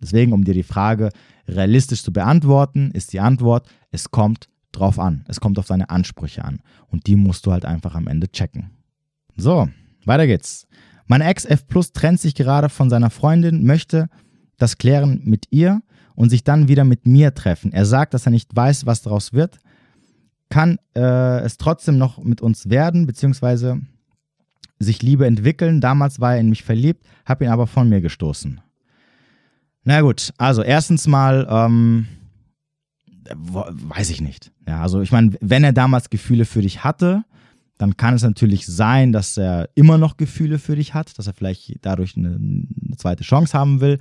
Deswegen, 0.00 0.32
um 0.32 0.44
dir 0.44 0.54
die 0.54 0.62
Frage 0.62 1.10
realistisch 1.48 2.02
zu 2.02 2.12
beantworten, 2.12 2.90
ist 2.92 3.12
die 3.12 3.20
Antwort, 3.20 3.68
es 3.90 4.10
kommt 4.10 4.48
drauf 4.72 4.98
an. 4.98 5.24
Es 5.28 5.40
kommt 5.40 5.58
auf 5.58 5.66
deine 5.66 5.90
Ansprüche 5.90 6.44
an. 6.44 6.60
Und 6.88 7.06
die 7.06 7.16
musst 7.16 7.46
du 7.46 7.52
halt 7.52 7.64
einfach 7.64 7.94
am 7.94 8.06
Ende 8.06 8.30
checken. 8.30 8.70
So, 9.36 9.68
weiter 10.04 10.26
geht's. 10.26 10.66
Mein 11.06 11.20
Ex 11.20 11.44
F 11.44 11.66
Plus 11.66 11.92
trennt 11.92 12.20
sich 12.20 12.34
gerade 12.34 12.68
von 12.68 12.90
seiner 12.90 13.10
Freundin, 13.10 13.64
möchte 13.64 14.08
das 14.58 14.78
klären 14.78 15.20
mit 15.24 15.46
ihr 15.50 15.82
und 16.14 16.30
sich 16.30 16.42
dann 16.42 16.68
wieder 16.68 16.84
mit 16.84 17.06
mir 17.06 17.34
treffen. 17.34 17.72
Er 17.72 17.84
sagt, 17.84 18.14
dass 18.14 18.26
er 18.26 18.32
nicht 18.32 18.54
weiß, 18.54 18.86
was 18.86 19.02
daraus 19.02 19.32
wird. 19.32 19.58
Kann 20.48 20.78
äh, 20.94 21.40
es 21.40 21.58
trotzdem 21.58 21.98
noch 21.98 22.18
mit 22.18 22.40
uns 22.40 22.70
werden, 22.70 23.06
beziehungsweise 23.06 23.80
sich 24.78 25.02
Liebe 25.02 25.26
entwickeln. 25.26 25.80
Damals 25.80 26.20
war 26.20 26.34
er 26.34 26.40
in 26.40 26.48
mich 26.48 26.64
verliebt, 26.64 27.04
habe 27.24 27.44
ihn 27.44 27.50
aber 27.50 27.66
von 27.66 27.88
mir 27.88 28.00
gestoßen. 28.00 28.60
Na 29.88 30.00
gut, 30.00 30.32
also 30.36 30.62
erstens 30.62 31.06
mal, 31.06 31.46
ähm, 31.48 32.08
weiß 33.30 34.10
ich 34.10 34.20
nicht. 34.20 34.50
Ja, 34.66 34.82
also 34.82 35.00
ich 35.00 35.12
meine, 35.12 35.38
wenn 35.40 35.62
er 35.62 35.72
damals 35.72 36.10
Gefühle 36.10 36.44
für 36.44 36.60
dich 36.60 36.82
hatte, 36.82 37.24
dann 37.78 37.96
kann 37.96 38.14
es 38.14 38.24
natürlich 38.24 38.66
sein, 38.66 39.12
dass 39.12 39.36
er 39.36 39.68
immer 39.76 39.96
noch 39.96 40.16
Gefühle 40.16 40.58
für 40.58 40.74
dich 40.74 40.92
hat, 40.94 41.16
dass 41.16 41.28
er 41.28 41.34
vielleicht 41.34 41.76
dadurch 41.82 42.16
eine, 42.16 42.34
eine 42.34 42.96
zweite 42.96 43.22
Chance 43.22 43.56
haben 43.56 43.80
will. 43.80 44.00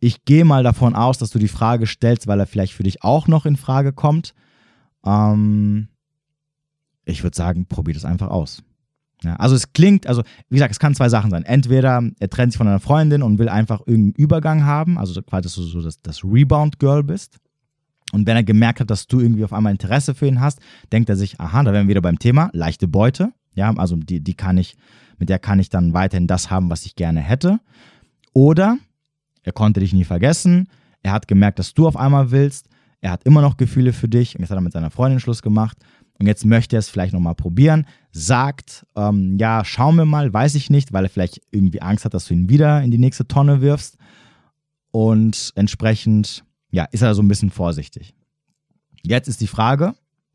Ich 0.00 0.24
gehe 0.24 0.46
mal 0.46 0.62
davon 0.62 0.94
aus, 0.94 1.18
dass 1.18 1.28
du 1.28 1.38
die 1.38 1.46
Frage 1.46 1.86
stellst, 1.86 2.26
weil 2.26 2.40
er 2.40 2.46
vielleicht 2.46 2.72
für 2.72 2.82
dich 2.82 3.04
auch 3.04 3.28
noch 3.28 3.44
in 3.44 3.56
Frage 3.56 3.92
kommt. 3.92 4.32
Ähm, 5.04 5.88
ich 7.04 7.22
würde 7.22 7.36
sagen, 7.36 7.66
probier 7.66 7.92
das 7.92 8.06
einfach 8.06 8.28
aus. 8.28 8.62
Ja, 9.22 9.36
also 9.36 9.54
es 9.56 9.72
klingt, 9.72 10.06
also 10.06 10.22
wie 10.48 10.56
gesagt, 10.56 10.72
es 10.72 10.78
kann 10.78 10.94
zwei 10.94 11.08
Sachen 11.08 11.30
sein. 11.30 11.44
Entweder 11.44 12.02
er 12.18 12.30
trennt 12.30 12.52
sich 12.52 12.58
von 12.58 12.68
einer 12.68 12.80
Freundin 12.80 13.22
und 13.22 13.38
will 13.38 13.48
einfach 13.48 13.80
irgendeinen 13.80 14.12
Übergang 14.12 14.64
haben, 14.64 14.98
also 14.98 15.20
quasi, 15.22 15.42
dass 15.42 15.54
du 15.54 15.62
so 15.62 15.80
das, 15.80 16.02
das 16.02 16.22
Rebound-Girl 16.22 17.02
bist. 17.02 17.38
Und 18.12 18.26
wenn 18.26 18.36
er 18.36 18.44
gemerkt 18.44 18.80
hat, 18.80 18.90
dass 18.90 19.06
du 19.06 19.20
irgendwie 19.20 19.44
auf 19.44 19.52
einmal 19.52 19.72
Interesse 19.72 20.14
für 20.14 20.26
ihn 20.26 20.40
hast, 20.40 20.60
denkt 20.92 21.08
er 21.08 21.16
sich, 21.16 21.40
aha, 21.40 21.62
da 21.62 21.72
wären 21.72 21.86
wir 21.86 21.90
wieder 21.90 22.02
beim 22.02 22.18
Thema, 22.18 22.50
leichte 22.52 22.86
Beute. 22.86 23.32
Ja, 23.54 23.72
also 23.74 23.96
die, 23.96 24.20
die 24.20 24.34
kann 24.34 24.58
ich, 24.58 24.76
mit 25.18 25.28
der 25.28 25.38
kann 25.38 25.58
ich 25.58 25.70
dann 25.70 25.94
weiterhin 25.94 26.26
das 26.26 26.50
haben, 26.50 26.70
was 26.70 26.84
ich 26.84 26.94
gerne 26.94 27.20
hätte. 27.20 27.58
Oder 28.32 28.78
er 29.42 29.52
konnte 29.52 29.80
dich 29.80 29.92
nie 29.92 30.04
vergessen, 30.04 30.68
er 31.02 31.12
hat 31.12 31.26
gemerkt, 31.26 31.58
dass 31.58 31.72
du 31.72 31.86
auf 31.88 31.96
einmal 31.96 32.30
willst, 32.30 32.68
er 33.00 33.12
hat 33.12 33.24
immer 33.24 33.40
noch 33.40 33.56
Gefühle 33.56 33.92
für 33.92 34.08
dich 34.08 34.34
und 34.34 34.40
jetzt 34.40 34.50
hat 34.50 34.58
er 34.58 34.62
mit 34.62 34.72
seiner 34.72 34.90
Freundin 34.90 35.20
Schluss 35.20 35.42
gemacht 35.42 35.78
und 36.18 36.26
jetzt 36.26 36.44
möchte 36.44 36.76
er 36.76 36.80
es 36.80 36.88
vielleicht 36.88 37.12
nochmal 37.12 37.34
probieren, 37.34 37.86
sagt, 38.10 38.86
ähm, 38.96 39.36
ja, 39.38 39.64
schauen 39.64 39.96
wir 39.96 40.06
mal, 40.06 40.32
weiß 40.32 40.54
ich 40.54 40.70
nicht, 40.70 40.92
weil 40.92 41.04
er 41.04 41.10
vielleicht 41.10 41.40
irgendwie 41.50 41.82
Angst 41.82 42.04
hat, 42.04 42.14
dass 42.14 42.26
du 42.26 42.34
ihn 42.34 42.48
wieder 42.48 42.82
in 42.82 42.90
die 42.90 42.98
nächste 42.98 43.28
Tonne 43.28 43.60
wirfst. 43.60 43.96
Und 44.90 45.52
entsprechend, 45.56 46.44
ja, 46.70 46.84
ist 46.84 47.02
er 47.02 47.14
so 47.14 47.22
ein 47.22 47.28
bisschen 47.28 47.50
vorsichtig. 47.50 48.14
Jetzt 49.02 49.28
ist 49.28 49.42
die 49.42 49.46
Frage, 49.46 49.94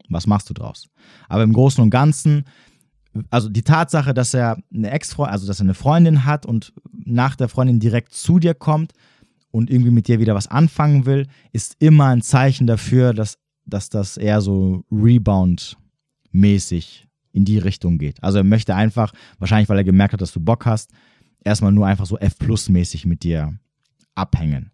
was 0.09 0.27
machst 0.27 0.49
du 0.49 0.53
draus? 0.53 0.87
Aber 1.27 1.43
im 1.43 1.53
Großen 1.53 1.83
und 1.83 1.89
Ganzen, 1.89 2.45
also 3.29 3.49
die 3.49 3.63
Tatsache, 3.63 4.13
dass 4.13 4.33
er 4.33 4.57
eine 4.73 4.91
Ex-Freundin, 4.91 5.33
also 5.33 5.47
dass 5.47 5.59
er 5.59 5.63
eine 5.63 5.73
Freundin 5.73 6.25
hat 6.25 6.45
und 6.45 6.73
nach 6.93 7.35
der 7.35 7.49
Freundin 7.49 7.79
direkt 7.79 8.13
zu 8.13 8.37
dir 8.37 8.53
kommt 8.53 8.93
und 9.49 9.69
irgendwie 9.69 9.91
mit 9.91 10.07
dir 10.07 10.19
wieder 10.19 10.35
was 10.35 10.47
anfangen 10.47 11.05
will, 11.05 11.27
ist 11.51 11.75
immer 11.79 12.07
ein 12.07 12.21
Zeichen 12.21 12.67
dafür, 12.67 13.13
dass, 13.13 13.37
dass 13.65 13.89
das 13.89 14.17
eher 14.17 14.41
so 14.41 14.83
Rebound-mäßig 14.91 17.07
in 17.33 17.45
die 17.45 17.57
Richtung 17.57 17.97
geht. 17.97 18.21
Also 18.23 18.39
er 18.39 18.43
möchte 18.43 18.75
einfach, 18.75 19.13
wahrscheinlich 19.39 19.69
weil 19.69 19.77
er 19.77 19.83
gemerkt 19.83 20.13
hat, 20.13 20.21
dass 20.21 20.33
du 20.33 20.39
Bock 20.39 20.65
hast, 20.65 20.91
erstmal 21.43 21.71
nur 21.71 21.87
einfach 21.87 22.05
so 22.05 22.17
F-Plus-mäßig 22.17 23.05
mit 23.05 23.23
dir 23.23 23.57
abhängen. 24.15 24.71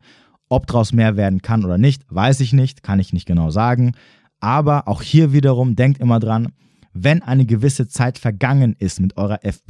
Ob 0.50 0.68
daraus 0.68 0.94
mehr 0.94 1.18
werden 1.18 1.42
kann 1.42 1.66
oder 1.66 1.78
nicht, 1.78 2.04
weiß 2.10 2.40
ich 2.40 2.54
nicht, 2.54 2.84
kann 2.84 3.00
ich 3.00 3.14
nicht 3.14 3.26
genau 3.26 3.50
sagen. 3.50 3.94
Aber 4.40 4.88
auch 4.88 5.02
hier 5.02 5.34
wiederum 5.34 5.76
denkt 5.76 6.00
immer 6.00 6.20
dran, 6.20 6.54
wenn 6.94 7.22
eine 7.22 7.46
gewisse 7.46 7.88
Zeit 7.88 8.18
vergangen 8.18 8.76
ist 8.80 9.00
mit 9.00 9.18
eurer 9.18 9.44
F, 9.44 9.62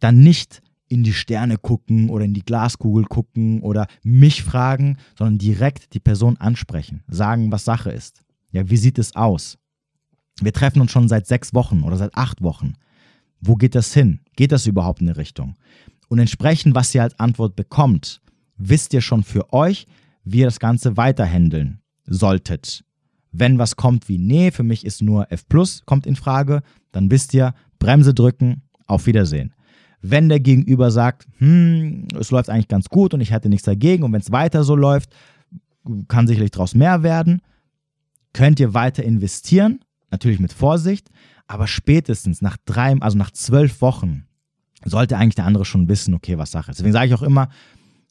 dann 0.00 0.20
nicht 0.20 0.62
in 0.88 1.04
die 1.04 1.12
Sterne 1.12 1.58
gucken 1.58 2.08
oder 2.08 2.24
in 2.24 2.34
die 2.34 2.44
Glaskugel 2.44 3.04
gucken 3.04 3.60
oder 3.60 3.86
mich 4.02 4.42
fragen, 4.42 4.96
sondern 5.16 5.38
direkt 5.38 5.94
die 5.94 6.00
Person 6.00 6.36
ansprechen, 6.38 7.02
sagen, 7.08 7.52
was 7.52 7.64
Sache 7.64 7.90
ist. 7.90 8.22
Ja, 8.50 8.68
wie 8.68 8.76
sieht 8.76 8.98
es 8.98 9.14
aus? 9.14 9.58
Wir 10.40 10.52
treffen 10.52 10.80
uns 10.80 10.90
schon 10.90 11.08
seit 11.08 11.26
sechs 11.26 11.52
Wochen 11.52 11.82
oder 11.82 11.96
seit 11.96 12.14
acht 12.14 12.42
Wochen. 12.42 12.74
Wo 13.40 13.56
geht 13.56 13.74
das 13.74 13.92
hin? 13.92 14.20
Geht 14.36 14.52
das 14.52 14.66
überhaupt 14.66 15.00
in 15.00 15.08
eine 15.08 15.16
Richtung? 15.16 15.56
Und 16.08 16.18
entsprechend, 16.18 16.74
was 16.74 16.94
ihr 16.94 17.02
als 17.02 17.18
Antwort 17.18 17.54
bekommt, 17.54 18.20
wisst 18.56 18.94
ihr 18.94 19.00
schon 19.00 19.22
für 19.22 19.52
euch, 19.52 19.86
wie 20.24 20.40
ihr 20.40 20.46
das 20.46 20.60
Ganze 20.60 20.96
weiterhandeln 20.96 21.80
solltet. 22.06 22.84
Wenn 23.30 23.58
was 23.58 23.76
kommt 23.76 24.08
wie, 24.08 24.18
nee, 24.18 24.50
für 24.50 24.62
mich 24.62 24.86
ist 24.86 25.02
nur 25.02 25.30
F 25.30 25.44
kommt 25.84 26.06
in 26.06 26.16
Frage, 26.16 26.62
dann 26.92 27.10
wisst 27.10 27.34
ihr, 27.34 27.54
Bremse 27.78 28.14
drücken, 28.14 28.62
auf 28.86 29.06
Wiedersehen. 29.06 29.54
Wenn 30.00 30.28
der 30.28 30.40
Gegenüber 30.40 30.90
sagt, 30.90 31.26
hm, 31.38 32.08
es 32.18 32.30
läuft 32.30 32.50
eigentlich 32.50 32.68
ganz 32.68 32.88
gut 32.88 33.14
und 33.14 33.20
ich 33.20 33.32
hätte 33.32 33.48
nichts 33.48 33.64
dagegen 33.64 34.04
und 34.04 34.12
wenn 34.12 34.20
es 34.20 34.30
weiter 34.30 34.64
so 34.64 34.76
läuft, 34.76 35.10
kann 36.08 36.26
sicherlich 36.26 36.50
daraus 36.50 36.74
mehr 36.74 37.02
werden, 37.02 37.42
könnt 38.32 38.60
ihr 38.60 38.74
weiter 38.74 39.02
investieren, 39.02 39.80
natürlich 40.10 40.38
mit 40.38 40.52
Vorsicht, 40.52 41.10
aber 41.46 41.66
spätestens 41.66 42.42
nach 42.42 42.56
drei, 42.64 42.94
also 43.00 43.18
nach 43.18 43.30
zwölf 43.30 43.80
Wochen 43.80 44.26
sollte 44.84 45.16
eigentlich 45.16 45.34
der 45.34 45.46
andere 45.46 45.64
schon 45.64 45.88
wissen, 45.88 46.14
okay, 46.14 46.38
was 46.38 46.52
Sache 46.52 46.70
ist. 46.70 46.78
Deswegen 46.78 46.92
sage 46.92 47.06
ich 47.08 47.14
auch 47.14 47.22
immer, 47.22 47.48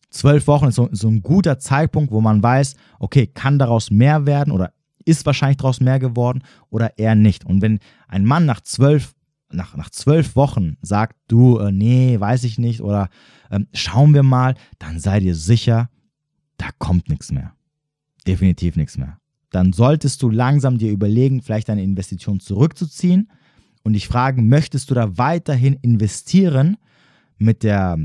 zwölf 0.09 0.47
Wochen 0.47 0.67
ist 0.67 0.75
so, 0.75 0.89
so 0.91 1.07
ein 1.07 1.21
guter 1.21 1.59
Zeitpunkt, 1.59 2.11
wo 2.11 2.19
man 2.19 2.41
weiß, 2.41 2.75
okay, 2.99 3.27
kann 3.27 3.59
daraus 3.59 3.91
mehr 3.91 4.25
werden 4.25 4.51
oder 4.51 4.73
ist 5.05 5.25
wahrscheinlich 5.25 5.57
daraus 5.57 5.79
mehr 5.79 5.99
geworden 5.99 6.43
oder 6.69 6.97
eher 6.97 7.15
nicht. 7.15 7.45
Und 7.45 7.61
wenn 7.61 7.79
ein 8.07 8.25
Mann 8.25 8.45
nach 8.45 8.61
zwölf, 8.61 9.13
nach, 9.49 9.75
nach 9.75 9.89
zwölf 9.89 10.35
Wochen 10.35 10.77
sagt, 10.81 11.15
du, 11.27 11.57
äh, 11.59 11.71
nee, 11.71 12.19
weiß 12.19 12.43
ich 12.43 12.57
nicht 12.57 12.81
oder 12.81 13.09
ähm, 13.49 13.67
schauen 13.73 14.13
wir 14.13 14.23
mal, 14.23 14.55
dann 14.79 14.99
sei 14.99 15.19
dir 15.19 15.35
sicher, 15.35 15.89
da 16.57 16.67
kommt 16.77 17.09
nichts 17.09 17.31
mehr. 17.31 17.53
Definitiv 18.25 18.75
nichts 18.75 18.97
mehr. 18.97 19.19
Dann 19.51 19.71
solltest 19.71 20.21
du 20.21 20.29
langsam 20.29 20.77
dir 20.77 20.91
überlegen, 20.91 21.41
vielleicht 21.41 21.69
deine 21.69 21.83
Investition 21.83 22.39
zurückzuziehen 22.39 23.31
und 23.83 23.93
dich 23.93 24.07
fragen, 24.07 24.49
möchtest 24.49 24.89
du 24.89 24.93
da 24.93 25.17
weiterhin 25.17 25.75
investieren 25.75 26.77
mit 27.37 27.63
der 27.63 27.97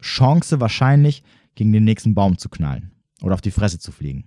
Chance 0.00 0.60
wahrscheinlich 0.60 1.22
gegen 1.54 1.72
den 1.72 1.84
nächsten 1.84 2.14
Baum 2.14 2.38
zu 2.38 2.48
knallen 2.48 2.92
oder 3.20 3.34
auf 3.34 3.40
die 3.40 3.50
Fresse 3.50 3.78
zu 3.78 3.92
fliegen. 3.92 4.24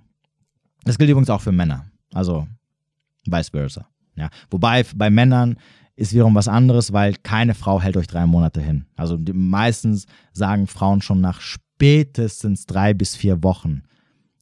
Das 0.84 0.98
gilt 1.00 1.10
übrigens 1.10 1.32
auch 1.32 1.42
für 1.42 1.52
Männer. 1.52 1.88
Also 2.14 2.48
vice 3.26 3.50
versa. 3.50 3.88
Ja. 4.16 4.30
Wobei 4.50 4.86
bei 4.96 5.10
Männern 5.10 5.58
ist 5.96 6.14
wiederum 6.14 6.36
was 6.36 6.48
anderes, 6.48 6.92
weil 6.94 7.16
keine 7.16 7.54
Frau 7.54 7.82
hält 7.82 7.98
euch 7.98 8.08
drei 8.08 8.26
Monate 8.26 8.62
hin. 8.62 8.86
Also 8.96 9.18
meistens 9.34 10.06
sagen 10.34 10.68
Frauen 10.68 11.02
schon 11.02 11.22
nach 11.22 11.42
spätestens 11.42 12.66
drei 12.66 12.94
bis 12.94 13.16
vier 13.16 13.44
Wochen 13.44 13.84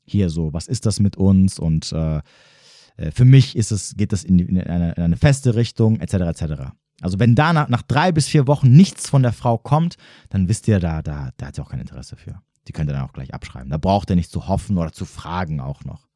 hier 0.06 0.30
so, 0.30 0.54
was 0.54 0.68
ist 0.68 0.86
das 0.86 1.00
mit 1.00 1.16
uns 1.16 1.60
und 1.60 1.92
äh, 1.92 2.18
äh 2.98 3.12
für 3.12 3.26
mich 3.26 3.56
ist 3.56 3.72
es, 3.72 3.96
geht 3.96 4.12
das 4.12 4.24
in, 4.24 4.40
in, 4.40 4.60
eine, 4.60 4.94
in, 4.94 5.04
eine, 5.04 5.18
feste 5.18 5.56
Richtung, 5.56 6.00
etc. 6.00 6.14
etc. 6.14 6.44
Also 7.02 7.20
wenn 7.20 7.36
da 7.36 7.54
nach, 7.54 7.70
nach, 7.70 7.84
drei 7.84 8.12
bis 8.12 8.28
vier 8.28 8.48
Wochen 8.48 8.72
nichts 8.72 9.10
von 9.10 9.24
der 9.24 9.34
Frau 9.34 9.58
kommt, 9.58 9.96
dann 10.30 10.50
wisst 10.50 10.68
ihr, 10.68 10.80
da, 10.80 11.02
da, 11.02 11.30
da 11.38 11.48
hat 11.48 11.56
sie 11.56 11.62
auch 11.62 11.70
kein 11.70 11.80
Interesse 11.80 12.16
für. 12.16 12.42
Die 12.68 12.72
könnt 12.72 12.90
ihr 12.90 12.94
dann 12.94 13.04
auch 13.04 13.14
gleich 13.14 13.34
abschreiben. 13.34 13.70
Da 13.70 13.78
braucht 13.78 14.10
ihr 14.10 14.16
nicht 14.16 14.32
zu 14.32 14.48
hoffen 14.48 14.78
oder 14.78 14.92
zu 14.92 15.06
fragen 15.06 15.60
auch 15.60 15.84
noch. 15.84 16.08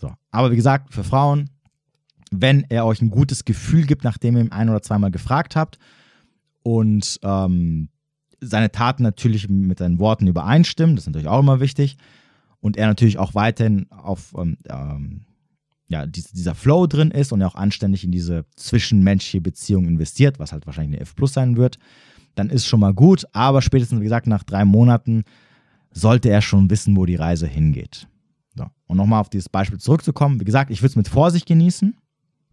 So. 0.00 0.12
Aber 0.30 0.50
wie 0.50 0.56
gesagt, 0.56 0.92
für 0.94 1.04
Frauen, 1.04 1.50
wenn 2.30 2.64
er 2.68 2.86
euch 2.86 3.00
ein 3.00 3.10
gutes 3.10 3.44
Gefühl 3.44 3.86
gibt, 3.86 4.04
nachdem 4.04 4.36
ihr 4.36 4.42
ihn 4.42 4.52
ein 4.52 4.68
oder 4.68 4.82
zweimal 4.82 5.10
gefragt 5.10 5.56
habt 5.56 5.78
und 6.62 7.18
ähm, 7.22 7.88
seine 8.40 8.70
Taten 8.70 9.02
natürlich 9.02 9.48
mit 9.48 9.78
seinen 9.78 9.98
Worten 9.98 10.26
übereinstimmen, 10.26 10.96
das 10.96 11.04
ist 11.04 11.08
natürlich 11.08 11.28
auch 11.28 11.40
immer 11.40 11.60
wichtig, 11.60 11.96
und 12.60 12.76
er 12.76 12.88
natürlich 12.88 13.18
auch 13.18 13.34
weiterhin 13.34 13.90
auf 13.90 14.34
ähm, 14.36 14.58
ähm, 14.68 15.24
ja, 15.88 16.06
dieser 16.06 16.54
Flow 16.54 16.86
drin 16.86 17.10
ist 17.10 17.32
und 17.32 17.40
er 17.40 17.48
auch 17.48 17.54
anständig 17.54 18.04
in 18.04 18.12
diese 18.12 18.44
zwischenmenschliche 18.56 19.40
Beziehung 19.40 19.86
investiert, 19.86 20.38
was 20.38 20.52
halt 20.52 20.66
wahrscheinlich 20.66 20.98
eine 20.98 21.02
F 21.02 21.14
Plus 21.14 21.32
sein 21.32 21.56
wird, 21.56 21.78
dann 22.34 22.50
ist 22.50 22.66
schon 22.66 22.80
mal 22.80 22.92
gut. 22.92 23.24
Aber 23.32 23.62
spätestens, 23.62 24.00
wie 24.00 24.04
gesagt, 24.04 24.26
nach 24.26 24.42
drei 24.42 24.64
Monaten 24.64 25.24
sollte 25.90 26.28
er 26.28 26.42
schon 26.42 26.68
wissen, 26.68 26.94
wo 26.96 27.06
die 27.06 27.16
Reise 27.16 27.46
hingeht. 27.46 28.06
So. 28.54 28.66
Und 28.86 28.98
nochmal 28.98 29.20
auf 29.20 29.30
dieses 29.30 29.48
Beispiel 29.48 29.78
zurückzukommen. 29.78 30.40
Wie 30.40 30.44
gesagt, 30.44 30.70
ich 30.70 30.82
würde 30.82 30.90
es 30.90 30.96
mit 30.96 31.08
Vorsicht 31.08 31.46
genießen, 31.46 31.96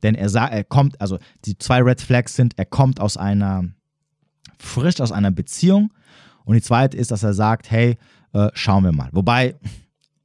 denn 0.06 0.14
er, 0.14 0.30
sah, 0.30 0.45
er 0.45 0.64
kommt, 0.64 1.01
also 1.01 1.18
die 1.45 1.58
zwei 1.58 1.82
Red 1.82 1.99
Flags 1.99 2.36
sind, 2.36 2.58
er 2.58 2.66
kommt 2.66 2.99
aus 2.99 3.18
einer, 3.18 3.66
frisch 4.60 5.01
aus 5.01 5.12
einer 5.12 5.32
Beziehung. 5.32 5.91
Und 6.45 6.53
die 6.53 6.62
zweite 6.62 6.95
ist, 6.95 7.10
dass 7.10 7.24
er 7.24 7.34
sagt, 7.34 7.72
hey, 7.72 7.97
äh, 8.34 8.49
schauen 8.53 8.84
wir 8.84 8.91
mal. 8.91 9.10
Wobei, 9.14 9.56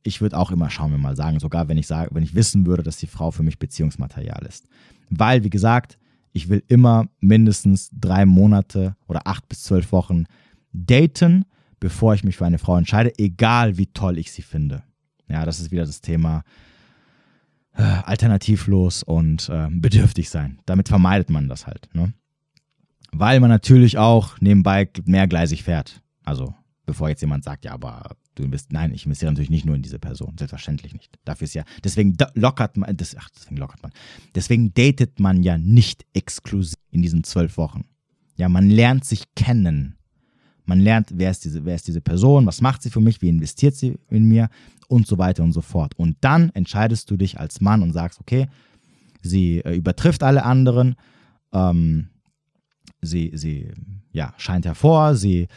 ich 0.03 0.21
würde 0.21 0.37
auch 0.37 0.51
immer 0.51 0.69
schauen 0.69 0.91
wir 0.91 0.99
mal 0.99 1.17
sagen, 1.17 1.41
sogar 1.41 1.69
wenn 1.69 1.79
ich 1.79 1.87
sage, 1.87 2.11
wenn 2.15 2.23
ich 2.23 2.35
wissen 2.35 2.67
würde, 2.67 2.83
dass 2.83 2.99
die 2.99 3.07
Frau 3.07 3.31
für 3.31 3.43
mich 3.43 3.59
Beziehungsmaterial 3.59 4.45
ist. 4.47 4.67
Weil, 5.09 5.45
wie 5.45 5.51
gesagt, 5.51 5.99
ich 6.33 6.51
will 6.51 6.63
immer 6.69 7.09
mindestens 7.21 7.89
drei 7.91 8.27
Monate 8.27 8.97
oder 9.09 9.27
acht 9.27 9.49
bis 9.49 9.63
zwölf 9.63 9.93
Wochen 9.93 10.25
daten, 10.73 11.47
bevor 11.81 12.13
ich 12.13 12.23
mich 12.23 12.37
für 12.37 12.45
eine 12.45 12.59
Frau 12.59 12.77
entscheide, 12.77 13.19
egal 13.19 13.79
wie 13.79 13.87
toll 13.87 14.19
ich 14.19 14.31
sie 14.31 14.43
finde. 14.43 14.83
Ja, 15.27 15.47
das 15.47 15.59
ist 15.59 15.71
wieder 15.71 15.87
das 15.87 16.03
Thema 16.03 16.45
alternativlos 17.73 19.03
und 19.03 19.49
äh, 19.49 19.69
bedürftig 19.71 20.31
sein. 20.31 20.61
Damit 20.67 20.89
vermeidet 20.89 21.31
man 21.31 21.49
das 21.49 21.67
halt. 21.67 21.89
Ne? 21.95 22.13
Weil 23.13 23.41
man 23.41 23.51
natürlich 23.51 23.99
auch 23.99 24.41
nebenbei 24.41 24.89
mehrgleisig 25.05 25.63
fährt. 25.63 26.03
Also, 26.25 26.55
bevor 26.87 27.09
jetzt 27.09 27.21
jemand 27.21 27.45
sagt, 27.45 27.65
ja, 27.65 27.73
aber 27.73 28.17
du 28.35 28.43
investierst, 28.43 28.73
nein, 28.73 28.93
ich 28.93 29.05
investiere 29.07 29.33
natürlich 29.33 29.51
nicht 29.51 29.65
nur 29.65 29.77
in 29.77 29.83
diese 29.83 29.99
Person, 29.99 30.37
selbstverständlich 30.39 30.95
nicht. 30.95 31.19
Dafür 31.25 31.45
ist 31.45 31.55
ja, 31.55 31.65
deswegen 31.85 32.17
lockert 32.35 32.77
man, 32.77 32.97
das, 32.97 33.17
ach, 33.17 33.29
deswegen 33.31 33.57
lockert 33.57 33.83
man, 33.83 33.93
deswegen 34.35 34.73
datet 34.75 35.21
man 35.21 35.43
ja 35.43 35.59
nicht 35.59 36.05
exklusiv 36.13 36.77
in 36.91 37.03
diesen 37.03 37.25
zwölf 37.25 37.57
Wochen. 37.57 37.85
Ja, 38.37 38.49
man 38.49 38.71
lernt 38.71 39.05
sich 39.05 39.35
kennen. 39.35 39.97
Man 40.71 40.79
lernt, 40.79 41.09
wer 41.13 41.33
ist, 41.33 41.45
diese, 41.45 41.65
wer 41.65 41.75
ist 41.75 41.89
diese 41.89 42.01
Person, 42.01 42.47
was 42.47 42.61
macht 42.61 42.83
sie 42.83 42.91
für 42.91 43.01
mich, 43.01 43.21
wie 43.21 43.29
investiert 43.29 43.75
sie 43.75 43.99
in 44.09 44.29
mir 44.29 44.49
und 44.87 45.05
so 45.05 45.19
weiter 45.19 45.43
und 45.43 45.51
so 45.51 45.63
fort. 45.63 45.99
Und 45.99 46.17
dann 46.21 46.51
entscheidest 46.51 47.11
du 47.11 47.17
dich 47.17 47.41
als 47.41 47.61
Mann 47.61 47.83
und 47.83 47.93
sagst, 47.93 48.21
okay, 48.21 48.47
sie 49.21 49.59
äh, 49.65 49.75
übertrifft 49.75 50.23
alle 50.23 50.45
anderen, 50.45 50.95
ähm, 51.53 52.11
sie, 53.03 53.33
sie 53.35 53.73
ja, 54.13 54.33
scheint 54.37 54.65
hervor, 54.65 55.17
sie, 55.17 55.49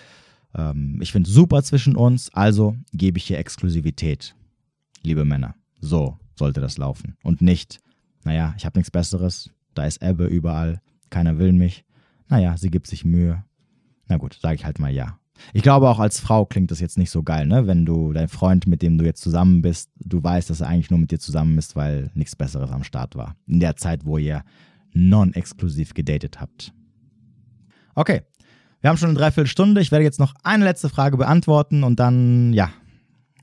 ähm, 0.56 0.98
ich 1.00 1.12
finde 1.12 1.30
super 1.30 1.62
zwischen 1.62 1.96
uns, 1.96 2.34
also 2.34 2.76
gebe 2.92 3.20
ich 3.20 3.30
ihr 3.30 3.38
Exklusivität, 3.38 4.34
liebe 5.04 5.26
Männer. 5.26 5.54
So 5.80 6.18
sollte 6.34 6.60
das 6.60 6.80
laufen. 6.80 7.18
Und 7.22 7.40
nicht, 7.40 7.82
naja, 8.24 8.56
ich 8.58 8.66
habe 8.66 8.80
nichts 8.80 8.90
Besseres, 8.90 9.52
da 9.76 9.86
ist 9.86 10.02
Ebbe 10.02 10.26
überall, 10.26 10.82
keiner 11.12 11.38
will 11.38 11.54
mich. 11.54 11.86
Naja, 12.30 12.58
sie 12.58 12.72
gibt 12.72 12.88
sich 12.88 13.06
Mühe. 13.06 13.44
Na 14.08 14.18
gut, 14.18 14.38
sage 14.42 14.56
ich 14.56 14.66
halt 14.66 14.80
mal 14.80 14.92
ja. 14.92 15.18
Ich 15.54 15.64
glaube, 15.64 15.90
auch 15.90 16.00
als 16.00 16.20
Frau 16.20 16.46
klingt 16.46 16.72
das 16.72 16.80
jetzt 16.80 16.98
nicht 16.98 17.10
so 17.10 17.24
geil, 17.24 17.48
ne? 17.48 17.68
Wenn 17.68 17.86
du, 17.86 18.14
dein 18.14 18.28
Freund, 18.28 18.68
mit 18.68 18.82
dem 18.82 18.98
du 18.98 19.06
jetzt 19.06 19.22
zusammen 19.22 19.62
bist, 19.62 19.90
du 20.00 20.24
weißt, 20.24 20.50
dass 20.50 20.62
er 20.62 20.68
eigentlich 20.68 20.92
nur 20.92 21.00
mit 21.00 21.12
dir 21.12 21.20
zusammen 21.20 21.58
ist, 21.58 21.76
weil 21.76 22.12
nichts 22.14 22.36
Besseres 22.36 22.72
am 22.72 22.84
Start 22.84 23.16
war. 23.16 23.36
In 23.48 23.60
der 23.60 23.76
Zeit, 23.76 24.06
wo 24.06 24.18
ihr 24.18 24.44
non-exklusiv 24.94 25.94
gedatet 25.94 26.40
habt. 26.40 26.72
Okay, 27.96 28.22
wir 28.82 28.90
haben 28.90 28.98
schon 28.98 29.10
eine 29.10 29.18
Dreiviertelstunde. 29.18 29.82
Ich 29.82 29.92
werde 29.92 30.04
jetzt 30.04 30.20
noch 30.20 30.34
eine 30.44 30.66
letzte 30.66 30.90
Frage 30.90 31.18
beantworten 31.18 31.84
und 31.84 32.00
dann, 32.00 32.54
ja, 32.54 32.72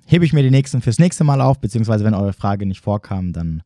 hebe 0.06 0.24
ich 0.24 0.32
mir 0.32 0.42
die 0.42 0.50
nächsten 0.50 0.82
fürs 0.82 0.98
nächste 0.98 1.24
Mal 1.24 1.40
auf, 1.40 1.60
beziehungsweise 1.60 2.04
wenn 2.04 2.14
eure 2.14 2.32
Frage 2.32 2.66
nicht 2.66 2.80
vorkam, 2.80 3.32
dann 3.32 3.62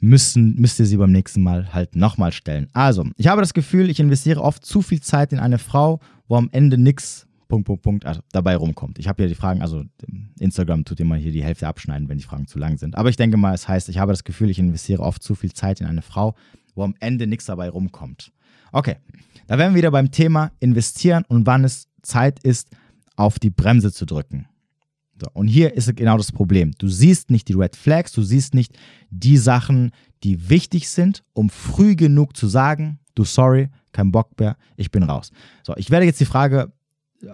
müssen, 0.00 0.54
müsst 0.56 0.78
ihr 0.78 0.86
sie 0.86 0.96
beim 0.96 1.12
nächsten 1.12 1.42
Mal 1.42 1.72
halt 1.72 1.96
nochmal 1.96 2.32
stellen. 2.32 2.68
Also, 2.72 3.04
ich 3.16 3.28
habe 3.28 3.40
das 3.40 3.54
Gefühl, 3.54 3.90
ich 3.90 4.00
investiere 4.00 4.40
oft 4.40 4.64
zu 4.64 4.82
viel 4.82 5.00
Zeit 5.00 5.32
in 5.32 5.38
eine 5.38 5.58
Frau, 5.58 6.00
wo 6.28 6.36
am 6.36 6.48
Ende 6.52 6.78
nichts 6.78 7.26
Punkt, 7.48 7.66
Punkt, 7.66 7.82
Punkt 7.82 8.06
also 8.06 8.20
dabei 8.32 8.56
rumkommt. 8.56 8.98
Ich 8.98 9.08
habe 9.08 9.22
ja 9.22 9.28
die 9.28 9.34
Fragen, 9.34 9.62
also 9.62 9.84
Instagram 10.38 10.84
tut 10.84 10.98
immer 11.00 11.16
hier 11.16 11.30
die 11.30 11.44
Hälfte 11.44 11.68
abschneiden, 11.68 12.08
wenn 12.08 12.18
die 12.18 12.24
Fragen 12.24 12.46
zu 12.46 12.58
lang 12.58 12.76
sind. 12.76 12.96
Aber 12.96 13.08
ich 13.08 13.16
denke 13.16 13.36
mal, 13.36 13.54
es 13.54 13.68
heißt, 13.68 13.88
ich 13.88 13.98
habe 13.98 14.12
das 14.12 14.24
Gefühl, 14.24 14.50
ich 14.50 14.58
investiere 14.58 15.00
oft 15.02 15.22
zu 15.22 15.34
viel 15.34 15.52
Zeit 15.52 15.80
in 15.80 15.86
eine 15.86 16.02
Frau, 16.02 16.34
wo 16.74 16.82
am 16.82 16.94
Ende 16.98 17.26
nichts 17.26 17.46
dabei 17.46 17.68
rumkommt. 17.68 18.32
Okay, 18.72 18.96
da 19.46 19.58
wären 19.58 19.74
wir 19.74 19.78
wieder 19.78 19.92
beim 19.92 20.10
Thema 20.10 20.50
investieren 20.58 21.24
und 21.28 21.46
wann 21.46 21.64
es 21.64 21.86
Zeit 22.02 22.40
ist, 22.40 22.70
auf 23.14 23.38
die 23.38 23.50
Bremse 23.50 23.92
zu 23.92 24.06
drücken. 24.06 24.48
So, 25.20 25.28
und 25.32 25.48
hier 25.48 25.74
ist 25.74 25.94
genau 25.96 26.16
das 26.18 26.30
Problem. 26.30 26.72
Du 26.78 26.88
siehst 26.88 27.30
nicht 27.30 27.48
die 27.48 27.54
Red 27.54 27.74
Flags, 27.74 28.12
du 28.12 28.22
siehst 28.22 28.54
nicht 28.54 28.76
die 29.10 29.38
Sachen, 29.38 29.92
die 30.22 30.50
wichtig 30.50 30.88
sind, 30.88 31.24
um 31.32 31.48
früh 31.48 31.96
genug 31.96 32.36
zu 32.36 32.48
sagen, 32.48 32.98
du 33.14 33.24
sorry, 33.24 33.70
kein 33.92 34.12
Bock 34.12 34.38
mehr, 34.38 34.56
ich 34.76 34.90
bin 34.90 35.02
raus. 35.02 35.30
So, 35.62 35.74
ich 35.76 35.90
werde 35.90 36.04
jetzt 36.04 36.20
die 36.20 36.26
Frage 36.26 36.72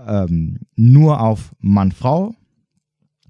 ähm, 0.07 0.61
nur 0.77 1.21
auf 1.21 1.55
Mann-Frau 1.59 2.35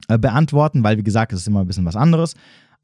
äh, 0.08 0.18
beantworten, 0.18 0.82
weil 0.82 0.98
wie 0.98 1.02
gesagt, 1.02 1.32
es 1.32 1.40
ist 1.40 1.46
immer 1.46 1.60
ein 1.60 1.66
bisschen 1.66 1.86
was 1.86 1.96
anderes. 1.96 2.34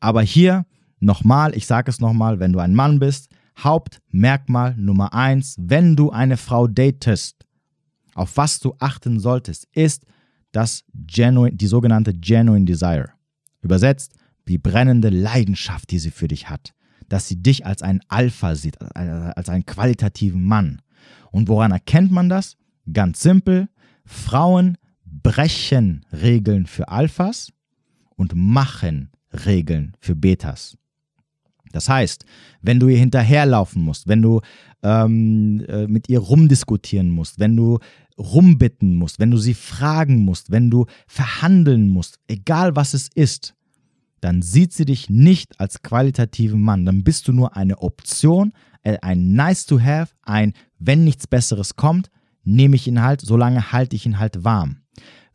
Aber 0.00 0.22
hier 0.22 0.64
nochmal, 1.00 1.54
ich 1.54 1.66
sage 1.66 1.90
es 1.90 2.00
nochmal, 2.00 2.40
wenn 2.40 2.52
du 2.52 2.60
ein 2.60 2.74
Mann 2.74 2.98
bist, 2.98 3.28
Hauptmerkmal 3.58 4.76
Nummer 4.76 5.12
eins, 5.12 5.56
wenn 5.58 5.96
du 5.96 6.10
eine 6.10 6.36
Frau 6.36 6.66
datest, 6.68 7.44
auf 8.14 8.36
was 8.36 8.60
du 8.60 8.74
achten 8.78 9.18
solltest, 9.18 9.66
ist 9.72 10.06
das 10.52 10.84
genuine, 10.94 11.54
die 11.54 11.66
sogenannte 11.66 12.14
Genuine 12.14 12.64
Desire. 12.64 13.10
Übersetzt, 13.60 14.14
die 14.48 14.58
brennende 14.58 15.10
Leidenschaft, 15.10 15.90
die 15.90 15.98
sie 15.98 16.10
für 16.10 16.28
dich 16.28 16.48
hat. 16.48 16.74
Dass 17.08 17.28
sie 17.28 17.42
dich 17.42 17.66
als 17.66 17.82
einen 17.82 18.00
Alpha 18.08 18.54
sieht, 18.54 18.80
als 18.80 19.48
einen 19.48 19.66
qualitativen 19.66 20.42
Mann. 20.42 20.82
Und 21.30 21.48
woran 21.48 21.72
erkennt 21.72 22.10
man 22.10 22.28
das? 22.28 22.56
Ganz 22.92 23.20
simpel. 23.20 23.68
Frauen 24.04 24.78
brechen 25.04 26.04
Regeln 26.12 26.66
für 26.66 26.88
Alphas 26.88 27.52
und 28.16 28.34
machen 28.34 29.10
Regeln 29.32 29.94
für 30.00 30.16
Betas. 30.16 30.76
Das 31.72 31.88
heißt, 31.88 32.24
wenn 32.62 32.80
du 32.80 32.88
ihr 32.88 32.98
hinterherlaufen 32.98 33.82
musst, 33.82 34.08
wenn 34.08 34.22
du 34.22 34.40
ähm, 34.82 35.64
äh, 35.68 35.86
mit 35.86 36.08
ihr 36.08 36.20
rumdiskutieren 36.20 37.10
musst, 37.10 37.38
wenn 37.38 37.56
du 37.56 37.78
rumbitten 38.18 38.96
musst, 38.96 39.18
wenn 39.18 39.30
du 39.30 39.38
sie 39.38 39.54
fragen 39.54 40.24
musst, 40.24 40.50
wenn 40.50 40.70
du 40.70 40.86
verhandeln 41.06 41.88
musst, 41.88 42.18
egal 42.26 42.76
was 42.76 42.94
es 42.94 43.08
ist, 43.14 43.54
dann 44.20 44.42
sieht 44.42 44.72
sie 44.72 44.84
dich 44.84 45.08
nicht 45.08 45.60
als 45.60 45.82
qualitativen 45.82 46.60
Mann. 46.60 46.84
Dann 46.84 47.04
bist 47.04 47.28
du 47.28 47.32
nur 47.32 47.56
eine 47.56 47.78
Option, 47.78 48.52
äh, 48.82 48.98
ein 49.00 49.32
Nice 49.32 49.66
to 49.66 49.80
have, 49.80 50.12
ein 50.22 50.54
Wenn 50.78 51.04
nichts 51.04 51.26
Besseres 51.26 51.76
kommt, 51.76 52.10
nehme 52.44 52.76
ich 52.76 52.88
ihn 52.88 53.02
halt, 53.02 53.20
solange 53.20 53.72
halte 53.72 53.94
ich 53.94 54.06
ihn 54.06 54.18
halt 54.18 54.44
warm. 54.44 54.78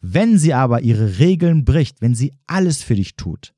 Wenn 0.01 0.37
sie 0.37 0.53
aber 0.53 0.81
ihre 0.81 1.19
Regeln 1.19 1.63
bricht, 1.63 2.01
wenn 2.01 2.15
sie 2.15 2.33
alles 2.45 2.83
für 2.83 2.95
dich 2.95 3.15
tut, 3.15 3.53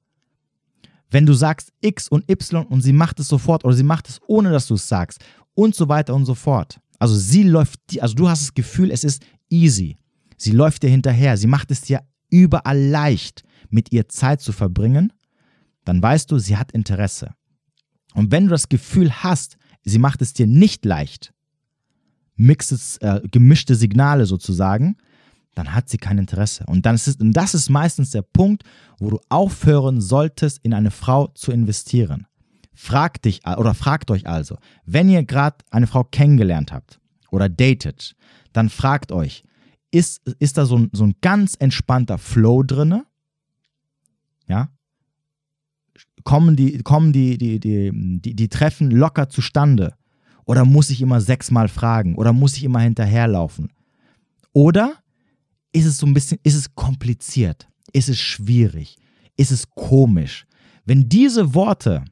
wenn 1.09 1.25
du 1.25 1.33
sagst 1.33 1.71
X 1.81 2.07
und 2.07 2.29
Y 2.29 2.65
und 2.65 2.81
sie 2.81 2.93
macht 2.93 3.19
es 3.19 3.27
sofort 3.27 3.63
oder 3.65 3.73
sie 3.73 3.83
macht 3.83 4.09
es 4.09 4.19
ohne, 4.27 4.51
dass 4.51 4.67
du 4.67 4.75
es 4.75 4.88
sagst 4.88 5.23
und 5.56 5.74
so 5.74 5.89
weiter 5.89 6.14
und 6.14 6.26
so 6.26 6.36
fort, 6.36 6.80
also 6.99 7.16
sie 7.16 7.43
läuft, 7.43 7.80
also 7.99 8.16
du 8.16 8.30
hast 8.30 8.41
das 8.41 8.53
Gefühl, 8.53 8.91
es 8.91 9.03
ist 9.03 9.24
easy. 9.49 9.97
Sie 10.38 10.51
läuft 10.51 10.84
dir 10.84 10.89
hinterher. 10.89 11.38
Sie 11.38 11.47
macht 11.47 11.72
es 11.72 11.82
dir 11.82 12.01
überall 12.30 12.80
leicht, 12.80 13.43
mit 13.70 13.91
ihr 13.91 14.08
Zeit 14.10 14.41
zu 14.41 14.51
verbringen. 14.51 15.14
Dann 15.84 16.01
weißt 16.01 16.32
du, 16.32 16.39
sie 16.39 16.58
hat 16.58 16.72
Interesse. 16.72 17.34
Und 18.14 18.32
wenn 18.32 18.45
du 18.45 18.49
das 18.49 18.70
Gefühl 18.70 19.12
hast, 19.12 19.58
sie 19.84 19.99
macht 19.99 20.22
es 20.22 20.34
dir 20.34 20.47
nicht 20.47 20.86
leicht, 20.86 21.34
mixes, 22.36 22.97
äh, 22.97 23.22
gemischte 23.30 23.76
Signale 23.76 24.26
sozusagen, 24.26 24.97
dann 25.53 25.74
hat 25.74 25.89
sie 25.89 25.97
kein 25.97 26.18
Interesse. 26.18 26.66
Und, 26.68 26.86
dann 26.86 26.95
ist 26.95 27.08
es, 27.08 27.16
und 27.16 27.34
das 27.34 27.53
ist 27.53 27.70
meistens 27.70 28.12
der 28.12 28.24
Punkt, 28.24 28.64
wo 28.99 29.10
du 29.10 29.20
aufhören 29.30 30.01
solltest, 30.01 30.60
in 30.64 30.74
eine 30.74 30.91
Frau 30.91 31.28
zu 31.28 31.51
investieren. 31.51 32.28
Fragt 32.76 33.26
dich 33.26 33.47
oder 33.47 33.73
fragt 33.73 34.11
euch 34.11 34.28
also, 34.28 34.57
wenn 34.86 35.09
ihr 35.09 35.23
gerade 35.23 35.57
eine 35.71 35.88
Frau 35.88 36.03
kennengelernt 36.03 36.73
habt 36.73 36.99
oder 37.32 37.49
datet, 37.49 38.15
dann 38.53 38.69
fragt 38.69 39.11
euch, 39.11 39.43
ist, 39.91 40.28
ist 40.39 40.57
da 40.57 40.65
so 40.65 40.78
ein, 40.78 40.89
so 40.91 41.05
ein 41.05 41.15
ganz 41.21 41.55
entspannter 41.57 42.17
Flow 42.17 42.63
drinne? 42.63 43.05
Ja? 44.47 44.69
Kommen 46.23 46.55
die, 46.55 46.80
kommen 46.80 47.13
die, 47.13 47.38
die, 47.38 47.59
die, 47.59 47.91
die, 47.93 48.36
die 48.36 48.49
Treffen 48.49 48.91
locker 48.91 49.30
zustande? 49.30 49.95
Oder 50.43 50.65
muss 50.65 50.89
ich 50.89 51.01
immer 51.01 51.21
sechsmal 51.21 51.69
fragen? 51.69 52.15
Oder 52.15 52.34
muss 52.34 52.57
ich 52.57 52.63
immer 52.65 52.80
hinterherlaufen? 52.82 53.71
Oder 54.53 54.95
ist 55.71 55.86
es 55.86 55.97
so 55.97 56.05
ein 56.05 56.13
bisschen, 56.13 56.39
ist 56.43 56.55
es 56.55 56.76
kompliziert? 56.76 57.67
Ist 57.93 58.09
es 58.09 58.19
schwierig? 58.19 58.97
Ist 59.38 59.51
es 59.51 59.69
komisch? 59.69 60.45
Wenn 60.86 61.09
diese 61.09 61.53
Worte 61.53 62.03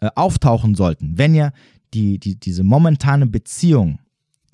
äh, 0.00 0.10
auftauchen 0.14 0.74
sollten, 0.74 1.18
wenn 1.18 1.34
ihr 1.34 1.52
die, 1.94 2.18
die, 2.18 2.38
diese 2.38 2.62
momentane 2.62 3.26
Beziehung, 3.26 3.98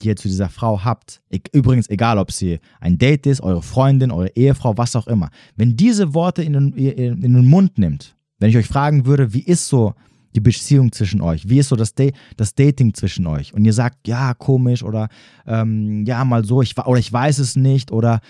die 0.01 0.09
ihr 0.09 0.16
zu 0.16 0.28
dieser 0.28 0.49
Frau 0.49 0.84
habt, 0.84 1.20
e 1.30 1.40
übrigens 1.53 1.88
egal, 1.88 2.18
ob 2.18 2.32
sie 2.32 2.61
ein 2.80 2.99
Date 2.99 3.26
ist, 3.26 3.40
eure 3.40 3.62
Freundin, 3.62 4.11
eure 4.11 4.30
Ehefrau, 4.36 4.76
was 4.76 4.97
auch 4.97 5.07
immer, 5.07 5.30
wenn 5.57 5.76
diese 5.76 6.14
Worte 6.14 6.42
in 6.42 6.53
den, 6.53 6.72
in 6.72 7.20
den 7.20 7.47
Mund 7.47 7.78
nimmt, 7.78 8.16
wenn 8.38 8.51
ich 8.51 8.57
euch 8.57 8.66
fragen 8.66 9.07
würde, 9.07 9.32
wie 9.32 9.42
ist 9.42 9.68
so 9.68 9.95
die 10.34 10.40
Beziehung 10.40 10.90
zwischen 10.92 11.20
euch? 11.20 11.49
Wie 11.49 11.59
ist 11.59 11.68
so 11.68 11.76
das, 11.76 11.95
Da 11.95 12.09
das 12.36 12.55
Dating 12.55 12.92
zwischen 12.95 13.26
euch? 13.26 13.55
Und 13.55 13.64
ihr 13.64 13.72
sagt, 13.72 14.09
ja, 14.09 14.34
komisch 14.34 14.82
oder 14.82 15.09
ähm, 15.47 16.05
ja, 16.07 16.24
mal 16.24 16.45
so, 16.45 16.61
ich, 16.61 16.76
oder 16.76 16.99
ich 16.99 17.12
weiß 17.12 17.38
es 17.38 17.55
nicht 17.55 17.92
oder 17.92 18.20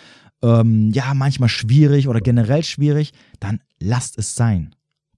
ähm, 0.42 0.90
ja, 0.92 1.14
manchmal 1.14 1.48
schwierig 1.48 2.08
oder 2.08 2.20
generell 2.20 2.62
schwierig, 2.62 3.12
dann 3.40 3.60
lasst 3.80 4.18
es 4.18 4.34
sein 4.34 4.74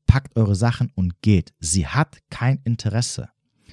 packt 0.07 0.37
eure 0.37 0.55
Sachen 0.55 0.91
und 0.95 1.21
geht. 1.23 1.53
Sie 1.61 1.87
hat 1.87 2.19
kein 2.31 2.61
Interesse. 2.65 3.29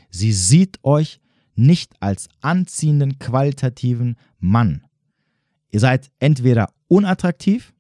Sie 0.10 0.34
sieht 0.34 0.84
euch 0.84 1.20
nicht 1.56 1.94
als 2.00 2.30
anziehenden, 2.42 3.20
qualitativen 3.20 4.18
Mann. 4.40 4.86
Ihr 5.70 5.80
seid 5.80 6.12
entweder 6.20 6.70
unattraktiv 6.88 7.74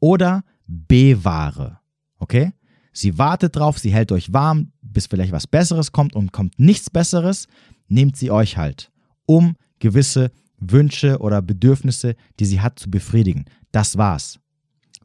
oder 0.00 0.44
B-Ware. 0.66 1.78
Okay? 2.18 2.52
Sie 2.92 3.18
wartet 3.18 3.56
drauf, 3.56 3.78
sie 3.78 3.92
hält 3.92 4.12
euch 4.12 4.32
warm, 4.32 4.72
bis 4.82 5.06
vielleicht 5.06 5.32
was 5.32 5.46
Besseres 5.46 5.92
kommt 5.92 6.14
und 6.14 6.32
kommt 6.32 6.58
nichts 6.58 6.90
Besseres, 6.90 7.48
nehmt 7.88 8.16
sie 8.16 8.30
euch 8.30 8.56
halt, 8.56 8.92
um 9.26 9.56
gewisse 9.78 10.30
Wünsche 10.58 11.18
oder 11.18 11.42
Bedürfnisse, 11.42 12.14
die 12.38 12.44
sie 12.44 12.60
hat, 12.60 12.78
zu 12.78 12.90
befriedigen. 12.90 13.44
Das 13.72 13.96
war's. 13.98 14.38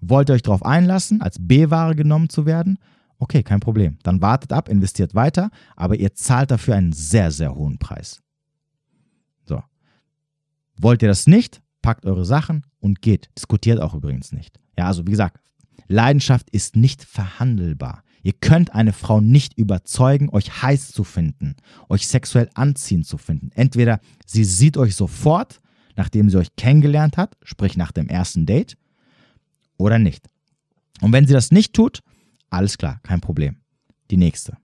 Wollt 0.01 0.29
ihr 0.29 0.35
euch 0.35 0.41
darauf 0.41 0.63
einlassen, 0.63 1.21
als 1.21 1.37
B-Ware 1.39 1.95
genommen 1.95 2.29
zu 2.29 2.45
werden? 2.45 2.79
Okay, 3.17 3.43
kein 3.43 3.59
Problem. 3.59 3.97
Dann 4.03 4.21
wartet 4.21 4.53
ab, 4.53 4.69
investiert 4.69 5.13
weiter, 5.13 5.51
aber 5.75 5.99
ihr 5.99 6.13
zahlt 6.13 6.51
dafür 6.51 6.75
einen 6.75 6.93
sehr, 6.93 7.31
sehr 7.31 7.53
hohen 7.53 7.77
Preis. 7.77 8.21
So. 9.45 9.61
Wollt 10.77 11.01
ihr 11.01 11.09
das 11.09 11.27
nicht? 11.27 11.61
Packt 11.81 12.05
eure 12.05 12.25
Sachen 12.25 12.65
und 12.79 13.01
geht. 13.01 13.29
Diskutiert 13.37 13.81
auch 13.81 13.93
übrigens 13.93 14.31
nicht. 14.31 14.57
Ja, 14.77 14.87
also 14.87 15.05
wie 15.05 15.11
gesagt, 15.11 15.39
Leidenschaft 15.87 16.49
ist 16.49 16.75
nicht 16.75 17.03
verhandelbar. 17.03 18.03
Ihr 18.21 18.33
könnt 18.33 18.73
eine 18.75 18.93
Frau 18.93 19.21
nicht 19.21 19.57
überzeugen, 19.57 20.29
euch 20.29 20.61
heiß 20.61 20.91
zu 20.91 21.03
finden, 21.03 21.55
euch 21.87 22.07
sexuell 22.07 22.49
anziehend 22.53 23.05
zu 23.05 23.17
finden. 23.17 23.49
Entweder 23.53 23.99
sie 24.25 24.43
sieht 24.43 24.77
euch 24.77 24.95
sofort, 24.95 25.61
nachdem 25.95 26.29
sie 26.29 26.37
euch 26.37 26.55
kennengelernt 26.55 27.17
hat, 27.17 27.37
sprich 27.43 27.77
nach 27.77 27.91
dem 27.91 28.07
ersten 28.07 28.45
Date, 28.45 28.77
oder 29.79 29.97
nicht. 29.97 30.27
Und 31.01 31.11
wenn 31.13 31.25
sie 31.25 31.33
das 31.33 31.51
nicht 31.51 31.73
tut, 31.73 32.01
alles 32.51 32.77
klar, 32.77 32.99
kein 33.01 33.21
Problem. 33.21 33.57
Die 34.11 34.17
nächste. 34.17 34.57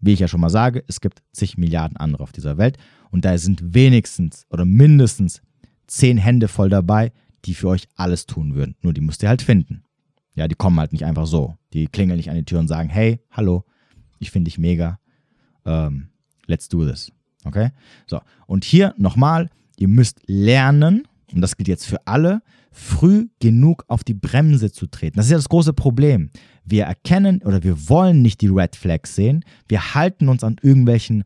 Wie 0.00 0.12
ich 0.12 0.20
ja 0.20 0.28
schon 0.28 0.40
mal 0.40 0.50
sage, 0.50 0.84
es 0.86 1.00
gibt 1.00 1.22
zig 1.32 1.56
Milliarden 1.56 1.96
andere 1.96 2.22
auf 2.22 2.32
dieser 2.32 2.58
Welt 2.58 2.76
und 3.10 3.24
da 3.24 3.36
sind 3.38 3.74
wenigstens 3.74 4.46
oder 4.50 4.64
mindestens 4.64 5.40
zehn 5.86 6.18
Hände 6.18 6.48
voll 6.48 6.68
dabei, 6.68 7.12
die 7.44 7.54
für 7.54 7.68
euch 7.68 7.88
alles 7.94 8.26
tun 8.26 8.54
würden. 8.54 8.76
Nur 8.82 8.92
die 8.92 9.00
müsst 9.00 9.22
ihr 9.22 9.28
halt 9.28 9.42
finden. 9.42 9.84
Ja, 10.34 10.48
die 10.48 10.54
kommen 10.54 10.78
halt 10.78 10.92
nicht 10.92 11.04
einfach 11.04 11.26
so. 11.26 11.56
Die 11.72 11.86
klingeln 11.86 12.18
nicht 12.18 12.28
an 12.28 12.36
die 12.36 12.44
Tür 12.44 12.58
und 12.58 12.68
sagen, 12.68 12.90
hey, 12.90 13.20
hallo, 13.30 13.64
ich 14.18 14.30
finde 14.30 14.50
dich 14.50 14.58
mega. 14.58 14.98
Ähm, 15.64 16.08
let's 16.46 16.68
do 16.68 16.86
this. 16.86 17.10
Okay? 17.44 17.70
So, 18.06 18.20
und 18.46 18.64
hier 18.64 18.94
nochmal, 18.98 19.48
ihr 19.78 19.88
müsst 19.88 20.20
lernen, 20.26 21.06
und 21.32 21.40
das 21.40 21.56
gilt 21.56 21.68
jetzt 21.68 21.86
für 21.86 22.06
alle, 22.06 22.42
früh 22.70 23.28
genug 23.40 23.84
auf 23.88 24.04
die 24.04 24.14
Bremse 24.14 24.70
zu 24.70 24.86
treten. 24.86 25.16
Das 25.16 25.26
ist 25.26 25.32
ja 25.32 25.38
das 25.38 25.48
große 25.48 25.72
Problem. 25.72 26.30
Wir 26.64 26.84
erkennen 26.84 27.42
oder 27.42 27.62
wir 27.62 27.88
wollen 27.88 28.22
nicht 28.22 28.40
die 28.40 28.48
Red 28.48 28.76
Flags 28.76 29.14
sehen. 29.14 29.44
Wir 29.68 29.94
halten 29.94 30.28
uns 30.28 30.44
an 30.44 30.56
irgendwelchen 30.62 31.24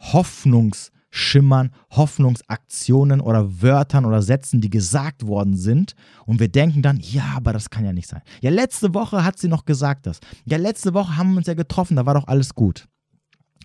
Hoffnungsschimmern, 0.00 1.70
Hoffnungsaktionen 1.90 3.20
oder 3.20 3.62
Wörtern 3.62 4.04
oder 4.04 4.22
Sätzen, 4.22 4.60
die 4.60 4.70
gesagt 4.70 5.26
worden 5.26 5.56
sind. 5.56 5.94
Und 6.26 6.40
wir 6.40 6.48
denken 6.48 6.82
dann, 6.82 6.98
ja, 6.98 7.32
aber 7.36 7.52
das 7.52 7.70
kann 7.70 7.84
ja 7.84 7.92
nicht 7.92 8.08
sein. 8.08 8.22
Ja, 8.40 8.50
letzte 8.50 8.94
Woche 8.94 9.24
hat 9.24 9.38
sie 9.38 9.48
noch 9.48 9.64
gesagt 9.64 10.06
das. 10.06 10.20
Ja, 10.44 10.58
letzte 10.58 10.94
Woche 10.94 11.16
haben 11.16 11.32
wir 11.32 11.38
uns 11.38 11.46
ja 11.46 11.54
getroffen, 11.54 11.96
da 11.96 12.06
war 12.06 12.14
doch 12.14 12.26
alles 12.26 12.54
gut. 12.54 12.88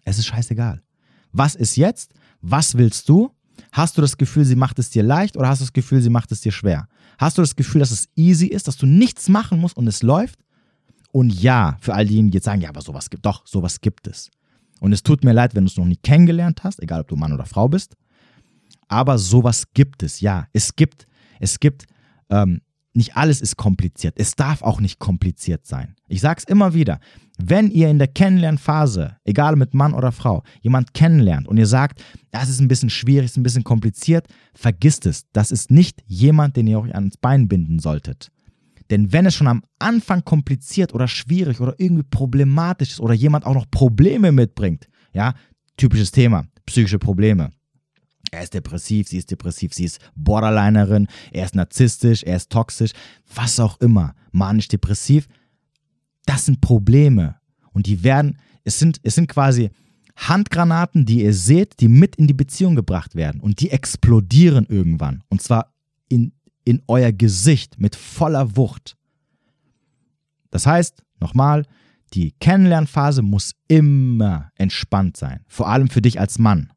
Es 0.04 0.20
ist 0.20 0.28
scheißegal. 0.28 0.82
Was 1.32 1.56
ist 1.56 1.76
jetzt? 1.76 2.14
Was 2.42 2.78
willst 2.78 3.10
du? 3.10 3.32
Hast 3.72 3.98
du 3.98 4.02
das 4.02 4.18
Gefühl, 4.18 4.46
sie 4.46 4.56
macht 4.56 4.80
es 4.80 4.90
dir 4.90 5.04
leicht 5.04 5.38
oder 5.38 5.48
hast 5.48 5.60
du 5.62 5.66
das 5.66 5.74
Gefühl, 5.74 6.02
sie 6.02 6.10
macht 6.10 6.32
es 6.32 6.42
dir 6.42 6.52
schwer? 6.52 6.88
Hast 7.18 7.38
du 7.38 7.42
das 7.42 7.56
Gefühl, 7.56 7.80
dass 7.80 7.92
es 7.92 8.08
easy 8.16 8.48
ist, 8.48 8.68
dass 8.68 8.78
du 8.78 8.86
nichts 8.86 9.30
machen 9.30 9.60
musst 9.60 9.78
und 9.78 9.88
es 9.88 10.04
läuft? 10.04 10.40
Und 11.12 11.30
ja, 11.42 11.78
für 11.80 11.94
all 11.94 12.06
diejenigen, 12.06 12.32
die 12.32 12.38
jetzt 12.38 12.46
sagen, 12.46 12.62
ja, 12.62 12.70
aber 12.70 12.82
sowas 12.82 13.10
gibt 13.10 13.26
doch, 13.26 13.46
sowas 13.46 13.80
gibt 13.80 14.08
es. 14.08 14.30
Und 14.82 14.92
es 14.92 15.02
tut 15.02 15.24
mir 15.24 15.32
leid, 15.32 15.56
wenn 15.56 15.64
du 15.64 15.70
es 15.70 15.78
noch 15.78 15.86
nie 15.86 15.96
kennengelernt 15.96 16.64
hast, 16.64 16.82
egal 16.82 17.02
ob 17.02 17.08
du 17.08 17.16
Mann 17.16 17.32
oder 17.32 17.46
Frau 17.46 17.70
bist. 17.70 17.96
Aber 18.88 19.18
sowas 19.18 19.66
gibt 19.74 20.04
es, 20.04 20.20
ja. 20.20 20.48
Es 20.52 20.76
gibt, 20.76 21.08
es 21.40 21.60
gibt, 21.60 21.86
ähm, 22.30 22.62
nicht 22.96 23.16
alles 23.18 23.42
ist 23.42 23.58
kompliziert. 23.58 24.16
Es 24.18 24.36
darf 24.36 24.62
auch 24.62 24.80
nicht 24.80 25.00
kompliziert 25.00 25.66
sein. 25.66 25.96
Ich 26.08 26.22
sage 26.22 26.40
es 26.40 26.44
immer 26.46 26.74
wieder. 26.74 27.00
Wenn 27.38 27.70
ihr 27.70 27.90
in 27.90 28.00
der 28.00 28.08
Kennenlernphase, 28.08 29.18
egal 29.26 29.56
mit 29.58 29.74
Mann 29.74 29.94
oder 29.94 30.12
Frau, 30.12 30.44
jemand 30.62 30.94
kennenlernt 30.94 31.48
und 31.48 31.58
ihr 31.58 31.68
sagt, 31.68 32.02
das 32.32 32.50
ist 32.50 32.62
ein 32.62 32.70
bisschen 32.70 32.90
schwierig, 32.90 33.26
ist 33.26 33.38
ein 33.38 33.44
bisschen 33.44 33.64
kompliziert, 33.64 34.28
vergisst 34.54 35.06
es. 35.06 35.26
Das 35.34 35.52
ist 35.52 35.70
nicht 35.70 36.04
jemand, 36.08 36.56
den 36.56 36.68
ihr 36.68 36.80
euch 36.80 36.96
ans 36.96 37.18
Bein 37.18 37.48
binden 37.48 37.80
solltet. 37.80 38.32
Denn 38.90 39.12
wenn 39.12 39.26
es 39.26 39.36
schon 39.36 39.48
am 39.48 39.64
Anfang 39.80 40.24
kompliziert 40.24 40.94
oder 40.94 41.08
schwierig 41.08 41.60
oder 41.60 41.76
irgendwie 41.78 42.04
problematisch 42.04 42.92
ist 42.92 43.00
oder 43.00 43.14
jemand 43.14 43.46
auch 43.46 43.56
noch 43.56 43.70
Probleme 43.70 44.32
mitbringt, 44.32 44.88
ja, 45.14 45.34
typisches 45.76 46.12
Thema, 46.12 46.46
psychische 46.66 47.00
Probleme. 47.00 47.52
Er 48.36 48.44
ist 48.44 48.54
depressiv, 48.54 49.08
sie 49.08 49.18
ist 49.18 49.32
depressiv, 49.32 49.74
sie 49.74 49.86
ist 49.86 50.00
Borderlinerin, 50.16 51.08
er 51.32 51.46
ist 51.46 51.56
narzisstisch, 51.56 52.24
er 52.24 52.36
ist 52.36 52.52
toxisch, 52.52 52.92
was 53.34 53.60
auch 53.60 53.80
immer, 53.80 54.14
manisch-depressiv. 54.32 55.28
Das 56.26 56.46
sind 56.46 56.62
Probleme 56.62 57.36
und 57.74 57.88
die 57.88 58.04
werden, 58.04 58.38
es 58.64 58.80
sind, 58.80 59.00
es 59.04 59.16
sind 59.16 59.28
quasi 59.28 59.70
Handgranaten, 60.16 61.06
die 61.06 61.24
ihr 61.24 61.34
seht, 61.34 61.80
die 61.80 61.88
mit 61.88 62.16
in 62.16 62.28
die 62.28 62.34
Beziehung 62.34 62.76
gebracht 62.76 63.16
werden 63.16 63.42
und 63.42 63.60
die 63.60 63.72
explodieren 63.72 64.66
irgendwann 64.68 65.24
und 65.30 65.42
zwar 65.42 65.74
in 66.08 66.32
in 66.66 66.82
euer 66.88 67.14
Gesicht 67.14 67.80
mit 67.80 67.96
voller 67.96 68.58
Wucht. 68.58 68.98
Das 70.50 70.66
heißt, 70.66 71.04
nochmal, 71.20 71.66
die 72.14 72.32
Kennenlernphase 72.40 73.22
muss 73.22 73.54
immer 73.68 74.50
entspannt 74.56 75.16
sein, 75.16 75.46
vor 75.48 75.70
allem 75.70 75.90
für 75.90 76.02
dich 76.02 76.20
als 76.20 76.40
Mann. 76.40 76.72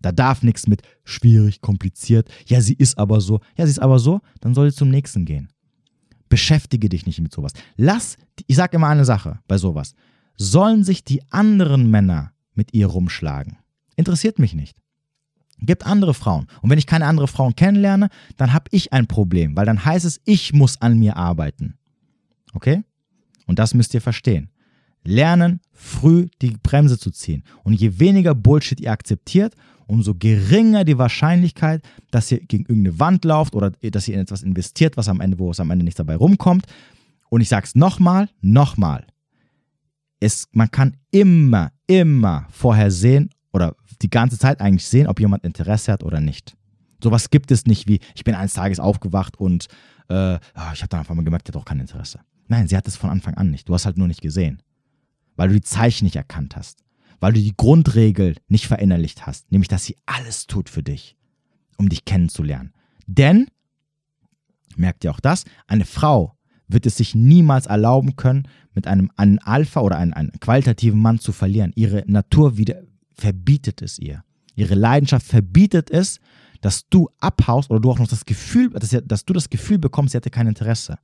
Da 0.00 0.12
darf 0.12 0.42
nichts 0.42 0.66
mit 0.66 0.82
schwierig, 1.04 1.60
kompliziert, 1.60 2.28
ja, 2.46 2.60
sie 2.60 2.74
ist 2.74 2.98
aber 2.98 3.20
so, 3.20 3.40
ja, 3.56 3.66
sie 3.66 3.72
ist 3.72 3.78
aber 3.78 3.98
so, 3.98 4.20
dann 4.40 4.54
soll 4.54 4.70
sie 4.70 4.76
zum 4.76 4.88
nächsten 4.88 5.24
gehen. 5.24 5.50
Beschäftige 6.28 6.88
dich 6.88 7.06
nicht 7.06 7.20
mit 7.20 7.32
sowas. 7.32 7.52
Lass, 7.76 8.16
ich 8.46 8.56
sage 8.56 8.76
immer 8.76 8.88
eine 8.88 9.04
Sache 9.04 9.40
bei 9.48 9.58
sowas. 9.58 9.94
Sollen 10.36 10.84
sich 10.84 11.04
die 11.04 11.22
anderen 11.30 11.90
Männer 11.90 12.32
mit 12.54 12.72
ihr 12.72 12.86
rumschlagen? 12.86 13.58
Interessiert 13.96 14.38
mich 14.38 14.54
nicht. 14.54 14.76
Gibt 15.58 15.84
andere 15.84 16.14
Frauen. 16.14 16.46
Und 16.62 16.70
wenn 16.70 16.78
ich 16.78 16.86
keine 16.86 17.06
anderen 17.06 17.28
Frauen 17.28 17.54
kennenlerne, 17.54 18.08
dann 18.36 18.52
habe 18.52 18.66
ich 18.70 18.92
ein 18.92 19.06
Problem, 19.06 19.56
weil 19.56 19.66
dann 19.66 19.84
heißt 19.84 20.06
es, 20.06 20.20
ich 20.24 20.54
muss 20.54 20.80
an 20.80 20.98
mir 20.98 21.16
arbeiten. 21.16 21.76
Okay? 22.54 22.82
Und 23.46 23.58
das 23.58 23.74
müsst 23.74 23.92
ihr 23.92 24.00
verstehen. 24.00 24.50
Lernen, 25.04 25.60
früh 25.72 26.28
die 26.40 26.56
Bremse 26.62 26.98
zu 26.98 27.10
ziehen. 27.10 27.42
Und 27.64 27.74
je 27.74 27.98
weniger 27.98 28.34
Bullshit 28.34 28.80
ihr 28.80 28.92
akzeptiert, 28.92 29.54
umso 29.90 30.14
geringer 30.14 30.84
die 30.84 30.98
Wahrscheinlichkeit, 30.98 31.82
dass 32.10 32.30
ihr 32.30 32.40
gegen 32.40 32.64
irgendeine 32.64 32.98
Wand 32.98 33.24
lauft 33.24 33.54
oder 33.54 33.70
dass 33.70 34.08
ihr 34.08 34.14
in 34.14 34.20
etwas 34.20 34.42
investiert, 34.42 34.96
was 34.96 35.08
am 35.08 35.20
Ende, 35.20 35.38
wo 35.38 35.50
es 35.50 35.60
am 35.60 35.70
Ende 35.70 35.84
nichts 35.84 35.98
dabei 35.98 36.16
rumkommt. 36.16 36.66
Und 37.28 37.40
ich 37.40 37.48
sage 37.48 37.66
es 37.66 37.74
nochmal, 37.74 38.28
nochmal. 38.40 39.06
Es, 40.20 40.48
man 40.52 40.70
kann 40.70 40.96
immer, 41.10 41.72
immer 41.86 42.46
vorhersehen 42.50 43.30
oder 43.52 43.74
die 44.02 44.10
ganze 44.10 44.38
Zeit 44.38 44.60
eigentlich 44.60 44.86
sehen, 44.86 45.06
ob 45.06 45.20
jemand 45.20 45.44
Interesse 45.44 45.92
hat 45.92 46.04
oder 46.04 46.20
nicht. 46.20 46.56
Sowas 47.02 47.30
gibt 47.30 47.50
es 47.50 47.66
nicht 47.66 47.88
wie, 47.88 48.00
ich 48.14 48.24
bin 48.24 48.34
eines 48.34 48.54
Tages 48.54 48.78
aufgewacht 48.78 49.38
und 49.38 49.66
äh, 50.08 50.14
ah, 50.14 50.72
ich 50.72 50.82
habe 50.82 50.88
dann 50.88 51.00
auf 51.00 51.10
einmal 51.10 51.24
gemerkt, 51.24 51.48
der 51.48 51.54
hat 51.54 51.60
doch 51.60 51.64
kein 51.64 51.80
Interesse. 51.80 52.20
Nein, 52.48 52.68
sie 52.68 52.76
hat 52.76 52.86
es 52.86 52.96
von 52.96 53.10
Anfang 53.10 53.34
an 53.34 53.50
nicht. 53.50 53.68
Du 53.68 53.74
hast 53.74 53.86
halt 53.86 53.96
nur 53.96 54.08
nicht 54.08 54.22
gesehen. 54.22 54.62
Weil 55.36 55.48
du 55.48 55.54
die 55.54 55.62
Zeichen 55.62 56.04
nicht 56.04 56.16
erkannt 56.16 56.56
hast. 56.56 56.82
Weil 57.20 57.34
du 57.34 57.40
die 57.40 57.56
Grundregel 57.56 58.36
nicht 58.48 58.66
verinnerlicht 58.66 59.26
hast. 59.26 59.52
Nämlich, 59.52 59.68
dass 59.68 59.84
sie 59.84 59.96
alles 60.06 60.46
tut 60.46 60.68
für 60.68 60.82
dich, 60.82 61.16
um 61.76 61.88
dich 61.88 62.04
kennenzulernen. 62.04 62.72
Denn, 63.06 63.46
merkt 64.76 65.04
ihr 65.04 65.10
auch 65.10 65.20
das, 65.20 65.44
eine 65.66 65.84
Frau 65.84 66.36
wird 66.66 66.86
es 66.86 66.96
sich 66.96 67.14
niemals 67.14 67.66
erlauben 67.66 68.16
können, 68.16 68.48
mit 68.74 68.86
einem, 68.86 69.10
einem 69.16 69.38
Alpha 69.42 69.80
oder 69.80 69.96
einem, 69.96 70.14
einem 70.14 70.32
qualitativen 70.40 71.00
Mann 71.00 71.18
zu 71.18 71.32
verlieren. 71.32 71.72
Ihre 71.74 72.04
Natur 72.06 72.56
wieder, 72.56 72.82
verbietet 73.14 73.82
es 73.82 73.98
ihr. 73.98 74.22
Ihre 74.54 74.74
Leidenschaft 74.74 75.26
verbietet 75.26 75.90
es, 75.90 76.20
dass 76.60 76.88
du 76.88 77.08
abhaust 77.18 77.70
oder 77.70 77.80
du 77.80 77.90
auch 77.90 77.98
noch 77.98 78.08
das 78.08 78.24
Gefühl, 78.24 78.70
dass, 78.70 78.96
dass 79.04 79.24
du 79.24 79.32
das 79.32 79.50
Gefühl 79.50 79.78
bekommst, 79.78 80.12
sie 80.12 80.16
hätte 80.16 80.30
kein 80.30 80.46
Interesse. 80.46 80.98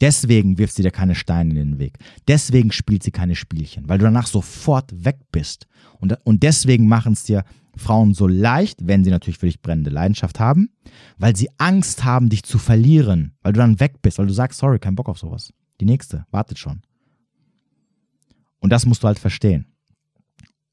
Deswegen 0.00 0.58
wirft 0.58 0.74
sie 0.74 0.82
dir 0.82 0.90
keine 0.90 1.14
Steine 1.14 1.50
in 1.50 1.56
den 1.56 1.78
Weg. 1.78 1.98
Deswegen 2.28 2.70
spielt 2.70 3.02
sie 3.02 3.10
keine 3.10 3.34
Spielchen, 3.34 3.88
weil 3.88 3.98
du 3.98 4.04
danach 4.04 4.26
sofort 4.26 5.04
weg 5.04 5.18
bist. 5.32 5.66
Und, 5.98 6.16
und 6.24 6.42
deswegen 6.42 6.86
machen 6.86 7.14
es 7.14 7.24
dir 7.24 7.44
Frauen 7.76 8.14
so 8.14 8.26
leicht, 8.26 8.86
wenn 8.86 9.04
sie 9.04 9.10
natürlich 9.10 9.38
für 9.38 9.46
dich 9.46 9.62
brennende 9.62 9.90
Leidenschaft 9.90 10.40
haben, 10.40 10.70
weil 11.16 11.36
sie 11.36 11.48
Angst 11.58 12.04
haben, 12.04 12.28
dich 12.28 12.42
zu 12.42 12.58
verlieren, 12.58 13.34
weil 13.42 13.52
du 13.52 13.60
dann 13.60 13.80
weg 13.80 14.02
bist, 14.02 14.18
weil 14.18 14.26
du 14.26 14.32
sagst, 14.32 14.58
sorry, 14.58 14.78
kein 14.78 14.94
Bock 14.94 15.08
auf 15.08 15.18
sowas. 15.18 15.52
Die 15.80 15.84
nächste, 15.84 16.26
wartet 16.30 16.58
schon. 16.58 16.82
Und 18.60 18.70
das 18.70 18.86
musst 18.86 19.02
du 19.02 19.06
halt 19.06 19.18
verstehen. 19.18 19.66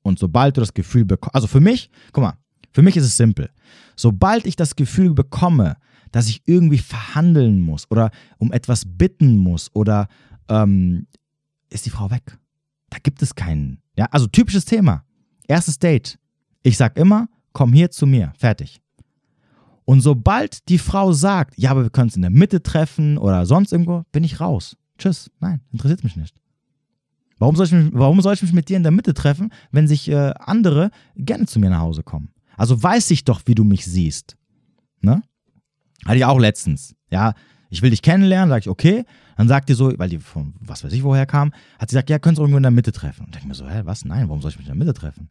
Und 0.02 0.20
sobald 0.20 0.58
du 0.58 0.62
das 0.62 0.74
Gefühl 0.74 1.06
bekommst, 1.06 1.36
also 1.36 1.48
für 1.48 1.60
mich, 1.60 1.90
guck 2.12 2.24
mal, 2.24 2.38
für 2.72 2.82
mich 2.82 2.98
ist 2.98 3.06
es 3.06 3.18
simpel. 3.18 3.50
Sobald 3.96 4.46
ich 4.46 4.56
das 4.56 4.76
Gefühl 4.76 5.14
bekomme, 5.14 5.78
dass 6.16 6.30
ich 6.30 6.44
irgendwie 6.46 6.78
verhandeln 6.78 7.60
muss 7.60 7.92
oder 7.92 8.10
um 8.38 8.54
etwas 8.54 8.86
bitten 8.86 9.36
muss 9.38 9.70
oder 9.76 10.08
ähm, 10.48 11.08
ist 11.70 11.86
die 11.86 11.90
Frau 11.90 12.10
weg. 12.10 12.40
Da 12.90 13.00
gibt 13.04 13.22
es 13.22 13.36
keinen. 13.36 13.82
Ja, 13.98 14.06
also 14.12 14.26
typisches 14.26 14.64
Thema. 14.64 15.04
Erstes 15.46 15.78
Date. 15.78 16.18
Ich 16.64 16.78
sag 16.78 16.98
immer, 16.98 17.28
komm 17.52 17.74
hier 17.74 17.92
zu 17.92 18.08
mir. 18.08 18.32
Fertig. 18.38 18.82
Und 19.84 20.00
sobald 20.00 20.70
die 20.70 20.78
Frau 20.78 21.12
sagt, 21.12 21.58
ja, 21.58 21.72
aber 21.72 21.84
wir 21.84 21.90
können 21.90 22.08
es 22.08 22.16
in 22.16 22.22
der 22.22 22.32
Mitte 22.32 22.64
treffen 22.64 23.18
oder 23.18 23.46
sonst 23.46 23.74
irgendwo, 23.74 24.06
bin 24.14 24.24
ich 24.24 24.40
raus. 24.40 24.78
Tschüss. 24.98 25.30
Nein, 25.42 25.60
interessiert 25.74 26.06
mich 26.06 26.16
nicht. 26.16 26.34
Warum 27.40 27.58
soll, 27.58 27.66
ich 27.66 27.74
mich, 27.74 27.90
warum 27.92 28.22
soll 28.22 28.36
ich 28.36 28.42
mich 28.42 28.54
mit 28.54 28.70
dir 28.70 28.78
in 28.78 28.84
der 28.84 28.94
Mitte 28.94 29.14
treffen, 29.14 29.52
wenn 29.74 29.90
sich 29.90 30.08
äh, 30.08 30.34
andere 30.40 30.92
gerne 31.18 31.46
zu 31.46 31.60
mir 31.60 31.72
nach 31.72 31.82
Hause 31.82 32.04
kommen? 32.04 32.30
Also 32.56 32.82
weiß 32.82 33.12
ich 33.12 33.26
doch, 33.26 33.42
wie 33.48 33.56
du 33.56 33.66
mich 33.66 33.84
siehst. 33.84 34.38
Ne? 35.02 35.22
Hatte 36.04 36.18
ich 36.18 36.26
auch 36.26 36.40
letztens. 36.40 36.96
Ja, 37.10 37.34
ich 37.70 37.82
will 37.82 37.90
dich 37.90 38.02
kennenlernen, 38.02 38.50
sag 38.50 38.64
ich, 38.64 38.70
okay. 38.70 39.06
Dann 39.38 39.48
sagt 39.48 39.70
die 39.70 39.74
so, 39.74 39.92
weil 39.98 40.10
die 40.10 40.20
von 40.20 40.54
was 40.60 40.84
weiß 40.84 40.94
ich 40.94 41.04
woher 41.04 41.26
kam, 41.26 41.52
hat 41.80 41.90
sie 41.90 41.96
gesagt, 41.96 42.10
ja, 42.10 42.20
könntest 42.20 42.40
du 42.40 42.44
irgendwo 42.44 42.58
in 42.58 42.64
der 42.64 42.72
Mitte 42.72 42.92
treffen. 42.92 43.26
Und 43.26 43.36
ich 43.36 43.44
mir 43.44 43.54
so, 43.54 43.68
hä, 43.68 43.82
was? 43.84 44.06
Nein, 44.06 44.28
warum 44.30 44.42
soll 44.42 44.52
ich 44.52 44.58
mich 44.58 44.68
in 44.68 44.78
der 44.78 44.86
Mitte 44.86 44.94
treffen? 44.94 45.30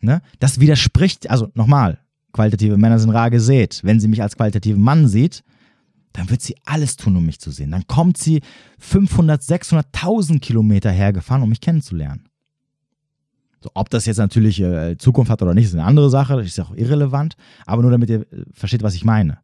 Ne? 0.00 0.22
Das 0.38 0.60
widerspricht, 0.60 1.30
also 1.30 1.50
nochmal, 1.54 1.98
qualitative 2.32 2.76
Männer 2.76 2.98
sind 2.98 3.10
rar 3.10 3.30
gesät. 3.30 3.80
Wenn 3.82 4.00
sie 4.00 4.08
mich 4.08 4.22
als 4.22 4.36
qualitativen 4.36 4.82
Mann 4.82 5.08
sieht, 5.08 5.42
dann 6.12 6.30
wird 6.30 6.42
sie 6.42 6.56
alles 6.64 6.96
tun, 6.96 7.16
um 7.16 7.26
mich 7.26 7.40
zu 7.40 7.50
sehen. 7.50 7.70
Dann 7.70 7.86
kommt 7.86 8.18
sie 8.18 8.42
500, 8.78 9.42
600.000 9.42 10.40
Kilometer 10.40 10.90
hergefahren, 10.90 11.42
um 11.42 11.48
mich 11.48 11.60
kennenzulernen. 11.60 12.28
So, 13.60 13.70
ob 13.74 13.88
das 13.88 14.04
jetzt 14.04 14.18
natürlich 14.18 14.60
äh, 14.60 14.96
Zukunft 14.98 15.30
hat 15.30 15.42
oder 15.42 15.54
nicht, 15.54 15.64
ist 15.64 15.74
eine 15.74 15.84
andere 15.84 16.10
Sache, 16.10 16.36
das 16.36 16.46
ist 16.46 16.60
auch 16.60 16.74
irrelevant, 16.76 17.34
aber 17.64 17.82
nur 17.82 17.90
damit 17.90 18.10
ihr 18.10 18.20
äh, 18.20 18.44
versteht, 18.52 18.82
was 18.82 18.94
ich 18.94 19.04
meine. 19.04 19.38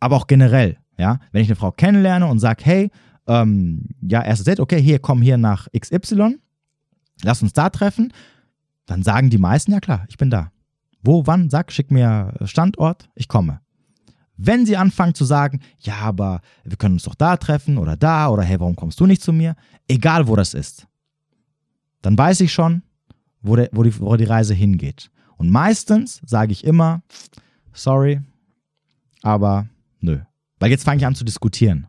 Aber 0.00 0.16
auch 0.16 0.26
generell, 0.26 0.78
ja, 0.96 1.20
wenn 1.32 1.42
ich 1.42 1.48
eine 1.48 1.56
Frau 1.56 1.72
kennenlerne 1.72 2.26
und 2.26 2.38
sage, 2.38 2.64
hey, 2.64 2.90
ähm, 3.26 3.86
ja, 4.00 4.22
erstes 4.22 4.44
Date, 4.44 4.60
okay, 4.60 4.80
hier, 4.80 4.98
komm 4.98 5.22
hier 5.22 5.36
nach 5.36 5.68
XY, 5.78 6.38
lass 7.22 7.42
uns 7.42 7.52
da 7.52 7.68
treffen, 7.70 8.12
dann 8.86 9.02
sagen 9.02 9.30
die 9.30 9.38
meisten, 9.38 9.72
ja 9.72 9.80
klar, 9.80 10.06
ich 10.08 10.16
bin 10.16 10.30
da. 10.30 10.50
Wo, 11.02 11.26
wann, 11.26 11.50
sag, 11.50 11.70
schick 11.70 11.90
mir 11.90 12.34
Standort, 12.44 13.08
ich 13.14 13.28
komme. 13.28 13.60
Wenn 14.36 14.66
sie 14.66 14.76
anfangen 14.76 15.14
zu 15.14 15.24
sagen, 15.24 15.60
ja, 15.80 15.96
aber 15.96 16.40
wir 16.64 16.76
können 16.76 16.94
uns 16.94 17.02
doch 17.02 17.14
da 17.14 17.36
treffen 17.36 17.76
oder 17.76 17.96
da 17.96 18.28
oder 18.28 18.42
hey, 18.42 18.58
warum 18.60 18.76
kommst 18.76 18.98
du 19.00 19.06
nicht 19.06 19.22
zu 19.22 19.32
mir? 19.32 19.56
Egal, 19.88 20.28
wo 20.28 20.36
das 20.36 20.54
ist. 20.54 20.86
Dann 22.02 22.16
weiß 22.16 22.40
ich 22.40 22.52
schon, 22.52 22.82
wo, 23.42 23.56
der, 23.56 23.68
wo, 23.72 23.82
die, 23.82 23.98
wo 24.00 24.16
die 24.16 24.24
Reise 24.24 24.54
hingeht. 24.54 25.10
Und 25.36 25.50
meistens 25.50 26.20
sage 26.24 26.52
ich 26.52 26.64
immer, 26.64 27.02
sorry, 27.72 28.20
aber 29.22 29.68
nö. 30.00 30.18
Weil 30.58 30.70
jetzt 30.70 30.84
fange 30.84 30.98
ich 30.98 31.06
an 31.06 31.14
zu 31.14 31.24
diskutieren. 31.24 31.86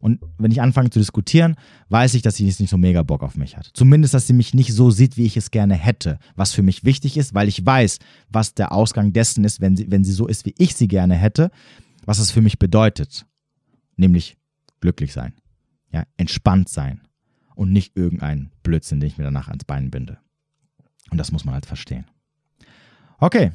Und 0.00 0.20
wenn 0.38 0.52
ich 0.52 0.62
anfange 0.62 0.90
zu 0.90 1.00
diskutieren, 1.00 1.56
weiß 1.88 2.14
ich, 2.14 2.22
dass 2.22 2.36
sie 2.36 2.44
nicht 2.44 2.68
so 2.68 2.78
mega 2.78 3.02
Bock 3.02 3.24
auf 3.24 3.36
mich 3.36 3.56
hat. 3.56 3.70
Zumindest, 3.74 4.14
dass 4.14 4.28
sie 4.28 4.32
mich 4.32 4.54
nicht 4.54 4.72
so 4.72 4.90
sieht, 4.90 5.16
wie 5.16 5.26
ich 5.26 5.36
es 5.36 5.50
gerne 5.50 5.74
hätte. 5.74 6.20
Was 6.36 6.52
für 6.52 6.62
mich 6.62 6.84
wichtig 6.84 7.16
ist, 7.16 7.34
weil 7.34 7.48
ich 7.48 7.66
weiß, 7.66 7.98
was 8.28 8.54
der 8.54 8.70
Ausgang 8.70 9.12
dessen 9.12 9.44
ist, 9.44 9.60
wenn 9.60 9.76
sie, 9.76 9.90
wenn 9.90 10.04
sie 10.04 10.12
so 10.12 10.28
ist, 10.28 10.44
wie 10.44 10.54
ich 10.56 10.76
sie 10.76 10.86
gerne 10.86 11.16
hätte 11.16 11.50
was 12.08 12.18
es 12.18 12.30
für 12.30 12.40
mich 12.40 12.58
bedeutet, 12.58 13.26
nämlich 13.98 14.38
glücklich 14.80 15.12
sein, 15.12 15.34
ja, 15.92 16.04
entspannt 16.16 16.70
sein 16.70 17.02
und 17.54 17.70
nicht 17.70 17.98
irgendein 17.98 18.50
Blödsinn, 18.62 18.98
den 18.98 19.08
ich 19.08 19.18
mir 19.18 19.24
danach 19.24 19.48
ans 19.48 19.66
Bein 19.66 19.90
binde. 19.90 20.16
Und 21.10 21.18
das 21.18 21.32
muss 21.32 21.44
man 21.44 21.52
halt 21.52 21.66
verstehen. 21.66 22.06
Okay, 23.18 23.52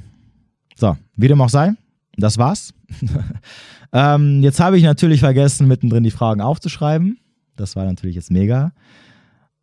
So, 0.76 0.95
wie 1.16 1.28
dem 1.28 1.41
auch 1.41 1.49
sei, 1.49 1.74
das 2.16 2.38
war's. 2.38 2.76
ähm, 3.94 4.41
jetzt 4.41 4.60
habe 4.60 4.78
ich 4.78 4.84
natürlich 4.84 5.20
vergessen, 5.20 5.68
mittendrin 5.68 6.04
die 6.04 6.12
Fragen 6.12 6.41
aufzuschreiben. 6.41 7.18
Das 7.56 7.76
war 7.76 7.86
natürlich 7.86 8.16
jetzt 8.16 8.32
mega. 8.32 8.74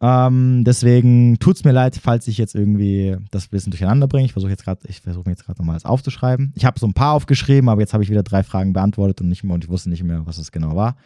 Ähm, 0.03 0.65
deswegen 0.65 1.39
tut 1.39 1.57
es 1.57 1.65
mir 1.65 1.73
leid, 1.73 1.99
falls 2.03 2.27
ich 2.27 2.39
jetzt 2.39 2.55
irgendwie 2.55 3.17
das 3.31 3.47
ein 3.47 3.51
bisschen 3.51 3.71
durcheinander 3.71 4.09
bringe. 4.09 4.25
Ich 4.25 4.33
versuche 4.33 4.51
jetzt 4.51 4.65
gerade, 4.65 4.81
ich 4.89 5.01
versuche 5.01 5.29
jetzt 5.29 5.45
gerade 5.45 5.59
nochmal 5.59 5.77
das 5.77 5.85
aufzuschreiben. 5.85 6.53
Ich 6.57 6.65
habe 6.65 6.81
so 6.81 6.87
ein 6.87 6.95
paar 6.95 7.13
aufgeschrieben, 7.13 7.69
aber 7.69 7.83
jetzt 7.83 7.93
habe 7.93 8.03
ich 8.03 8.11
wieder 8.11 8.23
drei 8.23 8.43
Fragen 8.43 8.73
beantwortet 8.73 9.21
und, 9.21 9.29
nicht 9.29 9.45
mehr, 9.45 9.55
und 9.55 9.65
ich 9.65 9.71
wusste 9.71 9.91
nicht 9.91 10.03
mehr, 10.03 10.25
was 10.25 10.37
das 10.37 10.53
genau 10.53 10.75
war. 10.75 10.97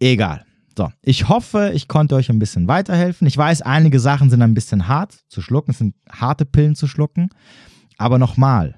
Egal. 0.00 0.44
So, 0.76 0.90
ich 1.02 1.28
hoffe, 1.28 1.70
ich 1.72 1.88
konnte 1.88 2.16
euch 2.16 2.28
ein 2.30 2.38
bisschen 2.38 2.68
weiterhelfen. 2.68 3.26
Ich 3.26 3.38
weiß, 3.38 3.62
einige 3.62 4.00
Sachen 4.00 4.28
sind 4.28 4.42
ein 4.42 4.54
bisschen 4.54 4.88
hart 4.88 5.24
zu 5.28 5.40
schlucken, 5.40 5.70
es 5.70 5.78
sind 5.78 5.94
harte 6.10 6.44
Pillen 6.44 6.74
zu 6.74 6.86
schlucken. 6.86 7.30
Aber 7.96 8.18
nochmal, 8.18 8.74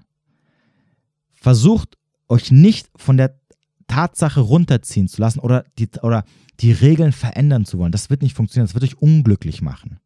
versucht 1.35 1.97
euch 2.29 2.51
nicht 2.51 2.89
von 2.97 3.17
der 3.17 3.39
Tatsache 3.87 4.41
runterziehen 4.41 5.09
zu 5.09 5.21
lassen 5.21 5.41
oder 5.41 5.65
die, 5.79 5.89
oder 6.03 6.25
die 6.61 6.73
Regeln 6.73 7.13
verändern 7.13 7.65
zu 7.65 7.79
wollen. 7.79 7.93
Das 7.93 8.11
wird 8.11 8.23
nicht 8.23 8.35
funktionieren, 8.35 8.67
das 8.67 8.75
wird 8.75 8.85
euch 8.85 9.01
unglücklich 9.01 9.63
machen. 9.63 10.01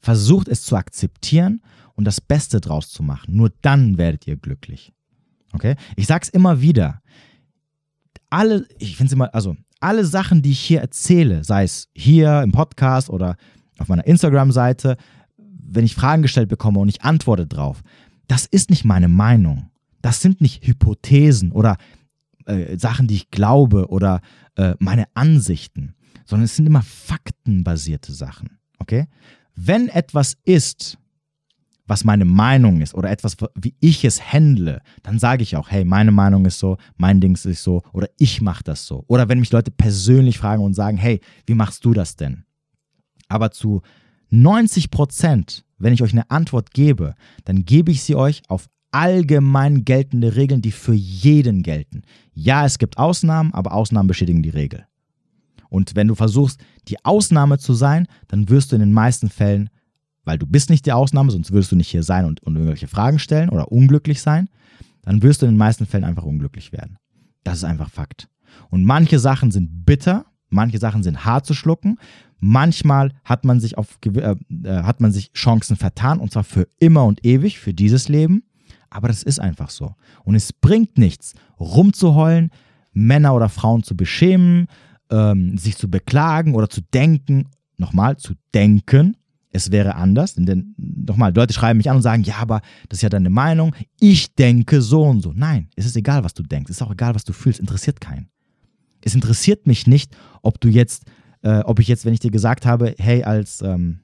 Versucht 0.00 0.48
es 0.48 0.64
zu 0.64 0.76
akzeptieren 0.76 1.62
und 1.94 2.04
das 2.04 2.20
Beste 2.20 2.60
draus 2.60 2.90
zu 2.90 3.02
machen. 3.02 3.36
Nur 3.36 3.52
dann 3.62 3.98
werdet 3.98 4.26
ihr 4.26 4.36
glücklich. 4.36 4.92
Okay? 5.52 5.76
Ich 5.96 6.06
sage 6.06 6.24
es 6.24 6.28
immer 6.28 6.60
wieder. 6.60 7.02
Alle, 8.30 8.66
ich 8.78 8.96
finde 8.96 9.14
immer, 9.14 9.34
also 9.34 9.56
alle 9.80 10.04
Sachen, 10.04 10.42
die 10.42 10.52
ich 10.52 10.60
hier 10.60 10.80
erzähle, 10.80 11.44
sei 11.44 11.64
es 11.64 11.88
hier 11.94 12.42
im 12.42 12.52
Podcast 12.52 13.10
oder 13.10 13.36
auf 13.78 13.88
meiner 13.88 14.06
Instagram-Seite, 14.06 14.96
wenn 15.36 15.84
ich 15.84 15.94
Fragen 15.94 16.22
gestellt 16.22 16.48
bekomme 16.48 16.78
und 16.78 16.88
ich 16.88 17.02
antworte 17.02 17.46
drauf, 17.46 17.82
das 18.28 18.46
ist 18.46 18.70
nicht 18.70 18.84
meine 18.84 19.08
Meinung. 19.08 19.71
Das 20.02 20.20
sind 20.20 20.40
nicht 20.40 20.66
Hypothesen 20.66 21.52
oder 21.52 21.76
äh, 22.46 22.76
Sachen, 22.76 23.06
die 23.06 23.14
ich 23.14 23.30
glaube 23.30 23.88
oder 23.88 24.20
äh, 24.56 24.74
meine 24.78 25.06
Ansichten, 25.14 25.94
sondern 26.24 26.44
es 26.44 26.56
sind 26.56 26.66
immer 26.66 26.82
faktenbasierte 26.82 28.12
Sachen. 28.12 28.58
Okay? 28.78 29.06
Wenn 29.54 29.88
etwas 29.88 30.36
ist, 30.44 30.98
was 31.86 32.04
meine 32.04 32.24
Meinung 32.24 32.80
ist 32.80 32.94
oder 32.94 33.10
etwas, 33.10 33.36
wie 33.54 33.74
ich 33.80 34.04
es 34.04 34.32
handle, 34.32 34.80
dann 35.02 35.18
sage 35.18 35.42
ich 35.42 35.56
auch, 35.56 35.70
hey, 35.70 35.84
meine 35.84 36.12
Meinung 36.12 36.46
ist 36.46 36.58
so, 36.58 36.78
mein 36.96 37.20
Ding 37.20 37.34
ist 37.34 37.62
so 37.62 37.82
oder 37.92 38.08
ich 38.18 38.40
mache 38.40 38.64
das 38.64 38.86
so. 38.86 39.04
Oder 39.08 39.28
wenn 39.28 39.40
mich 39.40 39.52
Leute 39.52 39.70
persönlich 39.70 40.38
fragen 40.38 40.62
und 40.62 40.74
sagen, 40.74 40.96
hey, 40.96 41.20
wie 41.46 41.54
machst 41.54 41.84
du 41.84 41.92
das 41.92 42.16
denn? 42.16 42.44
Aber 43.28 43.50
zu 43.50 43.82
90 44.30 44.90
Prozent, 44.90 45.64
wenn 45.78 45.92
ich 45.92 46.02
euch 46.02 46.12
eine 46.12 46.30
Antwort 46.30 46.72
gebe, 46.72 47.14
dann 47.44 47.64
gebe 47.64 47.90
ich 47.90 48.02
sie 48.02 48.14
euch 48.14 48.42
auf 48.48 48.68
allgemein 48.92 49.84
geltende 49.84 50.36
Regeln, 50.36 50.62
die 50.62 50.72
für 50.72 50.94
jeden 50.94 51.62
gelten. 51.62 52.02
Ja, 52.34 52.64
es 52.64 52.78
gibt 52.78 52.98
Ausnahmen, 52.98 53.52
aber 53.52 53.72
Ausnahmen 53.72 54.06
bestätigen 54.06 54.42
die 54.42 54.50
Regel. 54.50 54.86
Und 55.68 55.96
wenn 55.96 56.08
du 56.08 56.14
versuchst, 56.14 56.60
die 56.88 57.04
Ausnahme 57.04 57.58
zu 57.58 57.74
sein, 57.74 58.06
dann 58.28 58.48
wirst 58.48 58.70
du 58.70 58.76
in 58.76 58.80
den 58.80 58.92
meisten 58.92 59.30
Fällen 59.30 59.70
weil 60.24 60.38
du 60.38 60.46
bist 60.46 60.70
nicht 60.70 60.86
die 60.86 60.92
Ausnahme, 60.92 61.30
sonst 61.30 61.52
würdest 61.52 61.72
du 61.72 61.76
nicht 61.76 61.88
hier 61.88 62.02
sein 62.02 62.24
und, 62.24 62.42
und 62.42 62.54
irgendwelche 62.54 62.88
Fragen 62.88 63.18
stellen 63.18 63.48
oder 63.48 63.72
unglücklich 63.72 64.22
sein, 64.22 64.48
dann 65.02 65.22
wirst 65.22 65.42
du 65.42 65.46
in 65.46 65.52
den 65.52 65.58
meisten 65.58 65.86
Fällen 65.86 66.04
einfach 66.04 66.24
unglücklich 66.24 66.72
werden. 66.72 66.96
Das 67.44 67.58
ist 67.58 67.64
einfach 67.64 67.90
Fakt. 67.90 68.28
Und 68.70 68.84
manche 68.84 69.18
Sachen 69.18 69.50
sind 69.50 69.84
bitter, 69.84 70.26
manche 70.48 70.78
Sachen 70.78 71.02
sind 71.02 71.24
hart 71.24 71.46
zu 71.46 71.54
schlucken, 71.54 71.98
manchmal 72.38 73.12
hat 73.24 73.44
man 73.44 73.58
sich 73.58 73.78
auf 73.78 73.98
äh, 74.04 74.36
äh, 74.64 74.82
hat 74.82 75.00
man 75.00 75.10
sich 75.12 75.32
Chancen 75.32 75.76
vertan 75.76 76.20
und 76.20 76.32
zwar 76.32 76.44
für 76.44 76.68
immer 76.78 77.04
und 77.04 77.24
ewig 77.26 77.58
für 77.58 77.74
dieses 77.74 78.08
Leben, 78.08 78.44
aber 78.92 79.08
das 79.08 79.22
ist 79.22 79.40
einfach 79.40 79.70
so. 79.70 79.94
Und 80.24 80.34
es 80.34 80.52
bringt 80.52 80.98
nichts, 80.98 81.34
rumzuheulen, 81.58 82.50
Männer 82.92 83.34
oder 83.34 83.48
Frauen 83.48 83.82
zu 83.82 83.96
beschämen, 83.96 84.66
ähm, 85.10 85.56
sich 85.56 85.76
zu 85.76 85.90
beklagen 85.90 86.54
oder 86.54 86.68
zu 86.68 86.80
denken, 86.92 87.48
nochmal 87.76 88.16
zu 88.16 88.34
denken, 88.54 89.16
es 89.50 89.70
wäre 89.70 89.94
anders. 89.94 90.34
Denn 90.34 90.74
nochmal, 90.76 91.34
Leute 91.34 91.52
schreiben 91.52 91.76
mich 91.76 91.90
an 91.90 91.96
und 91.96 92.02
sagen, 92.02 92.22
ja, 92.22 92.36
aber 92.36 92.60
das 92.88 92.98
ist 92.98 93.02
ja 93.02 93.08
deine 93.08 93.30
Meinung. 93.30 93.74
Ich 94.00 94.34
denke 94.34 94.80
so 94.80 95.04
und 95.04 95.20
so. 95.20 95.32
Nein, 95.34 95.68
es 95.76 95.86
ist 95.86 95.96
egal, 95.96 96.24
was 96.24 96.34
du 96.34 96.42
denkst. 96.42 96.70
Es 96.70 96.76
ist 96.76 96.82
auch 96.82 96.92
egal, 96.92 97.14
was 97.14 97.24
du 97.24 97.32
fühlst. 97.32 97.60
Interessiert 97.60 98.00
keinen. 98.00 98.28
Es 99.02 99.14
interessiert 99.14 99.66
mich 99.66 99.86
nicht, 99.86 100.16
ob 100.42 100.60
du 100.60 100.68
jetzt, 100.68 101.04
äh, 101.42 101.60
ob 101.60 101.80
ich 101.80 101.88
jetzt, 101.88 102.04
wenn 102.04 102.14
ich 102.14 102.20
dir 102.20 102.30
gesagt 102.30 102.66
habe, 102.66 102.94
hey, 102.98 103.24
als 103.24 103.60
ähm, 103.62 104.00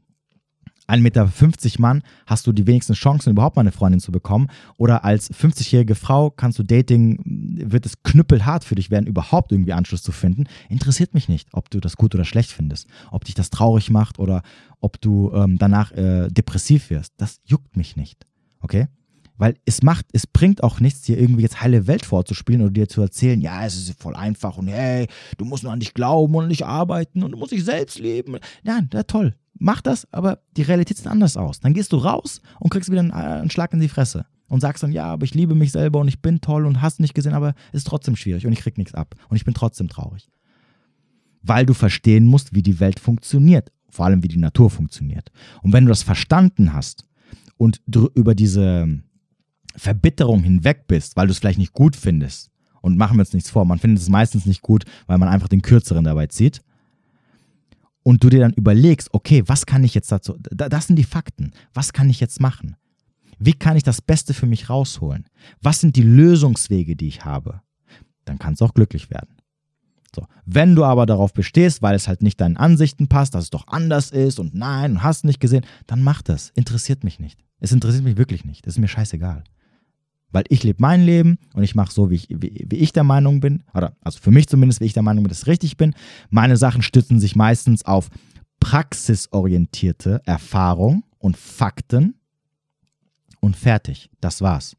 1,50 0.88 1.00
Meter 1.00 1.30
Mann 1.78 2.02
hast 2.26 2.46
du 2.46 2.52
die 2.52 2.66
wenigsten 2.66 2.94
Chancen, 2.94 3.30
überhaupt 3.30 3.56
mal 3.56 3.60
eine 3.60 3.72
Freundin 3.72 4.00
zu 4.00 4.10
bekommen. 4.10 4.48
Oder 4.78 5.04
als 5.04 5.30
50-jährige 5.30 5.94
Frau 5.94 6.30
kannst 6.30 6.58
du 6.58 6.62
Dating, 6.62 7.20
wird 7.24 7.84
es 7.84 8.02
knüppelhart 8.02 8.64
für 8.64 8.74
dich 8.74 8.90
werden, 8.90 9.06
überhaupt 9.06 9.52
irgendwie 9.52 9.74
Anschluss 9.74 10.02
zu 10.02 10.12
finden. 10.12 10.44
Interessiert 10.68 11.14
mich 11.14 11.28
nicht, 11.28 11.48
ob 11.52 11.70
du 11.70 11.80
das 11.80 11.96
gut 11.96 12.14
oder 12.14 12.24
schlecht 12.24 12.50
findest. 12.50 12.88
Ob 13.10 13.24
dich 13.24 13.34
das 13.34 13.50
traurig 13.50 13.90
macht 13.90 14.18
oder 14.18 14.42
ob 14.80 15.00
du 15.00 15.30
ähm, 15.34 15.58
danach 15.58 15.92
äh, 15.92 16.28
depressiv 16.28 16.90
wirst. 16.90 17.12
Das 17.18 17.40
juckt 17.44 17.76
mich 17.76 17.96
nicht. 17.96 18.24
Okay? 18.60 18.86
Weil 19.36 19.56
es 19.66 19.82
macht, 19.82 20.06
es 20.12 20.26
bringt 20.26 20.64
auch 20.64 20.80
nichts, 20.80 21.02
dir 21.02 21.18
irgendwie 21.18 21.42
jetzt 21.42 21.60
heile 21.60 21.86
Welt 21.86 22.04
vorzuspielen 22.04 22.60
oder 22.62 22.72
dir 22.72 22.88
zu 22.88 23.00
erzählen, 23.00 23.40
ja, 23.40 23.64
es 23.64 23.76
ist 23.76 24.00
voll 24.00 24.16
einfach 24.16 24.56
und 24.56 24.66
hey, 24.66 25.06
du 25.36 25.44
musst 25.44 25.62
nur 25.62 25.72
an 25.72 25.78
dich 25.78 25.94
glauben 25.94 26.34
und 26.34 26.48
nicht 26.48 26.66
arbeiten 26.66 27.22
und 27.22 27.30
du 27.30 27.38
musst 27.38 27.52
dich 27.52 27.64
selbst 27.64 28.00
leben. 28.00 28.38
Ja, 28.64 28.80
ja 28.92 29.02
toll 29.04 29.34
mach 29.58 29.80
das, 29.80 30.12
aber 30.12 30.40
die 30.56 30.62
Realität 30.62 30.96
sieht 30.96 31.06
anders 31.06 31.36
aus. 31.36 31.60
Dann 31.60 31.74
gehst 31.74 31.92
du 31.92 31.96
raus 31.96 32.40
und 32.60 32.70
kriegst 32.70 32.90
wieder 32.90 33.00
einen, 33.00 33.10
äh, 33.10 33.40
einen, 33.40 33.50
Schlag 33.50 33.72
in 33.72 33.80
die 33.80 33.88
Fresse 33.88 34.26
und 34.48 34.60
sagst 34.60 34.82
dann, 34.82 34.92
ja, 34.92 35.06
aber 35.06 35.24
ich 35.24 35.34
liebe 35.34 35.54
mich 35.54 35.72
selber 35.72 36.00
und 36.00 36.08
ich 36.08 36.20
bin 36.20 36.40
toll 36.40 36.66
und 36.66 36.82
hast 36.82 37.00
nicht 37.00 37.14
gesehen, 37.14 37.34
aber 37.34 37.54
es 37.72 37.80
ist 37.80 37.86
trotzdem 37.86 38.16
schwierig 38.16 38.46
und 38.46 38.52
ich 38.52 38.60
krieg 38.60 38.78
nichts 38.78 38.94
ab 38.94 39.14
und 39.28 39.36
ich 39.36 39.44
bin 39.44 39.54
trotzdem 39.54 39.88
traurig. 39.88 40.28
Weil 41.42 41.66
du 41.66 41.74
verstehen 41.74 42.26
musst, 42.26 42.54
wie 42.54 42.62
die 42.62 42.80
Welt 42.80 43.00
funktioniert, 43.00 43.70
vor 43.90 44.06
allem 44.06 44.22
wie 44.22 44.28
die 44.28 44.38
Natur 44.38 44.70
funktioniert. 44.70 45.30
Und 45.62 45.72
wenn 45.72 45.84
du 45.84 45.90
das 45.90 46.02
verstanden 46.02 46.72
hast 46.72 47.04
und 47.56 47.80
über 47.86 48.34
diese 48.34 49.00
Verbitterung 49.76 50.42
hinweg 50.42 50.86
bist, 50.88 51.16
weil 51.16 51.26
du 51.26 51.32
es 51.32 51.38
vielleicht 51.38 51.58
nicht 51.58 51.72
gut 51.72 51.96
findest, 51.96 52.50
und 52.80 52.96
machen 52.96 53.16
wir 53.16 53.20
uns 53.20 53.32
nichts 53.32 53.50
vor, 53.50 53.64
man 53.64 53.78
findet 53.78 54.00
es 54.00 54.08
meistens 54.08 54.46
nicht 54.46 54.62
gut, 54.62 54.84
weil 55.06 55.18
man 55.18 55.28
einfach 55.28 55.48
den 55.48 55.62
Kürzeren 55.62 56.04
dabei 56.04 56.28
zieht, 56.28 56.62
und 58.08 58.24
du 58.24 58.30
dir 58.30 58.40
dann 58.40 58.54
überlegst, 58.54 59.12
okay, 59.12 59.42
was 59.44 59.66
kann 59.66 59.84
ich 59.84 59.92
jetzt 59.92 60.10
dazu, 60.10 60.34
das 60.40 60.86
sind 60.86 60.96
die 60.96 61.04
Fakten, 61.04 61.52
was 61.74 61.92
kann 61.92 62.08
ich 62.08 62.20
jetzt 62.20 62.40
machen? 62.40 62.74
Wie 63.38 63.52
kann 63.52 63.76
ich 63.76 63.82
das 63.82 64.00
Beste 64.00 64.32
für 64.32 64.46
mich 64.46 64.70
rausholen? 64.70 65.26
Was 65.60 65.80
sind 65.80 65.94
die 65.94 66.02
Lösungswege, 66.02 66.96
die 66.96 67.08
ich 67.08 67.26
habe? 67.26 67.60
Dann 68.24 68.38
kannst 68.38 68.62
du 68.62 68.64
auch 68.64 68.72
glücklich 68.72 69.10
werden. 69.10 69.36
So. 70.16 70.26
Wenn 70.46 70.74
du 70.74 70.86
aber 70.86 71.04
darauf 71.04 71.34
bestehst, 71.34 71.82
weil 71.82 71.94
es 71.94 72.08
halt 72.08 72.22
nicht 72.22 72.40
deinen 72.40 72.56
Ansichten 72.56 73.08
passt, 73.08 73.34
dass 73.34 73.44
es 73.44 73.50
doch 73.50 73.68
anders 73.68 74.10
ist 74.10 74.40
und 74.40 74.54
nein, 74.54 75.02
hast 75.02 75.26
nicht 75.26 75.38
gesehen, 75.38 75.66
dann 75.86 76.02
mach 76.02 76.22
das. 76.22 76.48
Interessiert 76.54 77.04
mich 77.04 77.20
nicht. 77.20 77.44
Es 77.60 77.72
interessiert 77.72 78.04
mich 78.04 78.16
wirklich 78.16 78.46
nicht. 78.46 78.66
Das 78.66 78.76
ist 78.76 78.80
mir 78.80 78.88
scheißegal. 78.88 79.44
Weil 80.30 80.44
ich 80.48 80.62
lebe 80.62 80.80
mein 80.80 81.02
Leben 81.04 81.38
und 81.54 81.62
ich 81.62 81.74
mache 81.74 81.92
so, 81.92 82.10
wie 82.10 82.16
ich, 82.16 82.28
wie, 82.28 82.66
wie 82.68 82.76
ich 82.76 82.92
der 82.92 83.04
Meinung 83.04 83.40
bin, 83.40 83.62
oder 83.74 83.96
also 84.02 84.18
für 84.20 84.30
mich 84.30 84.46
zumindest, 84.46 84.80
wie 84.80 84.84
ich 84.84 84.92
der 84.92 85.02
Meinung 85.02 85.24
bin, 85.24 85.30
dass 85.30 85.42
ich 85.42 85.46
richtig 85.46 85.76
bin. 85.76 85.94
Meine 86.28 86.56
Sachen 86.56 86.82
stützen 86.82 87.18
sich 87.18 87.34
meistens 87.34 87.84
auf 87.84 88.10
praxisorientierte 88.60 90.20
Erfahrung 90.26 91.04
und 91.18 91.36
Fakten 91.36 92.14
und 93.40 93.56
fertig. 93.56 94.10
Das 94.20 94.42
war's. 94.42 94.76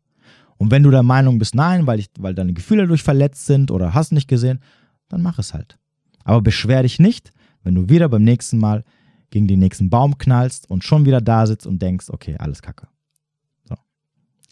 Und 0.58 0.72
wenn 0.72 0.84
du 0.84 0.91
der 0.91 1.04
Meinung 1.04 1.39
bist, 1.39 1.56
nein, 1.56 1.88
weil, 1.88 2.00
ich, 2.00 2.10
weil 2.20 2.36
deine 2.36 2.54
Gefühle 2.54 2.84
dadurch 2.84 3.04
verletzt 3.04 3.45
sind 3.45 3.72
oder 3.72 3.93
hast 3.93 4.12
nicht 4.12 4.28
gesehen, 4.28 4.60
dann 5.08 5.22
mach 5.22 5.39
es 5.39 5.54
halt. 5.54 5.80
Aber 6.26 6.41
beschwer 6.41 6.84
dich 6.84 7.00
nicht, 7.00 7.32
wenn 7.64 7.76
du 7.76 7.89
wieder 7.89 8.10
beim 8.10 8.24
nächsten 8.24 8.58
Mal 8.58 8.84
gegen 9.30 9.47
den 9.47 9.60
nächsten 9.60 9.89
Baum 9.89 10.18
knallst 10.18 10.70
und 10.70 10.84
schon 10.84 11.06
wieder 11.06 11.22
da 11.22 11.47
sitzt 11.47 11.66
und 11.66 11.82
denkst, 11.82 12.10
okay, 12.10 12.36
alles 12.38 12.62
kacke. 12.62 12.88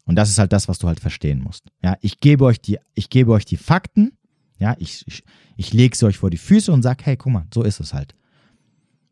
Und 0.08 0.16
das 0.16 0.30
ist 0.30 0.39
halt 0.39 0.53
das, 0.53 0.68
was 0.70 0.80
du 0.80 0.88
halt 0.88 1.01
verstehen 1.01 1.41
musst. 1.41 1.66
Ja, 1.84 1.97
ich 2.01 2.20
gebe 2.20 2.45
euch 2.45 2.62
die, 2.62 2.80
ich 2.95 3.10
gebe 3.10 3.34
euch 3.34 3.43
die 3.43 3.58
Fakten, 3.58 4.14
ja, 4.58 4.76
ich, 4.80 5.03
ich, 5.05 5.24
ich 5.58 5.74
lege 5.74 5.95
sie 5.95 6.05
euch 6.05 6.18
vor 6.18 6.30
die 6.30 6.38
Füße 6.38 6.72
und 6.72 6.82
sage, 6.82 7.03
hey, 7.03 7.18
guck 7.18 7.34
mal, 7.34 7.45
so 7.53 7.62
ist 7.62 7.80
es 7.82 7.93
halt. 7.93 8.16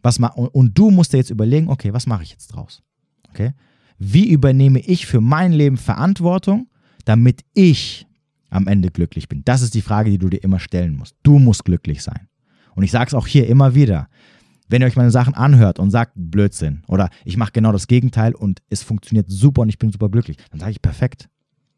Was 0.01 0.19
ma 0.19 0.27
und, 0.29 0.47
und 0.47 0.77
du 0.77 0.91
musst 0.91 1.13
dir 1.13 1.17
jetzt 1.17 1.29
überlegen, 1.29 1.67
okay, 1.67 1.93
was 1.93 2.07
mache 2.07 2.23
ich 2.23 2.31
jetzt 2.31 2.47
draus? 2.47 2.81
Okay? 3.29 3.53
Wie 3.97 4.29
übernehme 4.29 4.79
ich 4.79 5.05
für 5.05 5.19
mein 5.19 5.51
Leben 5.51 5.77
Verantwortung, 5.77 6.69
damit 7.03 7.41
ich 7.53 8.07
am 8.49 8.67
Ende 8.67 8.89
glücklich 8.89 9.27
bin? 9.27 9.43
Das 9.43 9.61
ist 9.61 9.73
die 9.73 9.81
Frage, 9.81 10.09
die 10.09 10.17
du 10.17 10.29
dir 10.29 10.43
immer 10.43 10.59
stellen 10.59 10.95
musst. 10.95 11.15
Du 11.23 11.39
musst 11.39 11.65
glücklich 11.65 12.03
sein. 12.03 12.29
Und 12.73 12.83
ich 12.83 12.91
sage 12.91 13.07
es 13.07 13.13
auch 13.13 13.27
hier 13.27 13.47
immer 13.47 13.75
wieder 13.75 14.07
wenn 14.67 14.81
ihr 14.81 14.87
euch 14.87 14.95
meine 14.95 15.11
Sachen 15.11 15.33
anhört 15.33 15.79
und 15.79 15.91
sagt 15.91 16.13
Blödsinn 16.15 16.83
oder 16.87 17.09
ich 17.23 17.37
mache 17.37 17.51
genau 17.51 17.71
das 17.71 17.87
Gegenteil 17.87 18.33
und 18.33 18.61
es 18.69 18.83
funktioniert 18.83 19.27
super 19.29 19.61
und 19.61 19.69
ich 19.69 19.77
bin 19.79 19.91
super 19.91 20.09
glücklich, 20.09 20.37
dann 20.51 20.59
sage 20.59 20.71
ich 20.71 20.81
perfekt. 20.81 21.29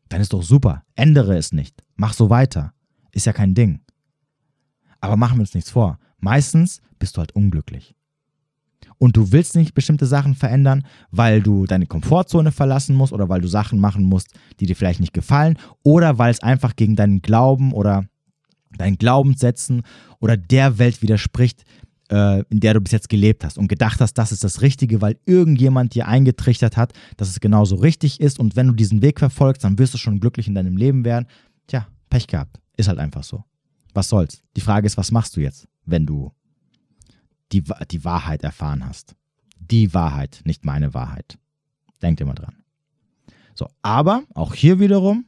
Dann 0.09 0.21
ist 0.21 0.31
doch 0.33 0.43
super. 0.43 0.83
Ändere 0.95 1.37
es 1.37 1.51
nicht. 1.51 1.83
Mach 1.95 2.13
so 2.13 2.29
weiter. 2.29 2.73
Ist 3.11 3.25
ja 3.25 3.33
kein 3.33 3.53
Ding. 3.53 3.81
Aber 5.01 5.17
machen 5.17 5.37
wir 5.37 5.41
uns 5.41 5.53
nichts 5.53 5.69
vor. 5.69 5.99
Meistens 6.19 6.81
bist 6.97 7.17
du 7.17 7.19
halt 7.19 7.33
unglücklich. 7.35 7.93
und 8.99 9.15
du 9.15 9.31
willst 9.31 9.55
nicht 9.55 9.73
bestimmte 9.73 10.05
Sachen 10.05 10.35
verändern, 10.35 10.83
weil 11.11 11.41
du 11.41 11.65
deine 11.65 11.85
Komfortzone 11.85 12.51
verlassen 12.51 12.95
musst 12.95 13.13
oder 13.13 13.29
weil 13.29 13.41
du 13.41 13.47
Sachen 13.47 13.79
machen 13.79 14.03
musst, 14.03 14.33
die 14.59 14.65
dir 14.65 14.75
vielleicht 14.75 14.99
nicht 14.99 15.13
gefallen 15.13 15.57
oder 15.83 16.17
weil 16.17 16.31
es 16.31 16.41
einfach 16.41 16.75
gegen 16.75 16.95
deinen 16.95 17.21
Glauben 17.21 17.73
oder 17.73 18.05
deinen 18.77 18.97
Glaubenssätzen 18.97 19.83
oder 20.19 20.37
der 20.37 20.77
Welt 20.77 21.01
widerspricht, 21.01 21.63
äh, 22.09 22.43
in 22.49 22.59
der 22.59 22.73
du 22.73 22.81
bis 22.81 22.91
jetzt 22.91 23.09
gelebt 23.09 23.43
hast 23.43 23.57
und 23.57 23.67
gedacht 23.67 23.99
hast, 24.01 24.13
das 24.13 24.31
ist 24.31 24.43
das 24.43 24.61
Richtige, 24.61 25.01
weil 25.01 25.17
irgendjemand 25.25 25.95
dir 25.95 26.07
eingetrichtert 26.07 26.77
hat, 26.77 26.93
dass 27.17 27.29
es 27.29 27.39
genauso 27.39 27.75
richtig 27.75 28.19
ist 28.19 28.39
und 28.39 28.55
wenn 28.55 28.67
du 28.67 28.73
diesen 28.73 29.01
Weg 29.01 29.19
verfolgst, 29.19 29.63
dann 29.63 29.77
wirst 29.77 29.93
du 29.93 29.97
schon 29.97 30.19
glücklich 30.19 30.47
in 30.47 30.55
deinem 30.55 30.77
Leben 30.77 31.05
werden. 31.05 31.27
Tja, 31.67 31.87
Pech 32.09 32.27
gehabt. 32.27 32.59
Ist 32.77 32.87
halt 32.87 32.99
einfach 32.99 33.23
so. 33.23 33.43
Was 33.93 34.09
soll's? 34.09 34.43
Die 34.55 34.61
Frage 34.61 34.85
ist, 34.85 34.97
was 34.97 35.11
machst 35.11 35.35
du 35.35 35.41
jetzt, 35.41 35.67
wenn 35.85 36.05
du 36.05 36.31
die, 37.51 37.63
die 37.91 38.05
Wahrheit 38.05 38.43
erfahren 38.43 38.85
hast? 38.85 39.15
Die 39.59 39.93
Wahrheit, 39.93 40.41
nicht 40.45 40.65
meine 40.65 40.93
Wahrheit. 40.93 41.37
Denkt 42.01 42.21
immer 42.21 42.35
dran. 42.35 42.57
So, 43.55 43.67
aber 43.81 44.23
auch 44.35 44.53
hier 44.53 44.79
wiederum, 44.79 45.25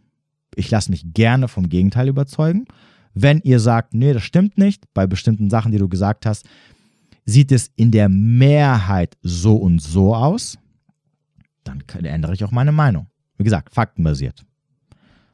ich 0.55 0.69
lasse 0.69 0.91
mich 0.91 1.13
gerne 1.13 1.47
vom 1.47 1.67
Gegenteil 1.67 2.07
überzeugen. 2.07 2.65
Wenn 3.13 3.41
ihr 3.41 3.59
sagt, 3.59 3.93
nee, 3.93 4.13
das 4.13 4.23
stimmt 4.23 4.57
nicht, 4.57 4.85
bei 4.93 5.07
bestimmten 5.07 5.49
Sachen, 5.49 5.71
die 5.71 5.77
du 5.77 5.89
gesagt 5.89 6.25
hast, 6.25 6.47
sieht 7.25 7.51
es 7.51 7.71
in 7.75 7.91
der 7.91 8.09
Mehrheit 8.09 9.17
so 9.21 9.55
und 9.55 9.81
so 9.81 10.15
aus, 10.15 10.57
dann 11.63 11.83
ändere 12.03 12.33
ich 12.33 12.43
auch 12.43 12.51
meine 12.51 12.71
Meinung. 12.71 13.07
Wie 13.37 13.43
gesagt, 13.43 13.73
faktenbasiert. 13.73 14.45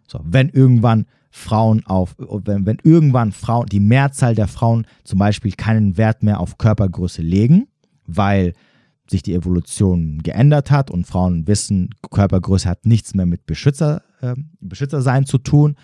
So, 0.08 0.20
wenn 0.24 0.50
irgendwann 0.50 1.06
Frauen 1.32 1.86
auf, 1.86 2.16
wenn, 2.18 2.66
wenn 2.66 2.78
irgendwann 2.84 3.32
Frauen, 3.32 3.66
die 3.66 3.80
Mehrzahl 3.80 4.36
der 4.36 4.48
Frauen 4.48 4.86
zum 5.04 5.20
Beispiel 5.20 5.52
keinen 5.52 5.98
Wert 5.98 6.24
mehr 6.24 6.40
auf 6.40 6.58
Körpergröße 6.58 7.22
legen, 7.22 7.68
weil 8.06 8.54
sich 9.10 9.22
die 9.22 9.34
Evolution 9.34 10.20
geändert 10.24 10.72
hat 10.72 10.90
und 10.90 11.06
Frauen 11.06 11.48
wissen, 11.48 11.90
Körpergröße 12.10 12.70
hat 12.70 12.86
nichts 12.86 13.16
mehr 13.16 13.26
mit 13.26 13.46
Beschützer, 13.46 14.02
äh, 14.22 14.36
Beschützersein 14.60 15.26
zu 15.26 15.38
tun, 15.38 15.76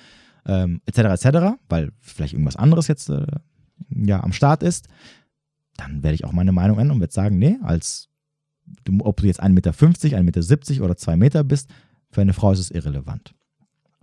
ähm, 0.46 0.82
etc. 0.86 1.00
etc., 1.00 1.58
weil 1.70 1.92
vielleicht 2.00 2.34
irgendwas 2.34 2.56
anderes 2.56 2.88
jetzt 2.88 3.10
äh, 3.10 3.26
ja, 3.90 4.24
am 4.24 4.34
Start 4.34 4.64
ist, 4.64 4.88
dann 5.78 6.04
werde 6.04 6.16
ich 6.16 6.26
auch 6.26 6.32
meine 6.32 6.52
Meinung 6.52 6.80
ändern 6.80 6.96
und 6.96 7.02
werde 7.02 7.14
sagen, 7.14 7.38
nee, 7.38 7.58
als 7.64 8.10
du, 8.84 8.98
ob 9.02 9.18
du 9.18 9.28
jetzt 9.28 9.42
1,50 9.42 9.50
Meter, 9.50 9.72
1,70 9.72 10.22
Meter 10.24 10.84
oder 10.84 10.98
2 10.98 11.18
Meter 11.18 11.44
bist, 11.44 11.70
für 12.10 12.22
eine 12.22 12.34
Frau 12.34 12.52
ist 12.52 12.60
es 12.60 12.72
irrelevant. 12.72 13.34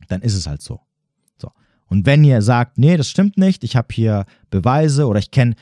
Dann 0.09 0.23
ist 0.23 0.35
es 0.35 0.47
halt 0.47 0.63
so. 0.63 0.81
so. 1.37 1.51
Und 1.87 2.07
wenn 2.07 2.25
ihr 2.25 2.41
sagt, 2.43 2.79
nee, 2.79 2.97
das 2.97 3.11
stimmt 3.11 3.37
nicht, 3.37 3.65
ich 3.65 3.77
habe 3.77 3.89
hier 3.93 4.25
Beweise 4.51 5.07
oder 5.07 5.19
ich 5.19 5.31
kenne 5.31 5.55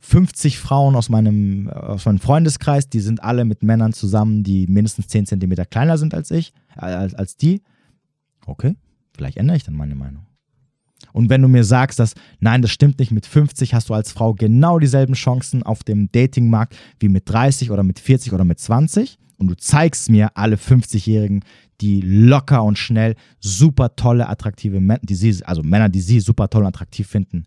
50 0.00 0.58
Frauen 0.58 0.96
aus 0.96 1.10
meinem, 1.10 1.68
aus 1.68 2.06
meinem 2.06 2.18
Freundeskreis, 2.18 2.88
die 2.88 3.00
sind 3.00 3.22
alle 3.22 3.44
mit 3.44 3.62
Männern 3.62 3.92
zusammen, 3.92 4.42
die 4.42 4.66
mindestens 4.66 5.08
10 5.08 5.26
Zentimeter 5.26 5.66
kleiner 5.66 5.98
sind 5.98 6.14
als 6.14 6.30
ich, 6.30 6.54
äh, 6.76 6.86
als, 6.86 7.14
als 7.14 7.36
die. 7.36 7.62
Okay, 8.46 8.76
Vielleicht 9.14 9.36
ändere 9.36 9.56
ich 9.56 9.64
dann 9.64 9.74
meine 9.74 9.94
Meinung. 9.94 10.26
Und 11.12 11.30
wenn 11.30 11.42
du 11.42 11.48
mir 11.48 11.64
sagst, 11.64 11.98
dass 11.98 12.14
nein, 12.40 12.62
das 12.62 12.70
stimmt 12.70 12.98
nicht, 12.98 13.10
mit 13.10 13.26
50 13.26 13.74
hast 13.74 13.88
du 13.88 13.94
als 13.94 14.12
Frau 14.12 14.34
genau 14.34 14.78
dieselben 14.78 15.14
Chancen 15.14 15.62
auf 15.62 15.82
dem 15.82 16.10
Datingmarkt 16.12 16.76
wie 16.98 17.08
mit 17.08 17.28
30 17.28 17.70
oder 17.70 17.82
mit 17.82 17.98
40 17.98 18.32
oder 18.32 18.44
mit 18.44 18.58
20 18.58 19.18
und 19.38 19.48
du 19.48 19.56
zeigst 19.56 20.10
mir 20.10 20.36
alle 20.36 20.56
50-Jährigen, 20.56 21.42
die 21.80 22.02
locker 22.02 22.62
und 22.62 22.78
schnell 22.78 23.16
super 23.40 23.96
tolle, 23.96 24.28
attraktive 24.28 24.80
Männer, 24.80 25.00
die 25.02 25.14
sie, 25.14 25.44
also 25.44 25.62
Männer, 25.62 25.88
die 25.88 26.02
sie 26.02 26.20
super 26.20 26.50
toll 26.50 26.62
und 26.62 26.68
attraktiv 26.68 27.08
finden, 27.08 27.44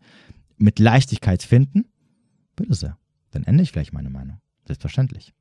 mit 0.57 0.79
Leichtigkeit 0.79 1.43
finden, 1.43 1.85
bitte 2.55 2.73
sehr. 2.73 2.97
Dann 3.31 3.43
ändere 3.43 3.63
ich 3.63 3.71
vielleicht 3.71 3.93
meine 3.93 4.09
Meinung. 4.09 4.39
Selbstverständlich. 4.65 5.33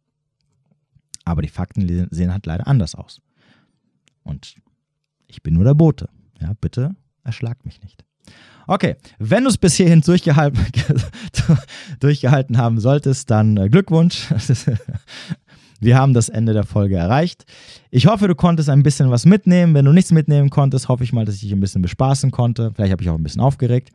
Aber 1.24 1.42
die 1.42 1.48
Fakten 1.48 2.08
sehen 2.10 2.32
halt 2.32 2.46
leider 2.46 2.66
anders 2.66 2.94
aus. 2.94 3.20
Und 4.24 4.56
ich 5.32 5.42
bin 5.42 5.54
nur 5.54 5.64
der 5.64 5.74
Bote. 5.74 6.08
Ja, 6.40 6.52
bitte 6.60 6.94
erschlag 7.24 7.64
mich 7.64 7.80
nicht. 7.82 8.04
Okay, 8.66 8.96
wenn 9.18 9.44
du 9.44 9.50
es 9.50 9.58
bis 9.58 9.74
hierhin 9.74 10.00
durchgehalten, 10.00 10.60
durchgehalten 12.00 12.58
haben 12.58 12.78
solltest, 12.78 13.30
dann 13.30 13.56
äh, 13.56 13.68
Glückwunsch. 13.68 14.28
Wir 15.80 15.98
haben 15.98 16.14
das 16.14 16.28
Ende 16.28 16.52
der 16.52 16.62
Folge 16.62 16.94
erreicht. 16.94 17.44
Ich 17.90 18.06
hoffe, 18.06 18.28
du 18.28 18.36
konntest 18.36 18.70
ein 18.70 18.84
bisschen 18.84 19.10
was 19.10 19.26
mitnehmen. 19.26 19.74
Wenn 19.74 19.84
du 19.84 19.92
nichts 19.92 20.12
mitnehmen 20.12 20.48
konntest, 20.48 20.88
hoffe 20.88 21.02
ich 21.02 21.12
mal, 21.12 21.24
dass 21.24 21.34
ich 21.34 21.40
dich 21.40 21.52
ein 21.52 21.58
bisschen 21.58 21.82
bespaßen 21.82 22.30
konnte. 22.30 22.70
Vielleicht 22.72 22.92
habe 22.92 23.02
ich 23.02 23.10
auch 23.10 23.16
ein 23.16 23.22
bisschen 23.24 23.40
aufgeregt. 23.40 23.90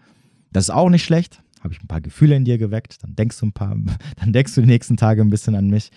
Das 0.52 0.66
ist 0.66 0.70
auch 0.70 0.90
nicht 0.90 1.06
schlecht. 1.06 1.42
Habe 1.64 1.74
ich 1.74 1.82
ein 1.82 1.88
paar 1.88 2.02
Gefühle 2.02 2.36
in 2.36 2.44
dir 2.44 2.58
geweckt. 2.58 3.02
Dann 3.04 3.16
denkst 3.16 3.40
du 3.40 3.46
ein 3.46 3.54
paar, 3.54 3.74
dann 4.20 4.34
denkst 4.34 4.54
du 4.56 4.62
die 4.62 4.68
nächsten 4.68 4.98
Tage 4.98 5.22
ein 5.22 5.30
bisschen 5.30 5.56
an 5.56 5.70
mich. 5.70 5.92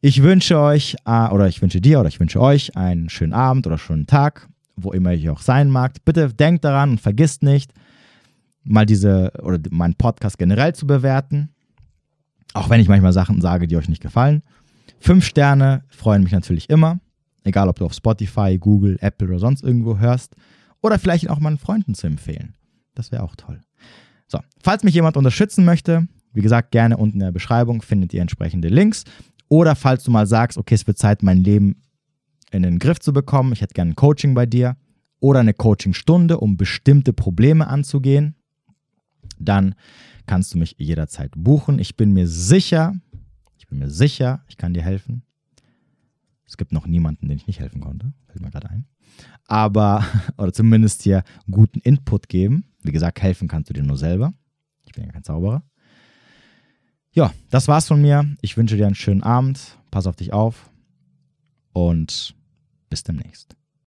Ich 0.00 0.22
wünsche 0.22 0.58
euch, 0.58 0.96
äh, 1.04 1.28
oder 1.28 1.46
ich 1.46 1.60
wünsche 1.60 1.82
dir, 1.82 2.00
oder 2.00 2.08
ich 2.08 2.20
wünsche 2.20 2.40
euch 2.40 2.74
einen 2.74 3.10
schönen 3.10 3.34
Abend 3.34 3.66
oder 3.66 3.76
schönen 3.76 4.06
Tag 4.06 4.48
wo 4.82 4.92
immer 4.92 5.12
ich 5.12 5.28
auch 5.30 5.40
sein 5.40 5.70
mag. 5.70 6.04
Bitte 6.04 6.32
denkt 6.32 6.64
daran 6.64 6.90
und 6.90 7.00
vergisst 7.00 7.42
nicht, 7.42 7.72
mal 8.64 8.86
diese 8.86 9.32
oder 9.42 9.58
meinen 9.70 9.94
Podcast 9.94 10.38
generell 10.38 10.74
zu 10.74 10.86
bewerten. 10.86 11.50
Auch 12.54 12.70
wenn 12.70 12.80
ich 12.80 12.88
manchmal 12.88 13.12
Sachen 13.12 13.40
sage, 13.40 13.66
die 13.66 13.76
euch 13.76 13.88
nicht 13.88 14.02
gefallen. 14.02 14.42
Fünf 15.00 15.24
Sterne 15.24 15.84
freuen 15.88 16.22
mich 16.22 16.32
natürlich 16.32 16.70
immer. 16.70 17.00
Egal, 17.44 17.68
ob 17.68 17.78
du 17.78 17.84
auf 17.84 17.94
Spotify, 17.94 18.58
Google, 18.58 18.98
Apple 19.00 19.28
oder 19.28 19.38
sonst 19.38 19.62
irgendwo 19.62 19.98
hörst. 19.98 20.34
Oder 20.80 20.98
vielleicht 20.98 21.30
auch 21.30 21.40
meinen 21.40 21.58
Freunden 21.58 21.94
zu 21.94 22.06
empfehlen. 22.06 22.54
Das 22.94 23.12
wäre 23.12 23.22
auch 23.22 23.36
toll. 23.36 23.60
So, 24.26 24.40
falls 24.60 24.82
mich 24.82 24.94
jemand 24.94 25.16
unterstützen 25.16 25.64
möchte, 25.64 26.08
wie 26.32 26.42
gesagt, 26.42 26.70
gerne 26.70 26.96
unten 26.96 27.16
in 27.16 27.24
der 27.24 27.32
Beschreibung 27.32 27.82
findet 27.82 28.12
ihr 28.12 28.20
entsprechende 28.20 28.68
Links. 28.68 29.04
Oder 29.48 29.74
falls 29.74 30.04
du 30.04 30.10
mal 30.10 30.26
sagst, 30.26 30.58
okay, 30.58 30.74
es 30.74 30.86
wird 30.86 30.98
Zeit, 30.98 31.22
mein 31.22 31.42
Leben 31.42 31.82
in 32.50 32.62
den 32.62 32.78
Griff 32.78 33.00
zu 33.00 33.12
bekommen. 33.12 33.52
Ich 33.52 33.60
hätte 33.60 33.74
gerne 33.74 33.92
ein 33.92 33.96
Coaching 33.96 34.34
bei 34.34 34.46
dir 34.46 34.76
oder 35.20 35.40
eine 35.40 35.54
Coachingstunde, 35.54 36.38
um 36.38 36.56
bestimmte 36.56 37.12
Probleme 37.12 37.66
anzugehen. 37.66 38.34
Dann 39.38 39.74
kannst 40.26 40.54
du 40.54 40.58
mich 40.58 40.76
jederzeit 40.78 41.32
buchen. 41.36 41.78
Ich 41.78 41.96
bin 41.96 42.12
mir 42.12 42.26
sicher, 42.26 42.94
ich 43.58 43.66
bin 43.66 43.78
mir 43.78 43.90
sicher, 43.90 44.44
ich 44.48 44.56
kann 44.56 44.74
dir 44.74 44.82
helfen. 44.82 45.22
Es 46.46 46.56
gibt 46.56 46.72
noch 46.72 46.86
niemanden, 46.86 47.28
den 47.28 47.36
ich 47.36 47.46
nicht 47.46 47.60
helfen 47.60 47.80
konnte, 47.80 48.12
fällt 48.26 48.40
mir 48.40 48.50
gerade 48.50 48.70
ein. 48.70 48.86
Aber, 49.46 50.04
oder 50.38 50.52
zumindest 50.52 51.02
hier 51.02 51.24
guten 51.50 51.80
Input 51.80 52.28
geben. 52.28 52.64
Wie 52.82 52.92
gesagt, 52.92 53.20
helfen 53.20 53.48
kannst 53.48 53.70
du 53.70 53.74
dir 53.74 53.82
nur 53.82 53.98
selber. 53.98 54.32
Ich 54.86 54.92
bin 54.92 55.04
ja 55.04 55.12
kein 55.12 55.24
Zauberer. 55.24 55.62
Ja, 57.12 57.32
das 57.50 57.68
war's 57.68 57.88
von 57.88 58.00
mir. 58.00 58.36
Ich 58.40 58.56
wünsche 58.56 58.76
dir 58.76 58.86
einen 58.86 58.94
schönen 58.94 59.22
Abend. 59.22 59.76
Pass 59.90 60.06
auf 60.06 60.16
dich 60.16 60.32
auf. 60.32 60.70
Und 61.72 62.34
bis 62.88 63.02
demnächst. 63.02 63.57